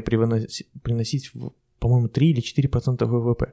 привыноси- 0.00 0.66
приносить, 0.82 1.30
в, 1.34 1.52
по-моему, 1.78 2.08
3 2.08 2.30
или 2.30 2.42
4% 2.42 3.04
ВВП. 3.04 3.52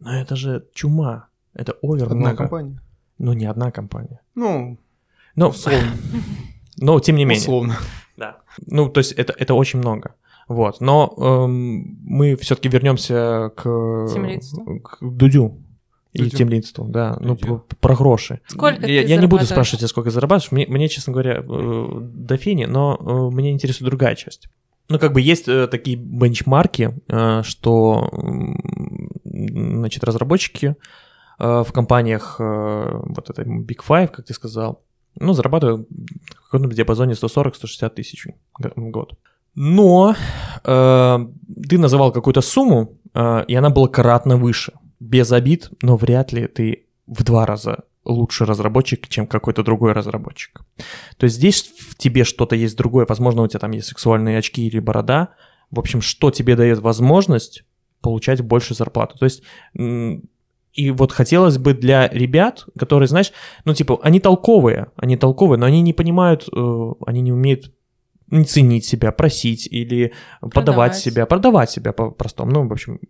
Но 0.00 0.14
это 0.14 0.36
же 0.36 0.66
чума, 0.74 1.28
это 1.54 1.72
овер 1.82 2.04
Одна 2.04 2.16
много. 2.16 2.36
компания. 2.36 2.82
Ну, 3.18 3.32
не 3.32 3.46
одна 3.46 3.70
компания. 3.72 4.20
Ну, 4.34 4.78
Но, 5.34 5.48
условно. 5.48 5.90
но 6.76 7.00
тем 7.00 7.16
не 7.16 7.24
менее. 7.24 7.42
условно. 7.42 7.76
Да. 8.16 8.36
Ну, 8.66 8.88
то 8.88 8.98
есть 9.00 9.12
это, 9.12 9.32
это 9.36 9.54
очень 9.54 9.78
много. 9.80 10.14
Вот. 10.48 10.80
Но 10.80 11.14
эм, 11.18 11.98
мы 12.02 12.36
все-таки 12.36 12.68
вернемся 12.68 13.50
к, 13.56 13.62
к 14.82 14.98
Дудю. 15.00 15.58
И 16.18 16.24
Дудю. 16.24 16.36
темлицству, 16.36 16.84
да, 16.86 17.16
ну 17.20 17.36
про, 17.36 17.64
про 17.80 17.94
гроши. 17.94 18.40
Сколько 18.46 18.86
я, 18.86 19.02
ты 19.02 19.08
я 19.08 19.16
не 19.16 19.26
буду 19.26 19.44
спрашивать, 19.44 19.80
тебя, 19.80 19.88
сколько 19.88 20.10
зарабатываешь. 20.10 20.52
Мне, 20.52 20.66
мне, 20.66 20.88
честно 20.88 21.12
говоря, 21.12 21.42
э, 21.42 21.86
до 22.00 22.36
фени, 22.36 22.64
но 22.64 22.96
э, 23.00 23.34
меня 23.34 23.50
интересует 23.50 23.90
другая 23.90 24.14
часть. 24.14 24.48
Ну, 24.88 24.98
как 24.98 25.12
бы 25.12 25.20
есть 25.20 25.48
э, 25.48 25.66
такие 25.66 25.96
бенчмарки, 25.96 26.94
э, 27.08 27.42
что, 27.44 28.10
значит, 29.24 30.02
разработчики 30.04 30.76
э, 31.38 31.64
в 31.66 31.72
компаниях 31.72 32.36
э, 32.38 33.00
вот 33.04 33.30
этой 33.30 33.44
Big 33.44 33.80
Five, 33.86 34.08
как 34.08 34.24
ты 34.24 34.32
сказал, 34.32 34.82
ну, 35.20 35.32
зарабатывают 35.34 35.88
в 36.40 36.50
каком-то 36.50 36.74
диапазоне 36.74 37.14
140-160 37.14 37.90
тысяч 37.90 38.26
в 38.58 38.90
год. 38.90 39.18
Но 39.54 40.14
э, 40.64 41.18
ты 41.68 41.78
называл 41.78 42.12
какую-то 42.12 42.40
сумму, 42.40 42.96
э, 43.12 43.44
и 43.48 43.54
она 43.54 43.70
была 43.70 43.88
кратно 43.88 44.36
выше. 44.36 44.72
Без 45.00 45.30
обид, 45.32 45.70
но 45.82 45.96
вряд 45.96 46.32
ли 46.32 46.46
ты 46.46 46.86
в 47.06 47.22
два 47.24 47.46
раза 47.46 47.84
лучше 48.04 48.44
разработчик, 48.44 49.06
чем 49.08 49.26
какой-то 49.26 49.62
другой 49.62 49.92
разработчик. 49.92 50.62
То 51.18 51.24
есть 51.24 51.36
здесь 51.36 51.62
в 51.62 51.96
тебе 51.96 52.24
что-то 52.24 52.56
есть 52.56 52.76
другое. 52.76 53.06
Возможно, 53.08 53.42
у 53.42 53.48
тебя 53.48 53.60
там 53.60 53.70
есть 53.72 53.88
сексуальные 53.88 54.38
очки 54.38 54.66
или 54.66 54.78
борода. 54.78 55.30
В 55.70 55.78
общем, 55.78 56.00
что 56.00 56.30
тебе 56.30 56.56
дает 56.56 56.78
возможность 56.78 57.64
получать 58.00 58.40
больше 58.40 58.74
зарплату. 58.74 59.18
То 59.18 59.24
есть 59.24 59.42
и 60.72 60.90
вот 60.90 61.12
хотелось 61.12 61.58
бы 61.58 61.74
для 61.74 62.08
ребят, 62.08 62.66
которые, 62.78 63.08
знаешь, 63.08 63.32
ну, 63.64 63.74
типа, 63.74 63.98
они 64.02 64.20
толковые, 64.20 64.88
они 64.96 65.16
толковые, 65.16 65.58
но 65.58 65.66
они 65.66 65.82
не 65.82 65.92
понимают, 65.92 66.48
э, 66.54 66.92
они 67.04 67.20
не 67.20 67.32
умеют 67.32 67.72
не 68.30 68.44
ценить 68.44 68.84
себя, 68.84 69.10
просить 69.10 69.66
или 69.66 70.12
подавать 70.40 70.52
Продавать. 70.52 70.96
себя, 70.96 71.26
продавать 71.26 71.70
себя 71.70 71.92
по-простому. 71.92 72.52
Ну, 72.52 72.68
в 72.68 72.72
общем, 72.72 73.00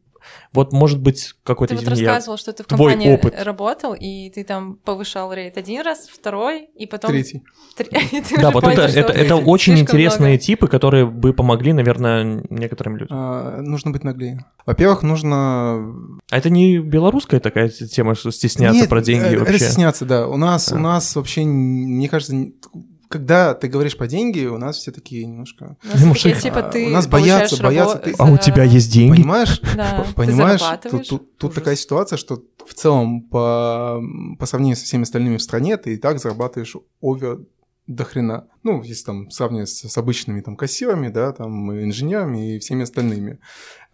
вот 0.52 0.72
может 0.72 1.00
быть 1.00 1.34
какой-то, 1.44 1.74
Ты 1.74 1.80
вот 1.84 1.84
извини, 1.92 2.02
я- 2.02 2.08
рассказывал, 2.08 2.38
что 2.38 2.52
ты 2.52 2.62
в 2.62 2.66
твой 2.66 2.92
компании 2.92 3.14
опыт. 3.14 3.34
работал, 3.42 3.94
и 3.94 4.30
ты 4.30 4.44
там 4.44 4.76
повышал 4.76 5.32
рейд 5.32 5.56
один 5.58 5.82
раз, 5.82 6.08
второй, 6.08 6.64
и 6.74 6.86
потом... 6.86 7.10
Третий. 7.10 7.42
Три- 7.76 7.88
и 8.12 8.20
ты 8.20 8.40
Да, 8.40 8.50
понял, 8.50 8.68
это, 8.70 8.88
что 8.88 9.00
это, 9.00 9.12
это 9.12 9.36
очень 9.36 9.78
интересные 9.78 10.30
много. 10.32 10.42
типы, 10.42 10.68
которые 10.68 11.06
бы 11.06 11.32
помогли, 11.32 11.72
наверное, 11.72 12.42
некоторым 12.50 12.96
людям. 12.96 13.16
А, 13.18 13.60
нужно 13.60 13.90
быть 13.90 14.04
наглее. 14.04 14.44
Во-первых, 14.66 15.02
нужно... 15.02 15.92
А 16.30 16.36
это 16.36 16.50
не 16.50 16.78
белорусская 16.78 17.40
такая 17.40 17.68
тема, 17.68 18.14
что 18.14 18.30
стесняться 18.30 18.80
Нет, 18.80 18.88
про 18.88 19.00
деньги 19.00 19.34
э, 19.34 19.38
вообще? 19.38 19.56
Это 19.56 19.64
стесняться, 19.64 20.04
да. 20.04 20.26
У 20.28 20.36
нас, 20.36 20.72
у 20.72 20.78
нас 20.78 21.14
вообще, 21.16 21.42
мне 21.44 22.08
кажется, 22.08 22.34
когда 23.08 23.54
ты 23.54 23.68
говоришь 23.68 23.96
про 23.96 24.06
деньги, 24.06 24.44
у 24.46 24.58
нас 24.58 24.76
все 24.76 24.92
такие 24.92 25.24
немножко... 25.26 25.76
У 25.82 26.06
нас 26.06 26.12
такие, 26.14 26.34
типа, 26.34 26.58
А, 26.58 26.62
ты 26.70 26.86
у 26.86 26.90
нас 26.90 27.06
боятся, 27.06 27.62
боятся, 27.62 27.98
ты- 27.98 28.14
А 28.18 28.30
у 28.30 28.36
тебя 28.38 28.64
есть 28.64 28.92
деньги? 28.92 29.16
Понимаешь? 29.16 29.60
Да, 29.76 30.06
Понимаешь, 30.14 30.60
тут, 30.90 31.08
тут- 31.08 31.36
тут 31.38 31.54
такая 31.54 31.76
ситуация, 31.76 32.16
что 32.16 32.42
в 32.66 32.74
целом 32.74 33.22
по, 33.22 34.00
по 34.38 34.46
сравнению 34.46 34.76
со 34.76 34.84
всеми 34.84 35.02
остальными 35.04 35.36
в 35.38 35.42
стране 35.42 35.76
ты 35.76 35.94
и 35.94 35.96
так 35.96 36.18
зарабатываешь 36.20 36.76
овер 37.00 37.40
до 37.88 38.04
хрена. 38.04 38.46
Ну, 38.62 38.82
если 38.82 39.06
там 39.06 39.30
сравнивать 39.30 39.70
с, 39.70 39.98
обычными 39.98 40.42
там 40.42 40.56
кассирами, 40.56 41.08
да, 41.08 41.32
там 41.32 41.72
инженерами 41.72 42.54
и 42.54 42.58
всеми 42.58 42.82
остальными. 42.82 43.40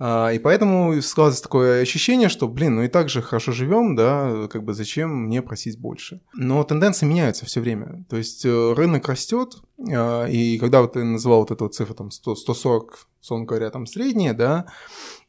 А, 0.00 0.30
и 0.30 0.40
поэтому 0.40 1.00
складывается 1.00 1.44
такое 1.44 1.80
ощущение, 1.80 2.28
что, 2.28 2.48
блин, 2.48 2.74
ну 2.74 2.82
и 2.82 2.88
так 2.88 3.08
же 3.08 3.22
хорошо 3.22 3.52
живем, 3.52 3.94
да, 3.94 4.48
как 4.50 4.64
бы 4.64 4.74
зачем 4.74 5.26
мне 5.26 5.42
просить 5.42 5.78
больше. 5.78 6.20
Но 6.34 6.64
тенденции 6.64 7.06
меняются 7.06 7.46
все 7.46 7.60
время. 7.60 8.04
То 8.10 8.16
есть 8.16 8.44
э, 8.44 8.72
рынок 8.76 9.08
растет, 9.08 9.62
а, 9.78 10.26
и 10.26 10.58
когда 10.58 10.82
вот 10.82 10.94
ты 10.94 11.04
называл 11.04 11.40
вот 11.40 11.52
эту 11.52 11.64
вот 11.64 11.74
цифру 11.74 11.94
там 11.94 12.10
100, 12.10 12.34
140, 12.34 13.06
условно 13.22 13.46
говоря, 13.46 13.70
там 13.70 13.86
средняя, 13.86 14.34
да, 14.34 14.66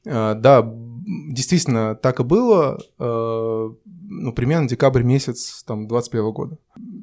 а, 0.07 0.33
да, 0.33 0.67
действительно 0.67 1.95
так 1.95 2.19
и 2.19 2.23
было, 2.23 2.79
э, 2.97 3.69
ну, 3.85 4.33
примерно 4.33 4.67
декабрь 4.67 5.03
месяц 5.03 5.63
там 5.63 5.87
21 5.87 6.31
года. 6.31 6.57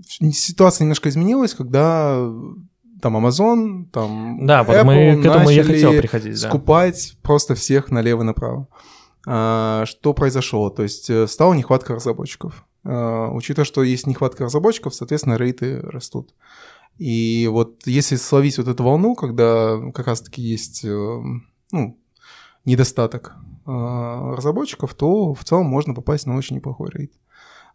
Ситуация 0.07 0.85
немножко 0.85 1.09
изменилась, 1.09 1.55
когда 1.55 2.17
там 3.01 3.17
Amazon, 3.17 3.87
там 3.93 4.47
Да, 4.47 4.63
вот 4.63 4.77
Apple 4.77 4.85
мы 4.85 5.23
к 5.23 5.27
этому 5.27 5.51
я 5.51 5.65
хотел 5.65 5.93
приходить, 5.93 6.41
да. 6.41 6.49
скупать 6.49 7.17
просто 7.23 7.55
всех 7.55 7.91
налево 7.91 8.23
и 8.23 8.25
направо. 8.25 8.69
А, 9.27 9.85
Что 9.87 10.15
произошло? 10.15 10.71
То 10.71 10.85
есть 10.85 11.11
э, 11.11 11.27
стала 11.27 11.55
нехватка 11.55 11.95
разработчиков. 11.95 12.65
А, 12.85 13.29
Учитывая, 13.31 13.65
что 13.65 13.83
есть 13.83 14.07
нехватка 14.07 14.45
разработчиков, 14.45 14.95
соответственно, 14.95 15.37
рейты 15.37 15.81
растут. 15.81 16.35
И 16.99 17.49
вот 17.51 17.87
если 17.87 18.17
словить 18.17 18.59
вот 18.59 18.69
эту 18.69 18.85
волну, 18.85 19.15
когда 19.15 19.79
как 19.93 20.07
раз-таки 20.07 20.43
есть 20.43 20.85
э, 20.85 21.23
ну, 21.73 21.99
недостаток 22.65 23.35
а, 23.67 24.37
разработчиков, 24.37 24.95
то 24.95 25.35
в 25.35 25.45
целом 25.45 25.67
можно 25.67 25.95
попасть 25.95 26.27
на 26.27 26.37
очень 26.37 26.57
неплохой 26.57 26.91
рейд. 26.93 27.13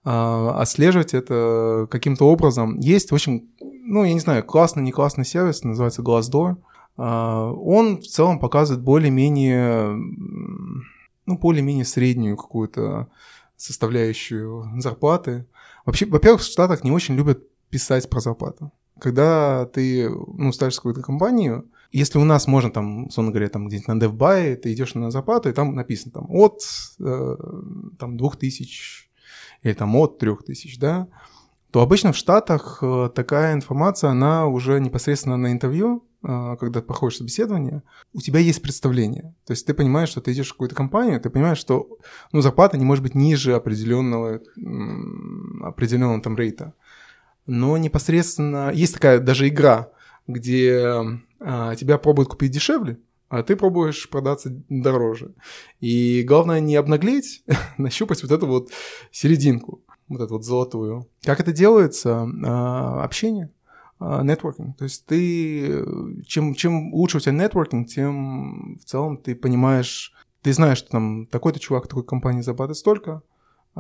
А 0.10 0.62
Отслеживать 0.62 1.14
это 1.14 1.86
каким-то 1.92 2.30
образом. 2.30 2.78
Есть 2.80 3.12
очень, 3.12 3.52
ну, 3.60 4.06
я 4.06 4.14
не 4.14 4.22
знаю, 4.22 4.42
классный, 4.42 4.82
не 4.82 4.94
классный 4.94 5.26
сервис, 5.26 5.66
называется 5.66 6.02
Glassdoor. 6.02 6.56
А, 6.96 7.52
Он 7.52 7.98
в 7.98 8.08
целом 8.08 8.40
показывает 8.40 8.82
более-менее, 8.82 9.98
ну, 11.26 11.38
более-менее 11.38 11.84
среднюю 11.84 12.38
какую-то 12.38 13.10
составляющую 13.58 14.72
зарплаты. 14.78 15.46
Вообще, 15.86 16.06
во-первых, 16.06 16.42
в 16.42 16.46
Штатах 16.46 16.86
не 16.86 16.92
очень 16.92 17.16
любят 17.16 17.44
писать 17.70 18.10
про 18.10 18.22
зарплату. 18.22 18.72
Когда 19.00 19.66
ты, 19.66 20.10
ну, 20.10 20.54
ставишь 20.54 20.78
какую-то 20.78 21.02
компанию, 21.02 21.66
если 21.92 22.18
у 22.18 22.24
нас 22.24 22.48
можно 22.48 22.72
там, 22.72 23.08
условно 23.08 23.34
говоря, 23.34 23.50
там 23.50 23.68
где-нибудь 23.68 23.90
на 23.90 24.06
DevBuy, 24.06 24.56
ты 24.56 24.72
идешь 24.72 24.96
на 24.96 25.12
зарплату, 25.12 25.50
и 25.50 25.54
там 25.54 25.76
написано 25.76 26.14
там 26.14 26.28
от 26.30 26.62
э, 27.02 27.36
там 28.00 28.16
2000 28.16 29.07
или 29.68 29.74
там 29.74 29.96
от 29.96 30.18
3000, 30.18 30.80
да, 30.80 31.08
то 31.72 31.82
обычно 31.82 32.14
в 32.14 32.18
Штатах 32.18 32.80
э, 32.82 33.10
такая 33.14 33.54
информация, 33.54 34.12
она 34.12 34.48
уже 34.48 34.80
непосредственно 34.80 35.38
на 35.38 35.52
интервью, 35.52 36.06
э, 36.24 36.56
когда 36.60 36.80
ты 36.80 36.88
проходишь 36.88 37.18
собеседование, 37.18 37.84
у 38.14 38.22
тебя 38.22 38.40
есть 38.40 38.62
представление. 38.62 39.36
То 39.46 39.52
есть 39.52 39.66
ты 39.66 39.74
понимаешь, 39.74 40.10
что 40.10 40.22
ты 40.22 40.32
идешь 40.32 40.48
в 40.48 40.54
какую-то 40.54 40.76
компанию, 40.76 41.20
ты 41.20 41.30
понимаешь, 41.30 41.58
что 41.58 41.90
ну, 42.32 42.42
зарплата 42.42 42.78
не 42.78 42.86
может 42.86 43.04
быть 43.04 43.16
ниже 43.16 43.54
определенного, 43.54 44.42
определенного 45.62 46.22
там 46.22 46.38
рейта. 46.38 46.74
Но 47.46 47.78
непосредственно 47.78 48.72
есть 48.74 48.94
такая 48.94 49.20
даже 49.20 49.48
игра, 49.48 49.90
где 50.26 51.02
а, 51.40 51.76
тебя 51.76 51.98
пробуют 51.98 52.30
купить 52.30 52.52
дешевле, 52.52 53.00
а 53.30 53.44
ты 53.44 53.56
пробуешь 53.56 54.10
продаться 54.10 54.50
дороже. 54.70 55.34
И 55.80 56.24
главное 56.24 56.60
не 56.60 56.76
обнаглеть, 56.76 57.44
нащупать 57.78 58.22
вот 58.24 58.32
эту 58.32 58.48
вот 58.48 58.70
серединку, 59.12 59.82
вот 60.08 60.22
эту 60.22 60.36
вот 60.36 60.46
золотую. 60.46 61.08
Как 61.24 61.40
это 61.40 61.52
делается? 61.52 62.28
А, 62.46 63.04
общение 63.04 63.52
нетворкинг. 64.00 64.78
То 64.78 64.84
есть 64.84 65.06
ты, 65.06 65.84
чем, 66.26 66.54
чем 66.54 66.94
лучше 66.94 67.18
у 67.18 67.20
тебя 67.20 67.34
нетворкинг, 67.34 67.88
тем 67.88 68.78
в 68.78 68.86
целом 68.86 69.18
ты 69.18 69.36
понимаешь, 69.36 70.14
ты 70.44 70.54
знаешь, 70.54 70.78
что 70.78 70.90
там 70.90 71.26
такой-то 71.26 71.60
чувак 71.60 71.88
такой 71.88 72.04
компании 72.04 72.42
зарабатывает 72.42 72.78
столько, 72.78 73.12
а, 73.12 73.22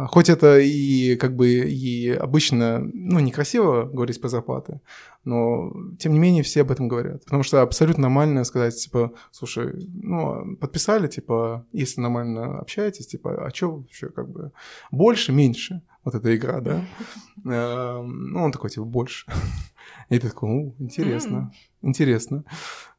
хоть 0.05 0.29
это 0.29 0.59
и 0.59 1.15
как 1.15 1.35
бы 1.35 1.49
и 1.49 2.11
обычно, 2.11 2.79
ну, 2.79 3.19
некрасиво 3.19 3.85
говорить 3.85 4.21
про 4.21 4.29
зарплаты, 4.29 4.79
но 5.23 5.73
тем 5.97 6.13
не 6.13 6.19
менее 6.19 6.43
все 6.43 6.61
об 6.61 6.71
этом 6.71 6.87
говорят. 6.87 7.23
Потому 7.25 7.43
что 7.43 7.61
абсолютно 7.61 8.03
нормально 8.03 8.43
сказать, 8.43 8.77
типа, 8.77 9.13
слушай, 9.31 9.89
ну, 9.93 10.55
подписали, 10.57 11.07
типа, 11.07 11.65
если 11.73 12.01
нормально 12.01 12.59
общаетесь, 12.59 13.07
типа, 13.07 13.45
а 13.45 13.53
что 13.53 13.77
вообще, 13.77 14.09
как 14.09 14.29
бы, 14.29 14.51
больше, 14.91 15.31
меньше, 15.31 15.81
вот 16.03 16.15
эта 16.15 16.35
игра, 16.35 16.61
да? 16.61 16.85
Ну, 17.43 18.43
он 18.43 18.51
такой, 18.51 18.69
типа, 18.69 18.85
больше. 18.85 19.25
И 20.09 20.19
ты 20.19 20.29
такой, 20.29 20.49
ну, 20.49 20.75
интересно, 20.79 21.51
интересно. 21.81 22.43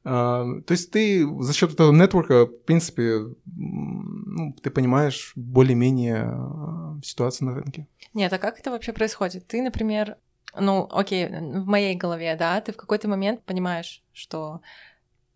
То 0.08 0.70
есть 0.70 0.90
ты 0.90 1.26
за 1.40 1.52
счет 1.52 1.72
этого 1.72 1.92
нетворка, 1.92 2.46
в 2.46 2.64
принципе, 2.64 3.34
ну, 3.46 4.54
ты 4.62 4.70
понимаешь 4.70 5.32
более-менее 5.36 6.24
а, 6.26 6.98
ситуацию 7.02 7.48
на 7.48 7.54
рынке. 7.54 7.86
Нет, 8.14 8.32
а 8.32 8.38
как 8.38 8.58
это 8.58 8.70
вообще 8.70 8.92
происходит? 8.92 9.46
Ты, 9.46 9.60
например, 9.62 10.16
ну, 10.58 10.88
окей, 10.90 11.26
в 11.28 11.66
моей 11.66 11.94
голове, 11.94 12.36
да, 12.36 12.60
ты 12.60 12.72
в 12.72 12.76
какой-то 12.76 13.08
момент 13.08 13.42
понимаешь, 13.44 14.02
что 14.12 14.60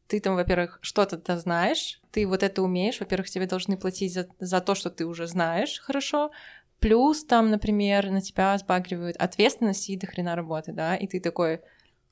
ты 0.07 0.20
там, 0.20 0.35
во-первых, 0.35 0.79
что-то 0.83 1.39
знаешь, 1.39 2.01
ты 2.11 2.27
вот 2.27 2.43
это 2.43 2.62
умеешь, 2.62 3.01
во-первых, 3.01 3.31
тебе 3.31 3.47
должны 3.47 3.77
платить 3.77 4.12
за, 4.12 4.29
за 4.39 4.61
то, 4.61 4.75
что 4.75 4.91
ты 4.91 5.07
уже 5.07 5.27
знаешь 5.27 5.81
хорошо, 5.81 6.31
плюс 6.81 7.25
там, 7.25 7.51
например, 7.51 8.11
на 8.11 8.20
тебя 8.20 8.59
сбагривают 8.59 9.16
ответственность 9.16 9.89
и 9.89 9.97
до 9.97 10.07
хрена 10.07 10.37
работы, 10.37 10.73
да, 10.73 10.97
и 10.97 11.07
ты 11.07 11.20
такой, 11.20 11.61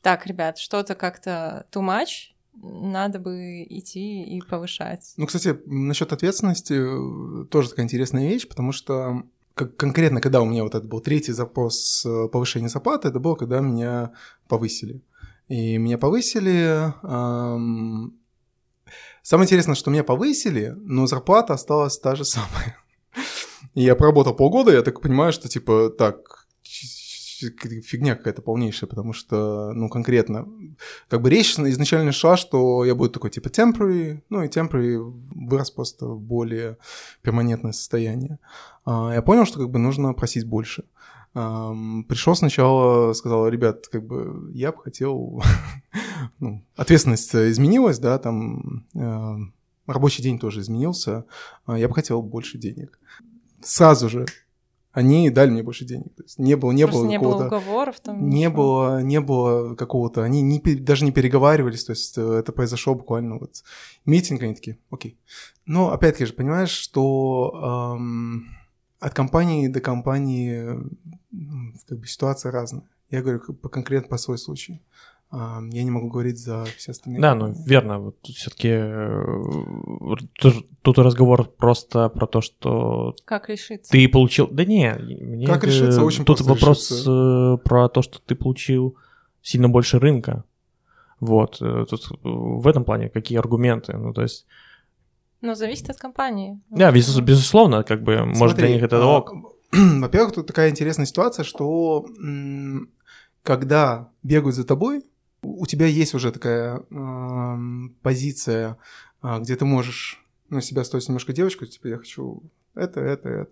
так, 0.01 0.27
ребят, 0.27 0.59
что-то 0.59 0.95
как-то 0.95 1.67
too 1.73 1.83
much, 1.83 2.30
надо 2.55 3.19
бы 3.19 3.65
идти 3.69 4.23
и 4.25 4.41
повышать. 4.43 5.15
Ну, 5.17 5.27
кстати, 5.27 5.59
насчет 5.67 6.13
ответственности 6.13 6.75
э, 6.75 7.47
тоже 7.47 7.71
такая 7.71 7.85
интересная 7.85 8.29
вещь, 8.29 8.49
потому 8.49 8.73
что 8.73 9.25
как 9.55 9.77
конкретно, 9.77 10.21
когда 10.21 10.41
у 10.41 10.47
меня 10.47 10.63
вот 10.63 10.75
это 10.75 10.87
был 10.87 11.01
третий 11.01 11.33
запрос 11.33 12.05
э, 12.07 12.29
повышения 12.29 12.69
зарплаты, 12.69 13.09
это 13.09 13.19
было, 13.19 13.35
когда 13.35 13.61
меня 13.61 14.13
повысили. 14.49 15.03
И 15.49 15.79
меня 15.79 15.99
повысили. 15.99 16.93
Эм... 17.03 18.17
Самое 19.23 19.47
интересное, 19.47 19.75
что 19.75 19.91
меня 19.91 20.05
повысили, 20.05 20.75
но 20.77 21.07
зарплата 21.07 21.55
осталась 21.55 21.99
та 21.99 22.15
же 22.15 22.25
самая. 22.25 22.79
И 23.75 23.83
я 23.83 23.97
проработал 23.97 24.35
полгода, 24.35 24.73
я 24.73 24.83
так 24.83 25.01
понимаю, 25.01 25.33
что 25.33 25.49
типа 25.49 25.91
так, 25.91 26.40
фигня 27.41 28.15
какая-то 28.15 28.43
полнейшая, 28.43 28.89
потому 28.89 29.13
что, 29.13 29.73
ну, 29.75 29.89
конкретно, 29.89 30.47
как 31.09 31.23
бы 31.23 31.31
речь 31.31 31.59
изначально 31.59 32.13
шла, 32.13 32.37
что 32.37 32.85
я 32.85 32.95
буду 32.95 33.11
такой, 33.11 33.31
типа, 33.31 33.49
temporary, 33.49 34.23
ну, 34.29 34.43
и 34.43 34.49
temporary 34.49 34.99
вырос 35.31 35.71
просто 35.71 36.07
в 36.07 36.21
более 36.21 36.77
перманентное 37.23 37.73
состояние. 37.73 38.39
А, 38.85 39.13
я 39.15 39.23
понял, 39.23 39.47
что, 39.47 39.59
как 39.59 39.71
бы, 39.71 39.79
нужно 39.79 40.13
просить 40.15 40.45
больше. 40.45 40.85
Пришел 41.33 42.35
сначала, 42.35 43.13
сказал, 43.13 43.47
ребят, 43.49 43.87
как 43.87 44.05
бы, 44.05 44.51
я 44.53 44.73
бы 44.73 44.83
хотел, 44.83 45.43
ну, 46.41 46.65
ответственность 46.75 47.33
изменилась, 47.35 48.01
да, 48.01 48.19
там, 48.19 48.85
а, 48.97 49.39
рабочий 49.87 50.23
день 50.23 50.39
тоже 50.39 50.61
изменился, 50.61 51.25
а, 51.67 51.79
я 51.79 51.89
бы 51.89 51.95
хотел 51.95 52.23
больше 52.23 52.59
денег. 52.59 52.99
Сразу 53.63 54.09
же 54.09 54.27
они 54.93 55.31
дали 55.31 55.51
мне 55.51 55.63
больше 55.63 55.85
денег. 55.85 56.15
То 56.17 56.23
есть 56.25 56.39
не 56.39 56.57
было, 56.57 56.73
не 56.73 56.85
Просто 56.85 57.03
было 57.03 57.09
не 57.11 57.19
было 57.19 57.47
уговоров 57.47 58.01
там. 58.01 58.29
Не 58.29 58.39
ничего. 58.39 58.55
было, 58.55 59.03
не 59.03 59.21
было 59.21 59.75
какого-то. 59.75 60.23
Они 60.25 60.43
не, 60.43 60.59
даже 60.77 61.05
не 61.05 61.13
переговаривались. 61.13 61.85
То 61.85 61.93
есть 61.93 62.19
э, 62.19 62.23
это 62.23 62.53
произошло 62.53 62.95
буквально 62.95 63.39
вот 63.39 63.63
митинг, 64.05 64.43
они 64.43 64.55
такие, 64.55 64.79
окей. 64.91 65.17
Но 65.65 65.93
опять-таки 65.93 66.27
же 66.27 66.33
понимаешь, 66.33 66.71
что 66.71 67.97
эм, 67.97 68.49
от 68.99 69.15
компании 69.15 69.69
до 69.69 69.81
компании 69.81 70.79
как 71.87 71.99
бы 71.99 72.07
ситуация 72.07 72.51
разная. 72.51 72.89
Я 73.11 73.23
говорю 73.23 73.41
по 73.41 73.69
конкретно 73.69 74.09
по 74.09 74.19
свой 74.19 74.39
случай 74.39 74.83
я 75.33 75.85
не 75.85 75.91
могу 75.91 76.09
говорить 76.09 76.39
за 76.39 76.65
все 76.77 76.91
остальные. 76.91 77.21
Да, 77.21 77.35
ну 77.37 77.55
верно. 77.65 78.01
Вот 78.01 78.17
все-таки 78.25 78.69
э, 78.73 79.43
тут 80.83 80.99
разговор 80.99 81.45
просто 81.45 82.09
про 82.09 82.27
то, 82.27 82.41
что 82.41 83.15
как 83.25 83.49
решиться. 83.49 83.93
Ты 83.93 84.09
получил. 84.09 84.49
Да 84.49 84.65
не, 84.65 84.93
мне 84.93 85.47
как 85.47 85.63
решиться 85.63 86.03
очень 86.03 86.25
Тут 86.25 86.41
вопрос 86.41 86.91
решиться. 86.91 87.11
Э, 87.55 87.59
про 87.59 87.89
то, 87.89 88.03
что 88.03 88.19
ты 88.21 88.35
получил 88.35 88.97
сильно 89.41 89.69
больше 89.69 90.01
рынка. 90.01 90.45
Вот. 91.21 91.59
Э, 91.61 91.87
тут 91.89 92.11
в 92.25 92.67
этом 92.67 92.85
плане 92.85 93.09
какие 93.09 93.39
аргументы. 93.39 93.97
Ну, 93.97 94.13
то 94.13 94.23
есть. 94.23 94.47
Ну, 95.43 95.55
зависит 95.55 95.91
от 95.91 95.97
компании. 95.97 96.61
Да, 96.71 96.91
безусловно, 96.91 97.85
как 97.85 98.03
бы, 98.03 98.17
Смотри, 98.17 98.39
может, 98.39 98.57
для 98.57 98.69
них 98.69 98.83
это 98.83 99.01
а, 99.01 99.19
ок. 99.19 99.33
Во-первых, 99.73 100.35
тут 100.35 100.49
такая 100.49 100.71
интересная 100.71 101.07
ситуация, 101.07 101.45
что 101.45 102.05
когда 103.43 104.11
бегают 104.23 104.57
за 104.57 104.65
тобой, 104.65 105.05
у 105.43 105.67
тебя 105.67 105.87
есть 105.87 106.15
уже 106.15 106.33
такая 106.33 106.81
э, 106.91 107.59
позиция, 108.03 108.79
э, 109.23 109.39
где 109.41 109.57
ты 109.57 109.65
можешь 109.65 110.23
на 110.49 110.61
себя 110.61 110.85
стоить 110.85 111.09
немножко 111.09 111.33
девочку, 111.33 111.67
типа, 111.67 111.89
я 111.89 111.99
хочу 111.99 112.43
это, 112.75 113.01
это, 113.01 113.29
это. 113.29 113.51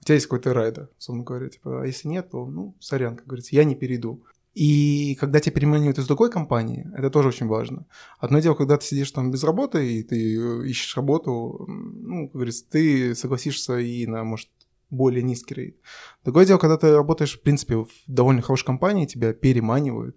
У 0.00 0.04
тебя 0.04 0.14
есть 0.14 0.26
какой-то 0.26 0.52
райдер, 0.52 0.88
условно 0.98 1.24
говоря, 1.24 1.48
типа, 1.48 1.82
а 1.82 1.86
если 1.86 2.08
нет, 2.08 2.30
то, 2.30 2.46
ну, 2.46 2.74
сорян, 2.80 3.16
как 3.16 3.26
говорится, 3.26 3.54
я 3.54 3.64
не 3.64 3.74
перейду. 3.74 4.24
И 4.54 5.16
когда 5.20 5.38
тебя 5.38 5.52
переманивают 5.52 5.98
из 5.98 6.06
другой 6.06 6.30
компании, 6.30 6.90
это 6.96 7.10
тоже 7.10 7.28
очень 7.28 7.46
важно. 7.46 7.86
Одно 8.18 8.38
дело, 8.38 8.54
когда 8.54 8.78
ты 8.78 8.86
сидишь 8.86 9.10
там 9.10 9.30
без 9.30 9.44
работы, 9.44 9.98
и 9.98 10.02
ты 10.02 10.66
ищешь 10.66 10.96
работу, 10.96 11.66
ну, 11.68 12.28
как 12.28 12.34
говорится, 12.34 12.64
ты 12.68 13.14
согласишься 13.14 13.76
и 13.78 14.06
на, 14.06 14.24
может, 14.24 14.48
более 14.88 15.22
низкий 15.22 15.54
рейд. 15.54 15.76
Другое 16.24 16.46
дело, 16.46 16.58
когда 16.58 16.78
ты 16.78 16.94
работаешь, 16.94 17.38
в 17.38 17.42
принципе, 17.42 17.76
в 17.76 17.88
довольно 18.06 18.40
хорошей 18.40 18.64
компании, 18.64 19.04
тебя 19.04 19.34
переманивают, 19.34 20.16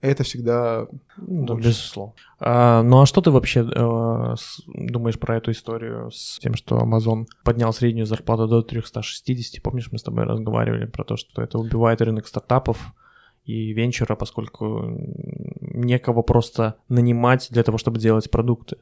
это 0.00 0.24
всегда 0.24 0.86
да, 1.16 1.54
безусловно. 1.54 2.14
А, 2.38 2.82
ну 2.82 3.02
а 3.02 3.06
что 3.06 3.20
ты 3.20 3.30
вообще 3.30 3.60
э, 3.60 4.34
с, 4.36 4.62
думаешь 4.66 5.18
про 5.18 5.36
эту 5.36 5.50
историю 5.50 6.10
с 6.10 6.38
тем, 6.38 6.54
что 6.54 6.78
Amazon 6.78 7.26
поднял 7.44 7.72
среднюю 7.72 8.06
зарплату 8.06 8.48
до 8.48 8.62
360? 8.62 9.62
Помнишь, 9.62 9.92
мы 9.92 9.98
с 9.98 10.02
тобой 10.02 10.24
разговаривали 10.24 10.86
про 10.86 11.04
то, 11.04 11.16
что 11.16 11.42
это 11.42 11.58
убивает 11.58 12.00
рынок 12.00 12.26
стартапов 12.26 12.94
и 13.44 13.72
венчура, 13.72 14.16
поскольку 14.16 14.84
некого 15.60 16.22
просто 16.22 16.76
нанимать 16.88 17.48
для 17.50 17.62
того, 17.62 17.76
чтобы 17.76 17.98
делать 17.98 18.30
продукты? 18.30 18.78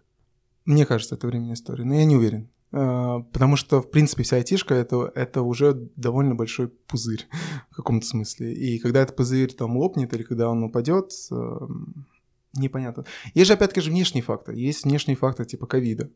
Мне 0.65 0.87
кажется, 0.87 1.15
это 1.15 1.27
временная 1.27 1.55
история, 1.55 1.85
но 1.85 1.95
я 1.95 2.05
не 2.05 2.17
уверен. 2.17 2.49
А, 2.71 3.21
потому 3.21 3.57
что, 3.57 3.81
в 3.81 3.91
принципе, 3.91 4.23
вся 4.23 4.37
айтишка 4.37 4.75
это, 4.75 5.11
это 5.15 5.43
уже 5.43 5.73
довольно 5.97 6.35
большой 6.35 6.69
пузырь 6.69 7.27
в 7.71 7.77
каком-то 7.77 8.07
смысле. 8.07 8.53
И 8.53 8.79
когда 8.79 9.01
этот 9.01 9.17
пузырь 9.17 9.53
там 9.53 9.77
лопнет 9.77 10.13
или 10.13 10.23
когда 10.23 10.51
он 10.51 10.63
упадет, 10.65 11.13
эм, 11.31 12.07
непонятно. 12.55 13.05
Есть 13.35 13.49
же, 13.49 13.55
опять-таки, 13.55 13.81
же 13.81 13.91
внешние 13.91 14.23
факторы. 14.23 14.59
Есть 14.59 14.85
внешние 14.85 15.17
факторы 15.17 15.49
типа 15.49 15.67
ковида 15.67 16.11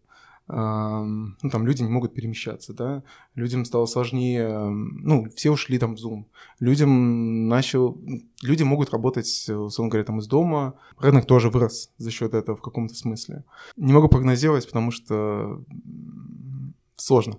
ну, 0.54 1.50
там 1.50 1.66
люди 1.66 1.82
не 1.82 1.88
могут 1.88 2.12
перемещаться, 2.12 2.74
да, 2.74 3.02
людям 3.34 3.64
стало 3.64 3.86
сложнее, 3.86 4.68
ну, 4.68 5.26
все 5.34 5.50
ушли 5.50 5.78
там 5.78 5.96
в 5.96 5.98
Zoom, 5.98 6.26
людям 6.60 7.48
начал, 7.48 7.98
люди 8.42 8.62
могут 8.62 8.90
работать, 8.90 9.48
условно 9.48 9.90
говоря, 9.90 10.04
там 10.04 10.18
из 10.18 10.26
дома, 10.26 10.74
рынок 10.98 11.26
тоже 11.26 11.48
вырос 11.48 11.90
за 11.96 12.10
счет 12.10 12.34
этого 12.34 12.56
в 12.56 12.60
каком-то 12.60 12.94
смысле. 12.94 13.44
Не 13.76 13.94
могу 13.94 14.08
прогнозировать, 14.08 14.66
потому 14.66 14.90
что 14.90 15.62
сложно. 16.96 17.38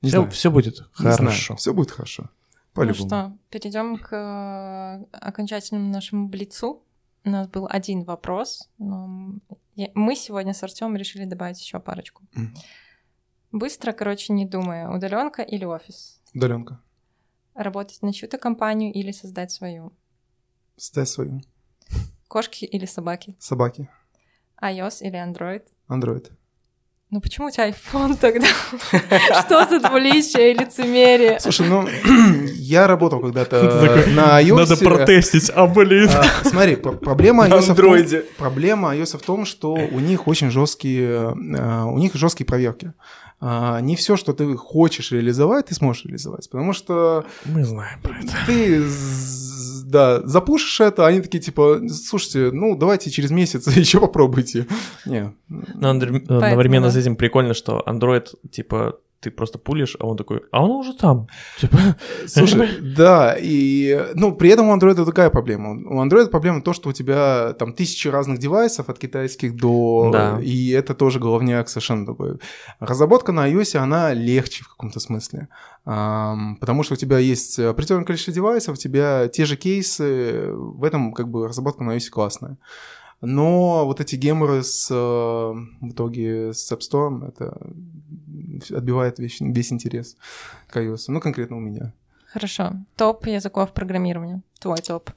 Не 0.00 0.08
все, 0.08 0.18
знаю. 0.18 0.30
все 0.30 0.50
будет 0.50 0.78
не 0.78 0.84
хорошо. 0.94 1.22
Знаю. 1.22 1.58
Все 1.58 1.74
будет 1.74 1.90
хорошо. 1.90 2.30
По-любому. 2.72 3.04
Ну 3.04 3.08
что, 3.08 3.38
перейдем 3.50 3.98
к 3.98 4.16
э, 4.16 5.16
окончательному 5.16 5.90
нашему 5.90 6.28
блицу. 6.28 6.82
У 7.24 7.30
нас 7.30 7.46
был 7.48 7.68
один 7.70 8.02
вопрос, 8.04 8.70
но 8.78 9.34
мы 9.94 10.16
сегодня 10.16 10.54
с 10.54 10.62
Артемом 10.62 10.96
решили 10.96 11.24
добавить 11.24 11.60
еще 11.60 11.80
парочку. 11.80 12.24
Mm. 12.34 12.56
Быстро, 13.52 13.92
короче, 13.92 14.32
не 14.32 14.46
думая, 14.46 14.88
удаленка 14.88 15.42
или 15.42 15.64
офис? 15.64 16.20
Удаленка. 16.34 16.80
Работать 17.54 18.00
на 18.02 18.12
чью-то 18.12 18.38
компанию 18.38 18.92
или 18.92 19.12
создать 19.12 19.50
свою? 19.50 19.92
Создать 20.76 21.08
свою. 21.08 21.42
Кошки 22.28 22.64
или 22.64 22.86
собаки? 22.86 23.36
Собаки. 23.38 23.90
iOS 24.62 25.02
или 25.02 25.18
Android? 25.18 25.66
Android. 25.88 26.32
Ну 27.12 27.20
почему 27.20 27.48
у 27.48 27.50
тебя 27.50 27.68
iPhone 27.68 28.16
тогда? 28.18 28.46
Что 29.44 29.66
за 29.68 29.80
двуличие 29.86 30.52
и 30.52 30.58
лицемерие? 30.58 31.38
Слушай, 31.40 31.68
ну, 31.68 31.86
я 32.54 32.86
работал 32.86 33.20
когда-то 33.20 33.62
на 34.16 34.42
iOS. 34.42 34.56
Надо 34.56 34.76
протестить, 34.78 35.50
а 35.54 35.66
блин. 35.66 36.08
А, 36.10 36.24
смотри, 36.48 36.76
пр- 36.76 36.96
проблема 36.96 37.44
iOS, 37.46 37.48
в 37.48 37.60
том, 37.60 37.70
андроиде. 37.72 38.24
проблема 38.38 38.96
iOS 38.96 39.18
в 39.18 39.22
том, 39.22 39.44
что 39.44 39.74
у 39.74 40.00
них 40.00 40.26
очень 40.26 40.50
жесткие, 40.50 41.34
а, 41.58 41.84
у 41.84 41.98
них 41.98 42.14
жесткие 42.14 42.46
проверки. 42.46 42.94
А, 43.42 43.80
Не 43.80 43.94
все, 43.96 44.16
что 44.16 44.32
ты 44.32 44.56
хочешь 44.56 45.12
реализовать, 45.12 45.66
ты 45.66 45.74
сможешь 45.74 46.06
реализовать, 46.06 46.48
потому 46.48 46.72
что 46.72 47.26
Мы 47.44 47.62
знаем 47.64 48.00
про 48.00 48.16
это. 48.20 48.32
ты, 48.46 48.82
да, 49.92 50.26
запушишь 50.26 50.80
это, 50.80 51.06
они 51.06 51.20
такие 51.20 51.38
типа, 51.38 51.80
слушайте, 51.88 52.50
ну 52.50 52.76
давайте 52.76 53.10
через 53.10 53.30
месяц 53.30 53.66
еще 53.76 54.00
попробуйте. 54.00 54.66
Не, 55.06 55.32
Но 55.48 55.90
андр- 55.90 56.16
одновременно 56.28 56.90
с 56.90 56.96
этим 56.96 57.14
прикольно, 57.14 57.54
что 57.54 57.82
Android, 57.86 58.26
типа, 58.50 58.98
ты 59.22 59.30
просто 59.30 59.58
пулишь, 59.58 59.96
а 60.00 60.06
он 60.06 60.16
такой, 60.16 60.42
а 60.50 60.64
он 60.64 60.70
уже 60.70 60.92
там. 60.94 61.28
Типа, 61.60 61.78
Слушай, 62.26 62.68
да, 62.80 63.36
и, 63.40 64.06
ну, 64.14 64.32
при 64.32 64.50
этом 64.50 64.68
у 64.68 64.76
Android 64.76 65.04
такая 65.04 65.30
проблема. 65.30 65.70
У 65.70 66.04
Android 66.04 66.28
проблема 66.28 66.60
то, 66.60 66.72
что 66.72 66.88
у 66.88 66.92
тебя 66.92 67.54
там 67.58 67.72
тысячи 67.72 68.08
разных 68.08 68.38
девайсов 68.38 68.88
от 68.88 68.98
китайских 68.98 69.56
до... 69.56 70.10
Да. 70.12 70.40
И 70.42 70.70
это 70.70 70.94
тоже 70.94 71.20
головняк 71.20 71.68
совершенно 71.68 72.04
такой. 72.04 72.38
Разработка 72.80 73.32
на 73.32 73.48
iOS, 73.48 73.76
она 73.76 74.12
легче 74.12 74.64
в 74.64 74.68
каком-то 74.68 74.98
смысле. 75.00 75.48
Потому 75.84 76.82
что 76.82 76.94
у 76.94 76.96
тебя 76.96 77.18
есть 77.18 77.58
определенное 77.58 78.04
количество 78.04 78.34
девайсов, 78.34 78.74
у 78.74 78.80
тебя 78.80 79.28
те 79.28 79.44
же 79.44 79.56
кейсы, 79.56 80.50
в 80.52 80.82
этом 80.82 81.12
как 81.12 81.28
бы 81.28 81.46
разработка 81.46 81.84
на 81.84 81.96
iOS 81.96 82.10
классная. 82.10 82.56
Но 83.22 83.86
вот 83.86 84.00
эти 84.00 84.16
геморы 84.16 84.64
с, 84.64 84.90
э, 84.90 84.94
в 84.94 85.90
итоге 85.90 86.52
с 86.52 86.72
App 86.72 86.80
Store, 86.80 87.28
это 87.28 87.56
отбивает 88.70 89.18
весь, 89.18 89.40
весь 89.40 89.72
интерес 89.72 90.16
к 90.68 90.76
iOS. 90.76 91.04
Ну, 91.08 91.20
конкретно 91.20 91.56
у 91.56 91.60
меня. 91.60 91.92
Хорошо. 92.32 92.72
Топ 92.96 93.26
языков 93.26 93.72
программирования. 93.72 94.42
Твой 94.58 94.78
топ. 94.78 95.10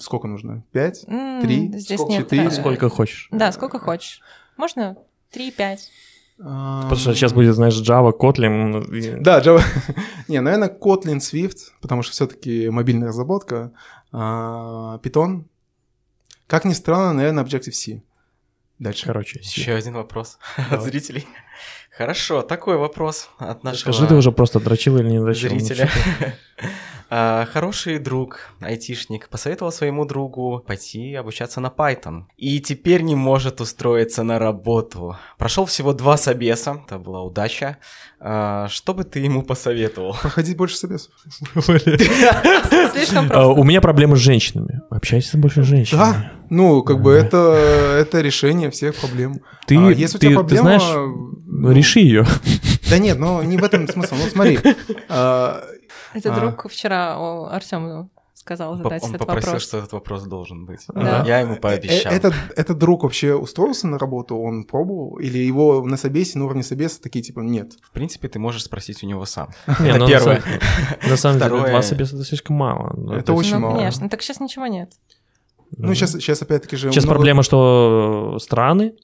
Сколько 0.00 0.28
нужно? 0.28 0.62
Пять? 0.72 1.04
Три? 1.42 1.68
Здесь 1.78 1.98
Сколько? 1.98 2.12
нет. 2.12 2.24
Четыре? 2.24 2.44
э, 2.46 2.50
сколько 2.50 2.88
хочешь. 2.88 3.28
Да, 3.32 3.50
сколько 3.52 3.78
хочешь. 3.78 4.20
Можно 4.56 4.96
три, 5.30 5.50
пять. 5.50 5.90
Потому 6.36 6.96
что 6.96 7.14
сейчас 7.14 7.32
будет, 7.32 7.54
знаешь, 7.54 7.74
Java, 7.80 8.12
Kotlin. 8.16 8.84
и- 8.94 9.20
Да, 9.20 9.40
Java. 9.40 9.62
Не, 10.28 10.40
наверное, 10.40 10.68
Kotlin, 10.68 11.18
Swift, 11.18 11.58
потому 11.80 12.02
что 12.02 12.12
все-таки 12.12 12.68
мобильная 12.70 13.08
разработка. 13.08 13.72
А, 14.12 14.98
Python. 15.02 15.44
Как 16.46 16.64
ни 16.64 16.72
странно, 16.74 17.12
наверное, 17.12 17.44
Objective-C. 17.44 18.02
Дальше. 18.78 19.06
Короче, 19.06 19.38
Еще 19.40 19.72
один 19.74 19.94
вопрос 19.94 20.38
от 20.70 20.82
зрителей. 20.82 21.26
Хорошо, 21.96 22.40
такой 22.42 22.78
вопрос 22.78 23.28
от 23.38 23.64
нашего 23.64 23.92
Скажи, 23.92 24.06
ты 24.06 24.14
уже 24.14 24.32
просто 24.32 24.60
дрочил 24.60 24.96
или 24.98 25.10
не 25.10 25.20
дрочил? 25.20 25.50
зрителя. 25.50 25.90
А, 27.14 27.44
Хороший 27.52 27.98
друг, 27.98 28.38
айтишник, 28.62 29.28
посоветовал 29.28 29.70
своему 29.70 30.06
другу 30.06 30.64
пойти 30.66 31.14
обучаться 31.14 31.60
на 31.60 31.66
Python. 31.66 32.22
И 32.38 32.58
теперь 32.58 33.02
не 33.02 33.14
может 33.14 33.60
устроиться 33.60 34.22
на 34.22 34.38
работу. 34.38 35.18
Прошел 35.36 35.66
всего 35.66 35.92
два 35.92 36.16
собеса, 36.16 36.80
это 36.86 36.98
была 36.98 37.20
удача. 37.20 37.76
А, 38.18 38.66
Что 38.70 38.94
бы 38.94 39.04
ты 39.04 39.20
ему 39.20 39.42
посоветовал? 39.42 40.16
Проходить 40.22 40.56
больше 40.56 40.78
собесов. 40.78 41.12
Слишком 41.54 43.26
А, 43.26 43.28
просто. 43.28 43.60
У 43.60 43.64
меня 43.64 43.82
проблемы 43.82 44.16
с 44.16 44.20
женщинами. 44.20 44.80
Общайся 44.88 45.36
больше 45.36 45.64
с 45.64 45.66
женщинами. 45.66 46.00
Да, 46.12 46.32
ну, 46.48 46.82
как 46.82 47.02
бы 47.02 47.12
это, 47.12 47.38
это 47.98 48.22
решение 48.22 48.70
всех 48.70 48.94
проблем. 48.96 49.42
Ты, 49.66 49.76
А 49.76 49.90
если 49.90 50.16
у 50.16 50.20
ты, 50.20 50.26
тебя 50.28 50.30
ты 50.30 50.34
проблема... 50.36 50.62
знаешь, 50.78 51.12
ну, 51.46 51.72
реши 51.72 52.00
ее. 52.00 52.24
Да 52.88 52.98
нет, 52.98 53.18
но 53.18 53.42
не 53.42 53.58
в 53.58 53.64
этом 53.64 53.86
смысл. 53.86 54.14
Ну, 54.14 54.26
смотри. 54.30 54.58
Это 56.14 56.34
А. 56.34 56.40
друг 56.40 56.68
вчера 56.68 57.48
Артему 57.50 58.10
сказал 58.34 58.76
задать 58.76 59.02
Он 59.04 59.10
этот 59.10 59.20
попросил, 59.20 59.46
вопрос. 59.52 59.62
что 59.62 59.78
этот 59.78 59.92
вопрос 59.92 60.22
должен 60.24 60.66
быть. 60.66 60.80
Да. 60.92 61.22
Я 61.26 61.40
ему 61.40 61.54
э, 61.54 61.56
пообещал. 61.60 62.12
Этот, 62.12 62.34
этот 62.56 62.76
друг 62.76 63.04
вообще 63.04 63.34
устроился 63.34 63.86
на 63.86 63.98
работу? 63.98 64.36
Он 64.36 64.64
пробовал? 64.64 65.18
Или 65.18 65.38
его 65.38 65.84
на 65.86 65.96
собесе, 65.96 66.38
на 66.38 66.46
уровне 66.46 66.64
собеса 66.64 67.00
такие 67.00 67.22
типа 67.22 67.40
нет? 67.40 67.74
В 67.82 67.92
принципе, 67.92 68.28
ты 68.28 68.38
можешь 68.40 68.64
спросить 68.64 69.04
у 69.04 69.06
него 69.06 69.24
сам. 69.26 69.50
Это 69.66 69.82
ну, 69.82 69.98
на 69.98 70.06
первое. 70.08 70.40
самом- 70.40 71.10
На 71.10 71.16
самом 71.16 71.38
деле, 71.38 71.70
два 71.70 71.82
собеса 71.82 72.16
это 72.16 72.24
слишком 72.24 72.56
мало. 72.56 72.92
Ну, 72.96 73.12
Это 73.12 73.32
очень 73.32 73.54
ну, 73.54 73.60
мало. 73.60 73.76
конечно. 73.76 74.08
Так 74.08 74.22
сейчас 74.22 74.40
ничего 74.40 74.66
нет. 74.66 74.92
Ну, 75.76 75.94
сейчас, 75.94 76.12
сейчас 76.12 76.42
опять-таки 76.42 76.76
же... 76.76 76.90
Сейчас 76.90 77.06
проблема, 77.06 77.42
что 77.42 78.38
страны, 78.40 78.94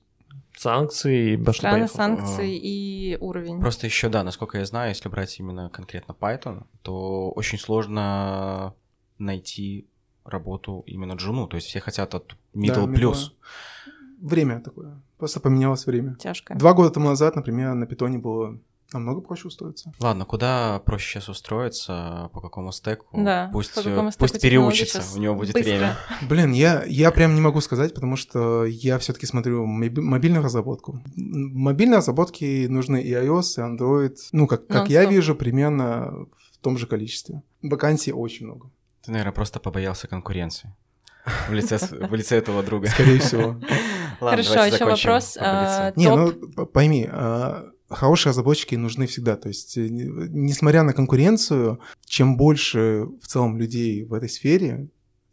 санкции, 0.60 1.32
и 1.32 1.36
пошло 1.36 1.52
Страны, 1.68 1.88
санкции 1.88 2.56
и 2.56 3.16
уровень. 3.20 3.60
Просто 3.60 3.86
еще, 3.86 4.08
да, 4.08 4.22
насколько 4.24 4.58
я 4.58 4.64
знаю, 4.64 4.90
если 4.90 5.08
брать 5.08 5.38
именно 5.38 5.70
конкретно 5.70 6.12
Python, 6.12 6.64
то 6.82 7.30
очень 7.30 7.58
сложно 7.58 8.74
найти 9.18 9.86
работу 10.24 10.82
именно 10.86 11.14
джуну. 11.14 11.46
То 11.46 11.56
есть 11.56 11.68
все 11.68 11.80
хотят 11.80 12.14
от 12.14 12.36
Да, 12.54 12.60
middle 12.60 12.86
middle. 12.86 12.94
плюс. 12.94 13.34
Время 14.20 14.60
такое. 14.60 15.00
Просто 15.16 15.40
поменялось 15.40 15.86
время. 15.86 16.16
Тяжко. 16.16 16.54
Два 16.54 16.74
года 16.74 16.90
тому 16.90 17.08
назад, 17.08 17.36
например, 17.36 17.74
на 17.74 17.86
питоне 17.86 18.18
было 18.18 18.58
намного 18.92 19.20
проще 19.20 19.48
устроиться. 19.48 19.92
Ладно, 20.00 20.24
куда 20.24 20.80
проще 20.84 21.08
сейчас 21.20 21.28
устроиться, 21.28 22.30
по 22.32 22.40
какому 22.40 22.72
стеку? 22.72 23.06
Да, 23.12 23.50
пусть, 23.52 23.74
по 23.74 23.80
э, 23.80 23.82
какому 23.82 24.10
стеку 24.10 24.20
пусть 24.28 24.40
переучится, 24.40 25.02
у 25.14 25.18
него 25.18 25.34
будет 25.34 25.52
быстро. 25.54 25.70
время. 25.70 25.96
Блин, 26.28 26.52
я, 26.52 26.84
я 26.86 27.10
прям 27.10 27.34
не 27.34 27.40
могу 27.40 27.60
сказать, 27.60 27.94
потому 27.94 28.16
что 28.16 28.64
я 28.64 28.98
все-таки 28.98 29.26
смотрю 29.26 29.66
моби- 29.66 30.00
мобильную 30.00 30.42
разработку. 30.42 31.00
М, 31.16 31.52
Мобильные 31.58 31.98
разработки 31.98 32.66
нужны 32.66 33.02
и 33.02 33.12
iOS, 33.12 33.58
и 33.58 33.60
Android. 33.60 34.16
Ну, 34.32 34.46
как, 34.46 34.66
как 34.66 34.88
я 34.88 35.04
вижу, 35.04 35.34
примерно 35.34 36.26
в 36.52 36.58
том 36.62 36.78
же 36.78 36.86
количестве. 36.86 37.42
Вакансий 37.62 38.12
очень 38.12 38.46
много. 38.46 38.70
Ты, 39.04 39.12
наверное, 39.12 39.32
просто 39.32 39.60
побоялся 39.60 40.06
конкуренции. 40.08 40.74
В 41.48 41.52
лице, 41.52 41.76
в 41.78 42.14
лице 42.14 42.36
этого 42.38 42.62
друга. 42.62 42.88
Скорее 42.88 43.18
всего. 43.18 43.48
Ладно, 44.20 44.42
Хорошо, 44.42 44.64
еще 44.64 44.84
вопрос. 44.86 45.36
а, 45.38 45.92
Не, 45.94 46.06
топ- 46.06 46.36
ну 46.56 46.66
пойми, 46.66 47.06
а, 47.10 47.66
хорошие 47.88 48.30
разработчики 48.30 48.74
нужны 48.74 49.06
всегда. 49.06 49.36
То 49.36 49.48
есть, 49.48 49.76
э, 49.76 49.88
не- 49.88 50.28
несмотря 50.28 50.82
на 50.82 50.92
конкуренцию, 50.92 51.80
чем 52.04 52.36
больше 52.36 53.06
в 53.22 53.26
целом 53.26 53.56
людей 53.58 54.04
в 54.04 54.14
этой 54.14 54.28
сфере, 54.28 54.88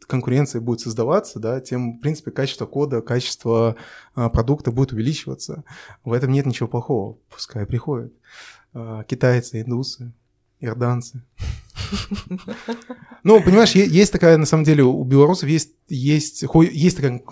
конкуренция 0.06 0.60
будет 0.60 0.80
создаваться, 0.80 1.38
да, 1.38 1.60
тем, 1.60 1.98
в 1.98 2.00
принципе, 2.00 2.30
качество 2.30 2.66
кода, 2.66 3.02
качество 3.02 3.76
а, 4.14 4.28
продукта 4.28 4.70
будет 4.70 4.92
увеличиваться. 4.92 5.64
В 6.04 6.12
этом 6.12 6.30
нет 6.32 6.46
ничего 6.46 6.68
плохого. 6.68 7.18
Пускай 7.28 7.66
приходят 7.66 8.12
а, 8.72 9.02
китайцы, 9.04 9.60
индусы, 9.62 10.12
ирданцы. 10.60 11.22
Ну, 13.22 13.42
понимаешь, 13.42 13.72
есть 13.72 14.12
такая, 14.12 14.36
на 14.38 14.46
самом 14.46 14.64
деле, 14.64 14.82
у 14.84 15.04
белорусов 15.04 15.48
есть, 15.48 15.72
есть, 15.88 16.44
есть 16.72 16.96
такая, 16.96 17.22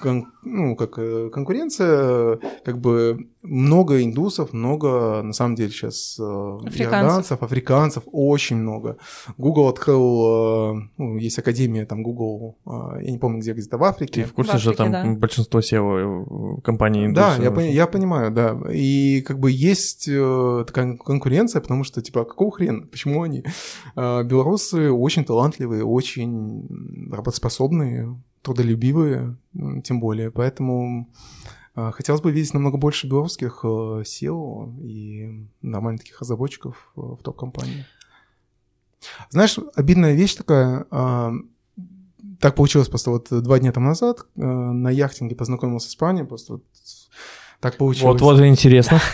ну, 0.43 0.77
как 0.77 0.99
э, 0.99 1.31
конкуренция, 1.33 2.39
как 2.65 2.81
бы 2.81 3.29
много 3.45 4.03
индусов, 4.03 4.53
много, 4.53 5.23
на 5.23 5.33
самом 5.33 5.55
деле, 5.55 5.71
сейчас 5.71 6.19
Африканцев. 6.19 6.81
иорданцев, 6.81 7.43
африканцев, 7.43 8.03
очень 8.11 8.57
много. 8.57 8.97
Google 9.39 9.69
открыл, 9.69 10.77
э, 10.77 10.89
ну, 10.99 11.17
есть 11.19 11.39
академия, 11.39 11.85
там, 11.87 12.03
Google, 12.03 12.57
э, 12.67 13.03
я 13.05 13.11
не 13.11 13.19
помню, 13.19 13.41
где, 13.41 13.53
где-то 13.53 13.77
в 13.77 13.81
Ты 13.81 13.87
Африке. 13.87 14.25
в 14.25 14.33
курсе, 14.33 14.57
В 14.57 14.61
что 14.61 14.71
Африке, 14.71 14.91
там 14.91 15.15
да. 15.15 15.21
большинство 15.21 15.61
SEO 15.61 16.61
компаний 16.63 17.09
Да, 17.13 17.37
индусов? 17.37 17.45
я, 17.45 17.51
пони- 17.51 17.73
я 17.73 17.87
понимаю, 17.87 18.31
да. 18.31 18.59
И 18.73 19.21
как 19.23 19.39
бы 19.39 19.51
есть 19.51 20.09
э, 20.09 20.65
такая 20.67 20.97
конкуренция, 20.97 21.61
потому 21.61 21.85
что, 21.85 22.01
типа, 22.03 22.23
а 22.23 22.25
какого 22.25 22.51
хрена? 22.51 22.87
Почему 22.87 23.23
они? 23.23 23.45
Белорусы 23.95 24.91
очень 24.91 25.25
талантливые, 25.25 25.85
очень 25.85 26.67
работоспособные, 27.13 28.19
трудолюбивые, 28.43 29.37
тем 29.85 30.01
более. 30.01 30.31
Поэтому 30.31 31.09
хотелось 31.75 32.21
бы 32.21 32.31
видеть 32.31 32.55
намного 32.55 32.79
больше 32.79 33.07
белорусских 33.07 33.61
э, 33.65 33.67
SEO 33.67 34.81
и 34.81 35.49
нормальных 35.63 36.03
таких 36.03 36.21
разработчиков 36.21 36.93
э, 36.97 37.01
в 37.01 37.19
топ-компании. 37.23 37.85
Знаешь, 39.31 39.59
обидная 39.75 40.15
вещь 40.15 40.35
такая. 40.35 40.87
а, 40.91 41.33
так 42.41 42.55
получилось 42.55 42.89
просто 42.89 43.11
вот 43.11 43.29
два 43.31 43.59
дня 43.59 43.73
тому 43.73 43.89
назад 43.89 44.27
э, 44.37 44.41
на 44.43 44.91
яхтинге 44.91 45.35
познакомился 45.35 45.91
с 45.91 45.97
парнем, 45.97 46.27
просто 46.27 46.55
вот 46.55 46.65
так 47.61 47.77
получилось. 47.77 48.21
Вот, 48.21 48.39
вот 48.39 48.45
интересно. 48.45 49.01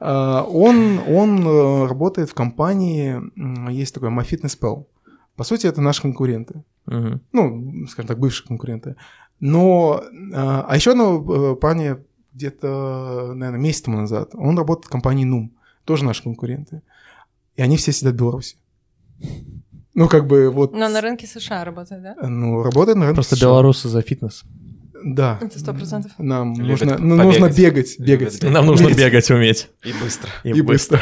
А, 0.00 0.42
Он, 0.42 1.00
он 1.08 1.46
э, 1.46 1.86
работает 1.86 2.28
в 2.28 2.34
компании, 2.34 3.22
есть 3.70 3.94
такой 3.94 4.10
MyFitnessPal. 4.10 4.84
По 5.34 5.44
сути, 5.44 5.66
это 5.66 5.80
наши 5.80 6.02
конкуренты. 6.02 6.62
Мгм. 6.84 7.22
Ну, 7.32 7.86
скажем 7.88 8.08
так, 8.08 8.18
бывшие 8.18 8.46
конкуренты. 8.46 8.96
Но, 9.40 10.02
а 10.34 10.66
а 10.68 10.76
еще 10.76 10.92
одного 10.92 11.52
э, 11.52 11.56
парня 11.56 12.00
где-то, 12.32 13.32
наверное, 13.34 13.60
месяц 13.60 13.82
тому 13.82 13.98
назад, 13.98 14.30
он 14.34 14.58
работает 14.58 14.86
в 14.86 14.90
компании 14.90 15.26
NUM, 15.26 15.50
тоже 15.84 16.04
наши 16.04 16.22
конкуренты. 16.22 16.82
И 17.56 17.62
они 17.62 17.76
все 17.76 17.92
сидят 17.92 18.14
в 18.14 18.16
Беларуси. 18.16 18.56
Ну, 19.94 20.08
как 20.08 20.26
бы 20.26 20.50
вот... 20.50 20.72
Но 20.72 20.88
на 20.88 21.00
рынке 21.00 21.26
США 21.26 21.64
работает, 21.64 22.02
да? 22.02 22.16
Ну, 22.26 22.62
работает 22.62 22.98
на 22.98 23.04
рынке 23.04 23.16
Просто 23.16 23.36
США. 23.36 23.46
белорусы 23.46 23.88
за 23.88 24.02
фитнес. 24.02 24.42
Да. 25.04 25.38
Это 25.40 25.58
сто 25.58 25.72
процентов. 25.72 26.12
Нам 26.18 26.54
нужно, 26.54 26.96
ну, 26.98 27.14
нужно 27.14 27.48
побегать. 27.48 27.98
бегать, 27.98 27.98
Любят 27.98 28.20
бегать. 28.20 28.40
бегать. 28.40 28.54
Нам 28.54 28.66
нужно 28.66 28.86
Уметь. 28.86 28.98
бегать 28.98 29.30
уметь. 29.30 29.68
И 29.84 29.92
быстро. 29.92 30.30
И 30.42 30.62
быстро. 30.62 31.00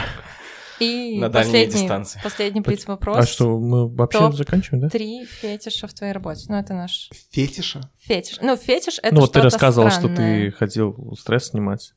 И 0.83 1.19
На 1.19 1.29
дальние 1.29 1.53
последний, 1.53 1.81
дистанции. 1.83 2.21
последний 2.23 2.61
блиц 2.61 2.87
вопрос. 2.87 3.19
А 3.19 3.27
что, 3.27 3.59
мы 3.59 3.89
вообще 3.89 4.19
Топ 4.19 4.35
заканчиваем, 4.35 4.83
да? 4.83 4.89
Три 4.89 5.25
фетиша 5.25 5.87
в 5.87 5.95
твоей 5.95 6.13
работе. 6.13 6.47
Ну, 6.49 6.57
это 6.57 6.75
наш 6.75 7.11
Фетиша? 7.31 7.91
фетиш. 8.01 8.39
Ну, 8.41 8.57
фетиш— 8.57 8.99
это 9.03 9.15
Ну 9.15 9.21
вот 9.23 9.33
ты 9.33 9.41
рассказывал, 9.41 9.91
что 9.91 10.09
ты 10.09 10.51
хотел 10.53 11.15
стресс 11.19 11.49
снимать. 11.51 11.95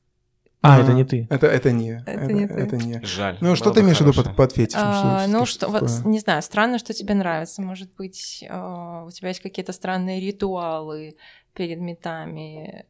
А, 0.61 0.79
это 0.79 0.93
не 0.93 1.03
ты. 1.03 1.27
Это, 1.29 1.45
это 1.45 1.71
не. 1.71 2.01
Это 2.07 2.33
не 2.33 2.47
ты. 2.47 2.53
Это 2.55 2.77
не. 2.77 2.99
Жаль. 3.05 3.38
Ну, 3.39 3.55
что 3.55 3.69
ты 3.69 3.81
имеешь 3.81 3.97
в 3.97 4.01
виду 4.01 4.13
под, 4.13 4.36
под 4.36 4.51
фетишем? 4.51 4.81
А, 4.83 5.19
Что- 5.21 5.31
ну, 5.31 5.45
что 5.45 5.67
что, 5.67 5.67
вот, 5.67 6.05
не 6.05 6.19
знаю, 6.19 6.41
странно, 6.41 6.79
что 6.79 6.91
тебе 6.93 7.13
нравится. 7.13 7.61
Может 7.61 7.93
быть, 7.95 8.43
э, 8.47 9.03
у 9.05 9.11
тебя 9.11 9.27
есть 9.29 9.41
какие-то 9.41 9.73
странные 9.73 10.19
ритуалы 10.19 11.17
перед 11.53 11.79
метами. 11.79 12.86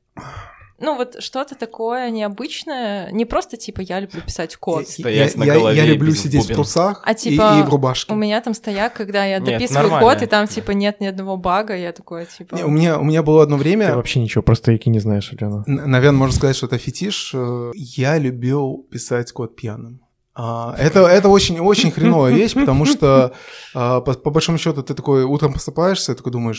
Ну, 0.78 0.96
вот 0.98 1.24
что-то 1.24 1.56
такое 1.56 2.10
необычное. 2.10 3.10
Не 3.12 3.24
просто 3.26 3.56
типа 3.56 3.80
я 3.82 4.00
люблю 4.02 4.22
писать 4.22 4.56
код. 4.58 4.82
Я- 4.82 4.86
Стоять 4.92 5.34
я, 5.34 5.40
на 5.40 5.44
я- 5.46 5.54
голове 5.54 5.78
я 5.78 5.86
и 5.86 5.88
люблю 5.88 6.12
в 6.12 6.18
сидеть 6.18 6.42
в 6.42 6.44
бубен. 6.44 6.56
трусах 6.56 7.02
А 7.06 7.12
и- 7.14 7.16
типа 7.16 7.60
и, 7.60 7.64
в 7.64 7.70
рубашке. 7.70 8.12
У 8.14 8.16
меня 8.18 8.42
там 8.42 8.54
стояк, 8.54 8.94
когда 8.94 9.24
я 9.26 9.40
Нет, 9.40 9.46
дописываю 9.54 9.84
нормально. 9.90 10.10
код, 10.14 10.22
и 10.24 10.26
там 10.26 10.48
типа 10.48 10.72
нет 10.72 11.00
ни 11.00 11.06
одного 11.06 11.38
бага, 11.38 11.76
я 11.78 11.92
такое 11.94 12.26
типа... 12.26 12.56
Не, 12.56 12.64
у, 12.66 12.70
меня, 12.70 13.00
у 13.00 13.04
меня 13.04 13.24
было 13.24 13.44
одно 13.44 13.56
Ты 13.58 13.64
время, 13.64 13.96
вообще 13.96 14.20
ничего 14.20 14.42
про 14.42 14.56
стояки 14.56 14.90
не 14.90 15.00
знаешь, 15.00 15.32
Алена. 15.32 15.64
наверное, 15.66 16.18
можно 16.20 16.36
сказать, 16.36 16.56
что 16.58 16.66
это 16.66 16.78
фетиш. 16.78 17.32
э, 17.34 17.72
Я 17.76 18.18
любил 18.18 18.86
писать 18.92 19.32
код 19.32 19.56
пьяным. 19.56 20.02
А, 20.38 20.76
Это, 20.78 21.08
это 21.08 21.30
очень, 21.30 21.60
очень 21.60 21.92
хреновая 21.92 22.34
вещь, 22.34 22.54
потому 22.54 22.86
что, 22.86 23.32
а, 23.74 24.02
по, 24.02 24.14
по 24.14 24.32
большому 24.32 24.58
счету, 24.58 24.84
ты 24.84 24.94
такой 24.94 25.24
утром 25.24 25.54
просыпаешься 25.54 26.12
и 26.12 26.16
такой 26.16 26.34
думаешь, 26.34 26.58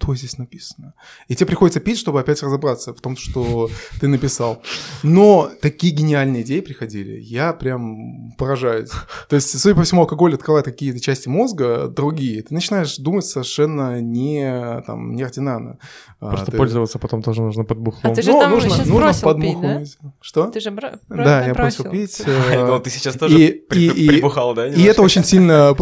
что 0.00 0.14
здесь 0.14 0.38
написано? 0.38 0.94
И 1.28 1.34
тебе 1.34 1.46
приходится 1.48 1.80
пить, 1.80 1.98
чтобы 1.98 2.18
опять 2.20 2.42
разобраться 2.42 2.94
в 2.94 3.00
том, 3.02 3.18
что 3.18 3.68
ты 4.00 4.08
написал. 4.08 4.62
Но 5.02 5.50
такие 5.60 5.92
гениальные 5.92 6.42
идеи 6.42 6.60
приходили, 6.60 7.20
я 7.20 7.52
прям 7.52 8.32
поражаюсь. 8.38 8.90
То 9.28 9.36
есть, 9.36 9.58
судя 9.60 9.74
по 9.74 9.82
всему, 9.82 10.00
алкоголь 10.00 10.34
открывает 10.34 10.64
какие-то 10.64 10.98
части 11.00 11.28
мозга 11.28 11.88
другие. 11.88 12.42
Ты 12.42 12.54
начинаешь 12.54 12.96
думать 12.96 13.26
совершенно 13.26 14.00
не, 14.00 14.82
там, 14.86 15.14
неординарно. 15.14 15.78
А, 16.20 16.30
Просто 16.30 16.52
ты- 16.52 16.56
пользоваться 16.56 16.98
потом 16.98 17.22
тоже 17.22 17.42
нужно 17.42 17.64
под 17.64 17.78
бухлом. 17.78 18.12
А 18.12 18.14
ты 18.14 18.22
же 18.22 18.32
Ну, 18.32 18.40
там 18.40 18.50
нужно, 18.50 18.70
сейчас 18.70 18.86
нужно 18.86 18.94
бросил 19.04 19.34
пить, 19.34 19.54
подмухнуть. 19.54 19.98
Что? 20.22 20.46
Ты 20.46 20.60
же 20.60 20.70
бро- 20.70 20.98
Да, 21.08 21.46
я 21.46 21.52
бросил. 21.54 21.84
бросил 21.84 21.90
пить. 21.90 22.22
Я 22.50 22.54
э, 22.62 22.66
думал, 22.66 22.80
ты 22.80 22.90
сейчас 22.90 23.09
тоже 23.18 23.40
и- 23.40 23.52
при- 23.52 23.86
и- 23.86 24.04
и- 24.04 24.08
прибухал, 24.08 24.54
да? 24.54 24.66
И 24.66 24.70
немножко? 24.70 24.90
это 24.90 25.02
очень 25.02 25.24
сильно, 25.24 25.74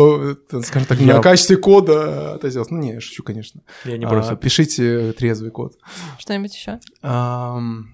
скажем 0.62 0.86
так, 0.86 1.00
на 1.00 1.20
качестве 1.20 1.56
кода 1.56 2.34
отразилось. 2.34 2.70
Ну, 2.70 2.78
не, 2.78 2.94
я 2.94 3.00
шучу, 3.00 3.22
конечно. 3.22 3.60
Я 3.84 3.98
не 3.98 4.04
А, 4.04 4.08
бросил. 4.08 4.36
Пишите 4.36 5.12
трезвый 5.12 5.50
код. 5.50 5.74
Что-нибудь 6.18 6.54
еще? 6.54 6.78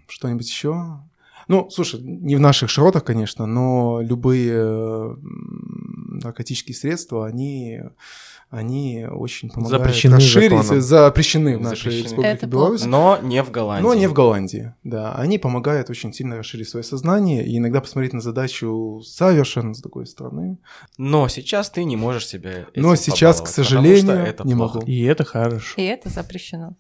Что-нибудь 0.09 0.49
еще? 0.49 1.01
Ну, 1.47 1.69
слушай, 1.71 2.01
не 2.01 2.37
в 2.37 2.41
наших 2.41 2.71
широтах, 2.71 3.05
конечно, 3.05 3.45
но 3.47 4.01
любые 4.01 5.17
наркотические 6.25 6.75
средства, 6.75 7.27
они, 7.27 7.81
они 8.51 9.07
очень 9.09 9.51
помогают 9.51 9.85
Запрещены 9.85 10.17
расширить, 10.17 10.63
законом. 10.63 10.83
запрещены 10.83 11.59
в 11.59 11.61
нашей 11.61 11.77
Запрещены. 11.77 12.05
республике 12.05 12.31
Это 12.33 12.47
Беларусь. 12.47 12.85
Но 12.85 13.19
не 13.23 13.43
в 13.43 13.51
Голландии. 13.51 13.87
Но 13.87 13.95
не 13.95 14.07
в 14.09 14.13
Голландии, 14.13 14.75
да. 14.83 15.15
Они 15.15 15.39
помогают 15.39 15.91
очень 15.91 16.13
сильно 16.13 16.37
расширить 16.37 16.69
свое 16.69 16.83
сознание 16.83 17.47
и 17.47 17.59
иногда 17.59 17.81
посмотреть 17.81 18.13
на 18.13 18.21
задачу 18.21 19.03
совершенно 19.05 19.75
с 19.75 19.81
другой 19.81 20.07
стороны. 20.07 20.59
Но 20.99 21.29
сейчас 21.29 21.71
ты 21.71 21.85
не 21.85 21.97
можешь 21.97 22.27
себе 22.27 22.67
Но 22.75 22.97
сейчас, 22.97 23.41
к 23.41 23.47
сожалению, 23.49 24.35
не 24.45 24.55
могу. 24.55 24.81
И 24.81 25.03
это 25.03 25.25
хорошо. 25.25 25.75
И 25.77 25.85
это 25.85 26.09
запрещено. 26.09 26.77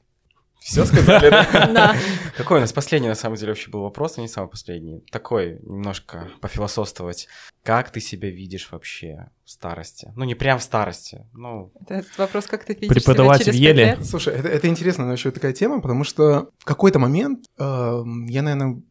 Все 0.65 0.87
сказали, 0.87 1.29
да? 1.75 1.95
Какой 2.39 2.57
у 2.57 2.61
нас 2.61 2.73
последний, 2.73 3.09
на 3.09 3.15
самом 3.15 3.37
деле, 3.37 3.53
вообще 3.53 3.71
был 3.71 3.83
вопрос, 3.83 4.17
но 4.17 4.23
не 4.23 4.29
самый 4.29 4.49
последний. 4.49 5.05
Такой, 5.12 5.61
немножко 5.62 6.31
пофилософствовать. 6.41 7.29
Как 7.62 7.91
ты 7.91 8.01
себя 8.01 8.31
видишь 8.31 8.69
вообще 8.73 9.29
в 9.45 9.51
старости? 9.51 10.11
Ну, 10.17 10.25
не 10.25 10.35
прям 10.35 10.59
в 10.59 10.62
старости, 10.62 11.27
ну... 11.35 11.71
Этот 11.87 12.17
вопрос, 12.17 12.47
как 12.47 12.65
ты 12.65 12.73
видишь 12.73 12.89
Преподаватель 12.89 13.53
себя 13.53 13.53
через 13.53 13.61
Еле. 13.61 13.99
Слушай, 14.05 14.37
это, 14.37 14.49
это 14.49 14.67
интересно, 14.67 15.05
но 15.05 15.12
еще 15.12 15.31
такая 15.31 15.53
тема, 15.53 15.83
потому 15.83 16.03
что 16.03 16.49
в 16.59 16.65
какой-то 16.65 16.99
момент 16.99 17.45
э, 17.59 18.03
я, 18.29 18.41
наверное, 18.41 18.83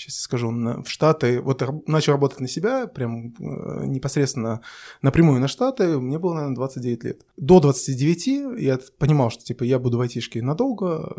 сейчас 0.00 0.20
скажу, 0.20 0.50
в 0.50 0.88
Штаты, 0.88 1.40
вот 1.40 1.62
начал 1.86 2.12
работать 2.12 2.40
на 2.40 2.48
себя, 2.48 2.86
прям 2.86 3.34
э, 3.38 3.86
непосредственно 3.86 4.60
напрямую 5.02 5.40
на 5.40 5.48
Штаты, 5.48 5.98
мне 5.98 6.18
было, 6.18 6.34
наверное, 6.34 6.56
29 6.56 7.04
лет. 7.04 7.20
До 7.36 7.60
29 7.60 8.60
я 8.60 8.78
понимал, 8.98 9.30
что, 9.30 9.44
типа, 9.44 9.64
я 9.64 9.78
буду 9.78 9.98
в 9.98 10.00
айтишке 10.00 10.42
надолго, 10.42 11.16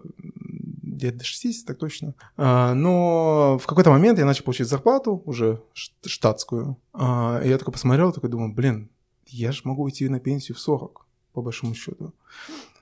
лет 1.01 1.17
до 1.17 1.23
60, 1.23 1.65
так 1.65 1.77
точно. 1.77 2.15
А, 2.37 2.73
но 2.73 3.57
в 3.61 3.67
какой-то 3.67 3.89
момент 3.89 4.19
я 4.19 4.25
начал 4.25 4.43
получать 4.43 4.67
зарплату 4.67 5.21
уже 5.25 5.61
штатскую, 5.73 6.77
А, 6.93 7.41
и 7.43 7.49
я 7.49 7.57
такой 7.57 7.73
посмотрел, 7.73 8.11
такой 8.11 8.29
думаю, 8.29 8.53
блин, 8.53 8.89
я 9.27 9.51
же 9.51 9.61
могу 9.63 9.83
уйти 9.83 10.07
на 10.09 10.19
пенсию 10.19 10.55
в 10.55 10.59
40, 10.59 11.05
по 11.33 11.41
большому 11.41 11.73
счету. 11.73 12.13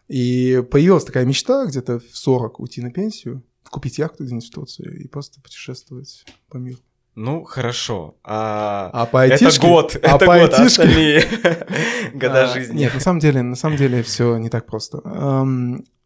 И 0.08 0.64
появилась 0.72 1.06
такая 1.06 1.26
мечта 1.26 1.66
где-то 1.66 2.00
в 2.00 2.18
40 2.18 2.60
уйти 2.60 2.82
на 2.82 2.92
пенсию, 2.92 3.44
купить 3.70 3.98
яхту 3.98 4.24
где-нибудь 4.24 4.48
в 4.48 4.52
Турции 4.52 5.04
и 5.04 5.08
просто 5.08 5.42
путешествовать 5.42 6.26
по 6.50 6.58
миру. 6.58 6.80
Ну, 7.16 7.44
хорошо. 7.44 8.16
А... 8.24 8.90
А 8.94 9.06
по 9.06 9.26
Это 9.26 9.34
айтишке... 9.46 9.68
год, 9.68 9.96
а 10.02 10.16
это 10.16 10.26
по 10.26 10.38
год, 10.40 10.54
а 10.54 10.58
айтишке- 10.62 10.66
остальные 10.66 11.22
года 12.14 12.44
А, 12.44 12.54
жизни. 12.54 12.78
Нет, 12.78 12.94
на 12.94 13.00
самом 13.00 13.20
деле, 13.20 13.42
на 13.42 13.56
самом 13.56 13.78
деле 13.78 14.04
все 14.04 14.38
не 14.38 14.50
так 14.50 14.66
просто. 14.66 15.00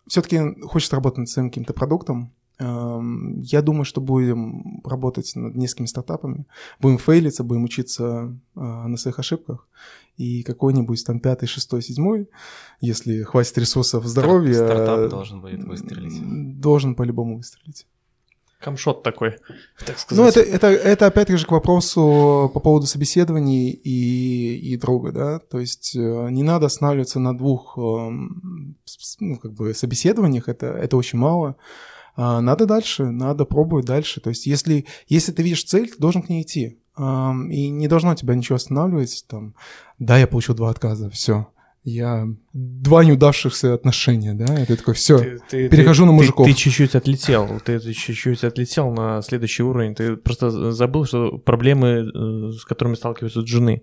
Все-таки 0.08 0.40
хочется 0.64 0.96
работать 0.96 1.20
над 1.20 1.30
своим 1.30 1.50
каким-то 1.50 1.74
продуктом. 1.74 2.34
Эм, 2.60 3.40
Я 3.42 3.62
думаю, 3.62 3.84
что 3.86 4.00
будем 4.02 4.82
работать 4.84 5.32
над 5.36 5.56
несколькими 5.56 5.88
стартапами, 5.88 6.46
будем 6.80 6.98
фейлиться, 6.98 7.44
будем 7.44 7.64
учиться 7.64 8.38
э, 8.56 8.60
на 8.60 8.98
своих 8.98 9.20
ошибках, 9.20 9.68
и 10.18 10.44
какой-нибудь 10.44 11.04
там 11.06 11.20
пятый, 11.20 11.48
шестой, 11.48 11.82
седьмой, 11.82 12.30
если 12.80 13.24
хватит 13.24 13.58
ресурсов 13.58 14.06
здоровья, 14.06 14.54
Стартап 14.54 15.00
э, 15.00 15.10
должен 15.10 15.42
будет 15.42 15.64
выстрелить. 15.64 16.60
Должен 16.60 16.96
по-любому 16.96 17.38
выстрелить. 17.38 17.88
Камшот 18.60 19.04
такой, 19.04 19.36
так 19.86 20.00
сказать. 20.00 20.24
Ну, 20.24 20.30
это, 20.30 20.40
это, 20.40 20.68
это 20.68 21.08
опять 21.08 21.28
же 21.28 21.46
к 21.46 21.52
вопросу 21.52 22.50
по 22.54 22.62
поводу 22.62 22.86
собеседований 22.86 23.72
и, 23.72 24.56
и 24.56 24.78
друга, 24.78 25.12
да, 25.12 25.40
то 25.40 25.60
есть 25.60 25.96
э, 25.98 26.30
не 26.30 26.44
надо 26.44 26.68
останавливаться 26.68 27.20
на 27.20 27.38
двух, 27.38 27.78
эм, 27.78 28.78
ну, 29.20 29.38
как 29.38 29.52
бы 29.52 29.74
собеседованиях, 29.74 30.48
это, 30.48 30.68
это 30.68 30.96
очень 30.96 31.20
мало. 31.20 31.58
А, 32.16 32.42
Надо 32.42 32.66
дальше, 32.66 33.06
надо 33.06 33.46
пробовать 33.46 33.86
дальше. 33.86 34.22
То 34.22 34.30
есть 34.30 34.46
если, 34.46 34.86
если 35.08 35.32
ты 35.32 35.44
видишь 35.44 35.64
цель, 35.64 35.90
ты 35.90 35.98
должен 36.00 36.22
к 36.22 36.30
ней 36.30 36.42
идти. 36.44 36.78
И 36.96 37.70
не 37.70 37.88
должно 37.88 38.14
тебя 38.14 38.36
ничего 38.36 38.58
останавливать. 38.58 39.26
Там, 39.28 39.56
да, 39.98 40.18
я 40.20 40.28
получил 40.28 40.54
два 40.54 40.70
отказа, 40.70 41.10
все. 41.10 41.48
Я 41.84 42.28
два 42.54 43.04
неудавшихся 43.04 43.74
отношения, 43.74 44.34
да, 44.34 44.62
и 44.62 44.66
ты 44.66 44.78
такой, 44.78 44.94
все, 44.94 45.18
Ты- 45.20 45.40
ты- 45.50 45.70
перехожу 45.70 46.04
ты- 46.04 46.06
на 46.06 46.12
ты- 46.12 46.16
мужиков. 46.22 46.48
Ты, 46.48 46.54
чуть-чуть 46.54 46.96
отлетел, 46.96 47.60
ты, 47.66 47.78
ты 47.80 47.92
чуть-чуть 47.94 48.44
отлетел 48.46 48.92
на 48.94 49.22
следующий 49.22 49.64
уровень. 49.64 49.94
Ты 49.96 50.16
просто 50.16 50.72
забыл, 50.72 51.04
что 51.06 51.40
проблемы, 51.40 51.88
э, 52.14 52.52
с 52.54 52.64
которыми 52.64 52.96
сталкиваются 52.96 53.46
жены. 53.46 53.82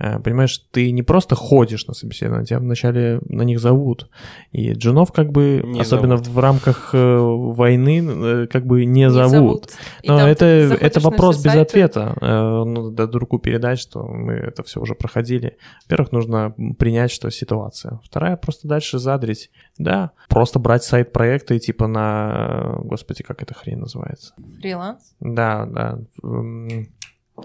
Э, 0.00 0.18
Понимаешь, 0.18 0.58
ты 0.70 0.90
не 0.90 1.02
просто 1.02 1.34
ходишь 1.34 1.86
на 1.86 1.94
собеседование, 1.94 2.46
тебя 2.46 2.58
вначале 2.58 3.20
на 3.28 3.42
них 3.42 3.60
зовут. 3.60 4.08
И 4.50 4.72
джунов 4.72 5.12
как 5.12 5.30
бы, 5.30 5.62
Не 5.64 5.80
особенно 5.80 6.16
зовут. 6.16 6.28
в 6.28 6.38
рамках 6.38 6.90
э, 6.94 7.18
войны, 7.18 8.02
э, 8.02 8.46
как 8.46 8.66
бы 8.66 8.84
не, 8.84 9.02
Не 9.02 9.10
зовут. 9.10 9.72
И 10.02 10.08
Но 10.08 10.26
это, 10.26 10.46
это 10.46 11.00
вопрос 11.00 11.36
без 11.36 11.52
сайты, 11.52 11.60
ответа. 11.60 12.16
Ну, 12.20 12.90
да, 12.90 13.06
другу 13.06 13.38
передать, 13.38 13.78
что 13.78 14.02
мы 14.02 14.32
это 14.32 14.62
все 14.62 14.80
уже 14.80 14.94
проходили. 14.94 15.58
Во-первых, 15.84 16.12
нужно 16.12 16.54
принять, 16.78 17.10
что 17.10 17.30
ситуация. 17.30 18.00
Вторая, 18.04 18.36
просто 18.36 18.68
дальше 18.68 18.98
задрить. 18.98 19.50
Да, 19.78 20.12
просто 20.28 20.58
брать 20.58 20.82
сайт 20.82 21.12
проекта 21.12 21.54
и 21.54 21.58
типа 21.58 21.86
на... 21.86 22.78
Господи, 22.84 23.22
как 23.22 23.42
эта 23.42 23.54
хрень 23.54 23.78
называется? 23.78 24.34
Фриланс. 24.60 25.14
Да, 25.20 25.66
да. 25.66 25.98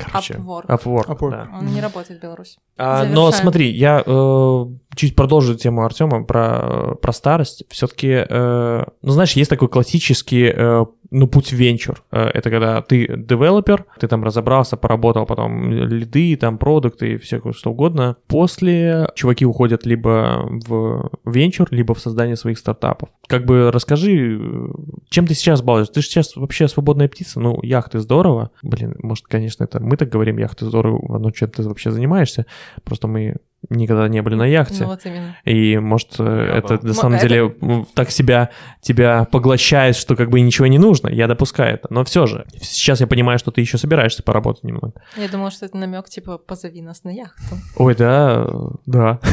Короче, 0.03 0.35
Upwork. 0.35 0.65
Upwork, 0.67 1.05
Upwork. 1.07 1.31
да. 1.31 1.49
Он 1.57 1.65
не 1.67 1.81
работает 1.81 2.19
в 2.19 2.23
Беларуси. 2.23 2.57
А, 2.77 3.05
но 3.05 3.31
смотри, 3.31 3.69
я 3.72 4.03
э, 4.05 4.65
чуть 4.95 5.15
продолжу 5.15 5.55
тему 5.55 5.84
Артема 5.84 6.23
про, 6.23 6.95
про 7.01 7.11
старость. 7.11 7.63
Все-таки, 7.69 8.26
ну 8.30 9.11
знаешь, 9.11 9.34
есть 9.34 9.49
такой 9.49 9.67
классический 9.67 10.51
э, 10.53 10.85
ну, 11.11 11.27
путь 11.27 11.51
венчур. 11.51 12.03
Э, 12.11 12.26
это 12.26 12.49
когда 12.49 12.81
ты 12.81 13.07
девелопер, 13.17 13.85
ты 13.99 14.07
там 14.07 14.23
разобрался, 14.23 14.77
поработал 14.77 15.26
потом 15.26 15.72
лиды, 15.72 16.35
там 16.35 16.57
продукты 16.57 17.13
и 17.13 17.17
все 17.17 17.41
что 17.51 17.72
угодно. 17.72 18.17
После 18.27 19.09
чуваки 19.15 19.45
уходят 19.45 19.85
либо 19.85 20.45
в 20.67 21.09
венчур, 21.26 21.67
либо 21.72 21.93
в 21.93 21.99
создание 21.99 22.35
своих 22.35 22.57
стартапов. 22.57 23.09
Как 23.27 23.45
бы 23.45 23.72
расскажи, 23.72 24.39
э, 24.39 24.67
чем 25.09 25.27
ты 25.27 25.34
сейчас 25.34 25.61
балуешь? 25.61 25.89
Ты 25.89 26.01
же 26.01 26.07
сейчас 26.07 26.35
вообще 26.35 26.67
свободная 26.67 27.07
птица, 27.07 27.39
ну, 27.39 27.59
яхты 27.61 27.99
здорово. 27.99 28.51
Блин, 28.61 28.95
может, 29.01 29.26
конечно, 29.27 29.63
это 29.63 29.80
мы 29.80 29.97
так 29.97 30.09
говорим, 30.09 30.38
яхты 30.38 30.65
здорово, 30.65 31.17
но 31.17 31.31
чем 31.31 31.49
ты 31.49 31.63
вообще 31.63 31.91
занимаешься? 31.91 32.45
Просто 32.84 33.07
мы 33.07 33.38
никогда 33.69 34.07
не 34.07 34.21
были 34.21 34.35
на 34.35 34.45
яхте. 34.45 34.83
Ну, 34.83 34.89
вот 34.89 35.01
именно. 35.05 35.35
И, 35.45 35.77
может, 35.77 36.15
э, 36.19 36.47
Я 36.51 36.57
это 36.59 36.75
был. 36.75 36.81
на 36.83 36.87
Ну, 36.89 36.93
самом 36.93 37.15
это- 37.15 37.27
деле 37.27 37.85
так 37.93 38.11
себя, 38.11 38.49
тебя 38.81 39.25
поглощает, 39.31 39.95
что 39.95 40.15
как 40.15 40.29
бы 40.29 40.39
ничего 40.41 40.67
не 40.67 40.77
нужно. 40.77 41.09
Я 41.09 41.27
допускаю 41.27 41.75
это. 41.75 41.87
Но 41.89 42.03
все 42.03 42.25
же, 42.25 42.45
сейчас 42.61 43.01
я 43.01 43.07
понимаю, 43.07 43.39
что 43.39 43.51
ты 43.51 43.61
еще 43.61 43.77
собираешься 43.77 44.23
поработать 44.23 44.63
немного. 44.63 44.93
Я 45.17 45.27
думала, 45.27 45.51
что 45.51 45.65
это 45.65 45.77
намек 45.77 46.07
типа 46.09 46.37
позови 46.37 46.81
нас 46.81 47.03
на 47.03 47.09
яхту. 47.09 47.55
Ой, 47.77 47.95
да, 47.95 48.47
да. 48.85 49.19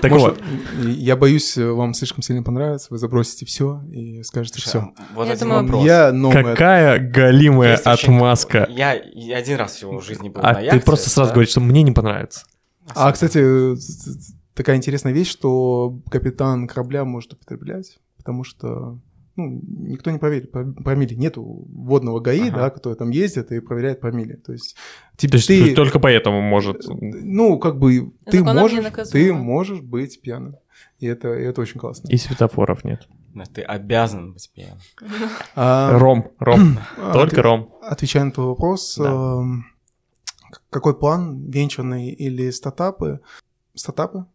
Так 0.00 0.12
вот, 0.12 0.40
я 0.84 1.16
боюсь, 1.16 1.56
э, 1.56 1.66
вам 1.70 1.94
слишком 1.94 2.22
сильно 2.22 2.42
понравится, 2.42 2.88
вы 2.90 2.98
забросите 2.98 3.46
все 3.46 3.82
и 3.92 4.22
скажете 4.22 4.60
все. 4.60 4.78
а 4.96 5.02
Вот 5.14 5.30
один 5.30 5.48
вопрос. 5.50 5.84
Номер. 5.84 6.42
какая 6.44 6.98
галимая 6.98 7.76
отмазка. 7.76 8.66
Я, 8.70 8.92
один 9.36 9.58
раз 9.58 9.72
всего 9.74 9.98
в 9.98 10.04
жизни 10.04 10.28
был 10.28 10.40
А 10.42 10.48
на 10.52 10.54
ты 10.60 10.64
яхте. 10.66 10.80
просто 10.80 11.10
сразу 11.10 11.32
говоришь, 11.32 11.50
что 11.50 11.60
мне 11.60 11.82
не 11.82 11.92
понравится. 11.92 12.44
А, 12.94 13.12
кстати, 13.12 13.74
э, 13.74 13.76
такая 14.54 14.76
интересная 14.76 15.12
вещь, 15.12 15.30
что 15.30 15.98
капитан 16.10 16.66
корабля 16.66 17.04
может 17.04 17.32
употреблять, 17.34 17.98
потому 18.16 18.44
что 18.44 18.98
ну, 19.36 19.60
никто 19.64 20.10
не 20.12 20.18
проверит 20.18 20.52
миле. 20.94 21.16
Нету 21.16 21.42
водного 21.42 22.20
ГАИ, 22.20 22.48
Ага. 22.50 22.56
да, 22.56 22.70
который 22.70 22.94
там 22.94 23.10
ездит 23.10 23.50
и 23.50 23.60
проверяет 23.60 24.00
по 24.00 24.08
миле. 24.08 24.36
То 24.36 24.52
есть, 24.52 24.76
тебе, 25.16 25.32
То 25.32 25.36
есть 25.38 25.48
ты, 25.48 25.74
только 25.74 25.98
поэтому 25.98 26.40
может... 26.40 26.82
ну, 26.88 27.58
как 27.58 27.78
бы, 27.78 28.12
ты 28.26 28.38
Законом 28.38 28.62
можешь, 28.62 29.10
ты 29.10 29.32
можешь 29.32 29.80
быть 29.80 30.20
пьяным. 30.20 30.56
И 31.00 31.06
это, 31.06 31.34
и 31.34 31.42
это 31.42 31.60
очень 31.60 31.80
классно. 31.80 32.08
И 32.08 32.16
светофоров 32.16 32.84
нет. 32.84 33.08
Да, 33.34 33.44
Ты 33.52 33.62
обязан 33.62 34.32
быть 34.32 34.48
пьяным. 34.54 34.78
А, 35.56 35.98
Ром, 35.98 36.30
ром, 36.38 36.78
а, 36.96 37.12
только 37.12 37.42
ром. 37.42 37.74
Отвечая 37.82 38.24
на 38.24 38.30
твой 38.30 38.46
вопрос, 38.46 38.96
Да. 38.96 39.10
эм, 39.40 39.64
какой 40.74 40.98
план, 40.98 41.48
венчурный 41.48 42.10
или 42.10 42.50
стартапы? 42.50 43.20
Стартапы? 43.76 44.26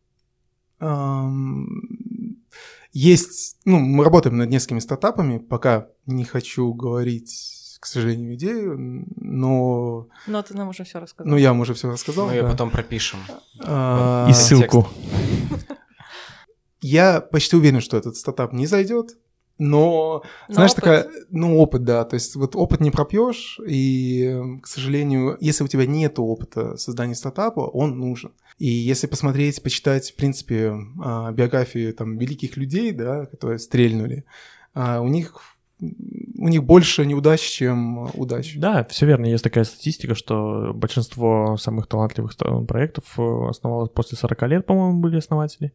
Есть, 2.93 3.57
ну, 3.65 3.77
мы 3.79 4.05
работаем 4.05 4.37
над 4.37 4.49
несколькими 4.49 4.79
стартапами, 4.79 5.37
пока 5.37 5.89
не 6.05 6.23
хочу 6.23 6.73
говорить, 6.73 7.77
к 7.81 7.85
сожалению, 7.85 8.35
идею, 8.35 9.05
но, 9.17 10.07
Но 10.27 10.41
ты 10.41 10.55
нам 10.55 10.69
уже 10.69 10.85
все 10.85 10.99
рассказал. 10.99 11.29
ну, 11.29 11.37
я 11.37 11.49
вам 11.49 11.59
уже 11.59 11.73
все 11.73 11.91
рассказал. 11.91 12.27
Мы 12.27 12.35
ее 12.35 12.43
да. 12.43 12.51
потом 12.51 12.71
пропишем. 12.71 13.19
А, 13.63 14.27
И 14.29 14.33
ссылку. 14.33 14.87
Я 16.81 17.19
почти 17.19 17.57
уверен, 17.57 17.81
что 17.81 17.97
этот 17.97 18.15
стартап 18.15 18.53
не 18.53 18.65
зайдет, 18.65 19.17
но, 19.59 20.23
Но 20.47 20.53
знаешь, 20.53 20.71
опыт. 20.71 20.83
такая, 20.83 21.07
ну, 21.29 21.59
опыт, 21.59 21.83
да, 21.83 22.05
то 22.05 22.15
есть 22.15 22.35
вот 22.35 22.55
опыт 22.55 22.79
не 22.79 22.91
пропьешь, 22.91 23.59
и, 23.67 24.23
э, 24.23 24.59
к 24.61 24.67
сожалению, 24.67 25.37
если 25.41 25.63
у 25.63 25.67
тебя 25.67 25.85
нет 25.85 26.17
опыта 26.17 26.77
создания 26.77 27.13
стартапа, 27.13 27.59
он 27.59 27.99
нужен. 27.99 28.31
И 28.57 28.67
если 28.67 29.07
посмотреть, 29.07 29.61
почитать, 29.61 30.11
в 30.11 30.15
принципе, 30.15 30.73
а, 31.01 31.31
биографии 31.31 31.91
там 31.91 32.17
великих 32.17 32.57
людей, 32.57 32.91
да, 32.91 33.25
которые 33.25 33.59
стрельнули, 33.59 34.25
а, 34.73 35.01
у 35.01 35.07
них 35.07 35.35
у 35.81 36.47
них 36.49 36.63
больше 36.65 37.05
неудач, 37.05 37.39
чем 37.39 38.09
удач. 38.13 38.55
Да, 38.57 38.85
все 38.89 39.05
верно. 39.05 39.27
Есть 39.27 39.45
такая 39.45 39.63
статистика, 39.63 40.13
что 40.13 40.73
большинство 40.73 41.55
самых 41.57 41.87
талантливых 41.87 42.33
ста- 42.33 42.61
проектов 42.61 43.05
э, 43.17 43.47
основалось 43.49 43.89
после 43.89 44.17
40 44.17 44.41
лет, 44.47 44.65
по-моему, 44.65 44.99
были 44.99 45.17
основатели. 45.17 45.71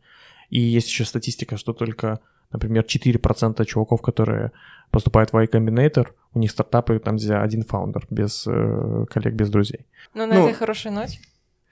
И 0.50 0.60
есть 0.60 0.88
еще 0.88 1.06
статистика, 1.06 1.56
что 1.56 1.72
только, 1.72 2.20
например, 2.52 2.84
4% 2.84 3.64
чуваков, 3.64 4.00
которые 4.02 4.52
поступают 4.90 5.32
в 5.32 5.36
Y 5.36 5.46
Combinator, 5.46 6.08
у 6.34 6.38
них 6.38 6.50
стартапы 6.50 6.98
там, 6.98 7.16
где 7.16 7.34
один 7.34 7.62
фаундер, 7.64 8.06
без 8.10 8.44
э, 8.46 9.06
коллег, 9.10 9.34
без 9.34 9.50
друзей. 9.50 9.86
Ну, 10.14 10.26
на 10.26 10.34
Ну, 10.34 10.44
этой 10.48 10.54
хорошей 10.54 10.90
ноте. 10.90 11.18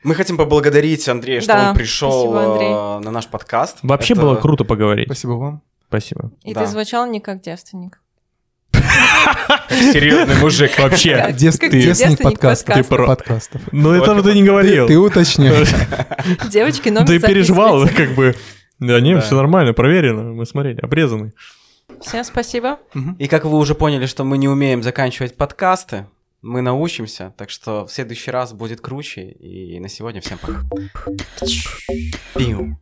Мы 0.02 0.14
хотим 0.16 0.36
поблагодарить 0.36 1.08
Андрея, 1.08 1.40
что 1.40 1.52
Да, 1.52 1.70
он 1.70 1.76
пришел 1.76 2.10
спасибо, 2.10 2.52
Андрей. 2.52 2.68
э, 2.70 2.98
на 3.04 3.10
наш 3.12 3.28
подкаст. 3.28 3.78
Вообще 3.82 4.14
Это 4.14 4.22
было 4.22 4.34
круто 4.36 4.64
поговорить. 4.64 5.06
Спасибо 5.06 5.32
вам. 5.32 5.62
Спасибо. 5.88 6.30
И 6.42 6.52
Да. 6.54 6.62
ты 6.62 6.66
звучал 6.66 7.06
не 7.06 7.20
как 7.20 7.40
девственник. 7.42 8.00
Серьезный 9.70 10.36
мужик. 10.40 10.78
Вообще. 10.78 11.32
Девственник 11.32 12.20
подкастов. 12.22 12.74
Ты 12.74 12.84
про- 12.84 13.06
подкастов. 13.06 13.60
Ну, 13.72 13.92
этого 13.92 14.22
ты 14.22 14.34
не 14.34 14.42
говорил. 14.42 14.86
ты 14.86 14.98
уточняешь. 14.98 15.68
Девочки, 16.50 16.88
номер 16.88 17.06
Ты 17.06 17.20
переживал, 17.20 17.86
как 17.88 18.14
бы. 18.14 18.34
Да 18.86 19.00
не, 19.00 19.14
Да. 19.14 19.20
все 19.20 19.36
нормально, 19.36 19.72
проверено. 19.72 20.32
Мы 20.32 20.44
смотрели, 20.44 20.80
обрезанный. 20.80 21.32
Всем 22.00 22.24
спасибо. 22.24 22.78
И 23.18 23.28
как 23.28 23.44
вы 23.44 23.56
уже 23.58 23.74
поняли, 23.74 24.06
что 24.06 24.24
мы 24.24 24.38
не 24.38 24.48
умеем 24.48 24.82
заканчивать 24.82 25.36
подкасты, 25.36 26.06
мы 26.40 26.60
научимся, 26.62 27.32
так 27.36 27.50
что 27.50 27.86
в 27.86 27.92
следующий 27.92 28.32
раз 28.32 28.52
будет 28.52 28.80
круче. 28.80 29.30
И 29.30 29.78
на 29.78 29.88
сегодня 29.88 30.20
всем 30.20 30.38
пока. 30.38 30.62
Пиу. 32.34 32.76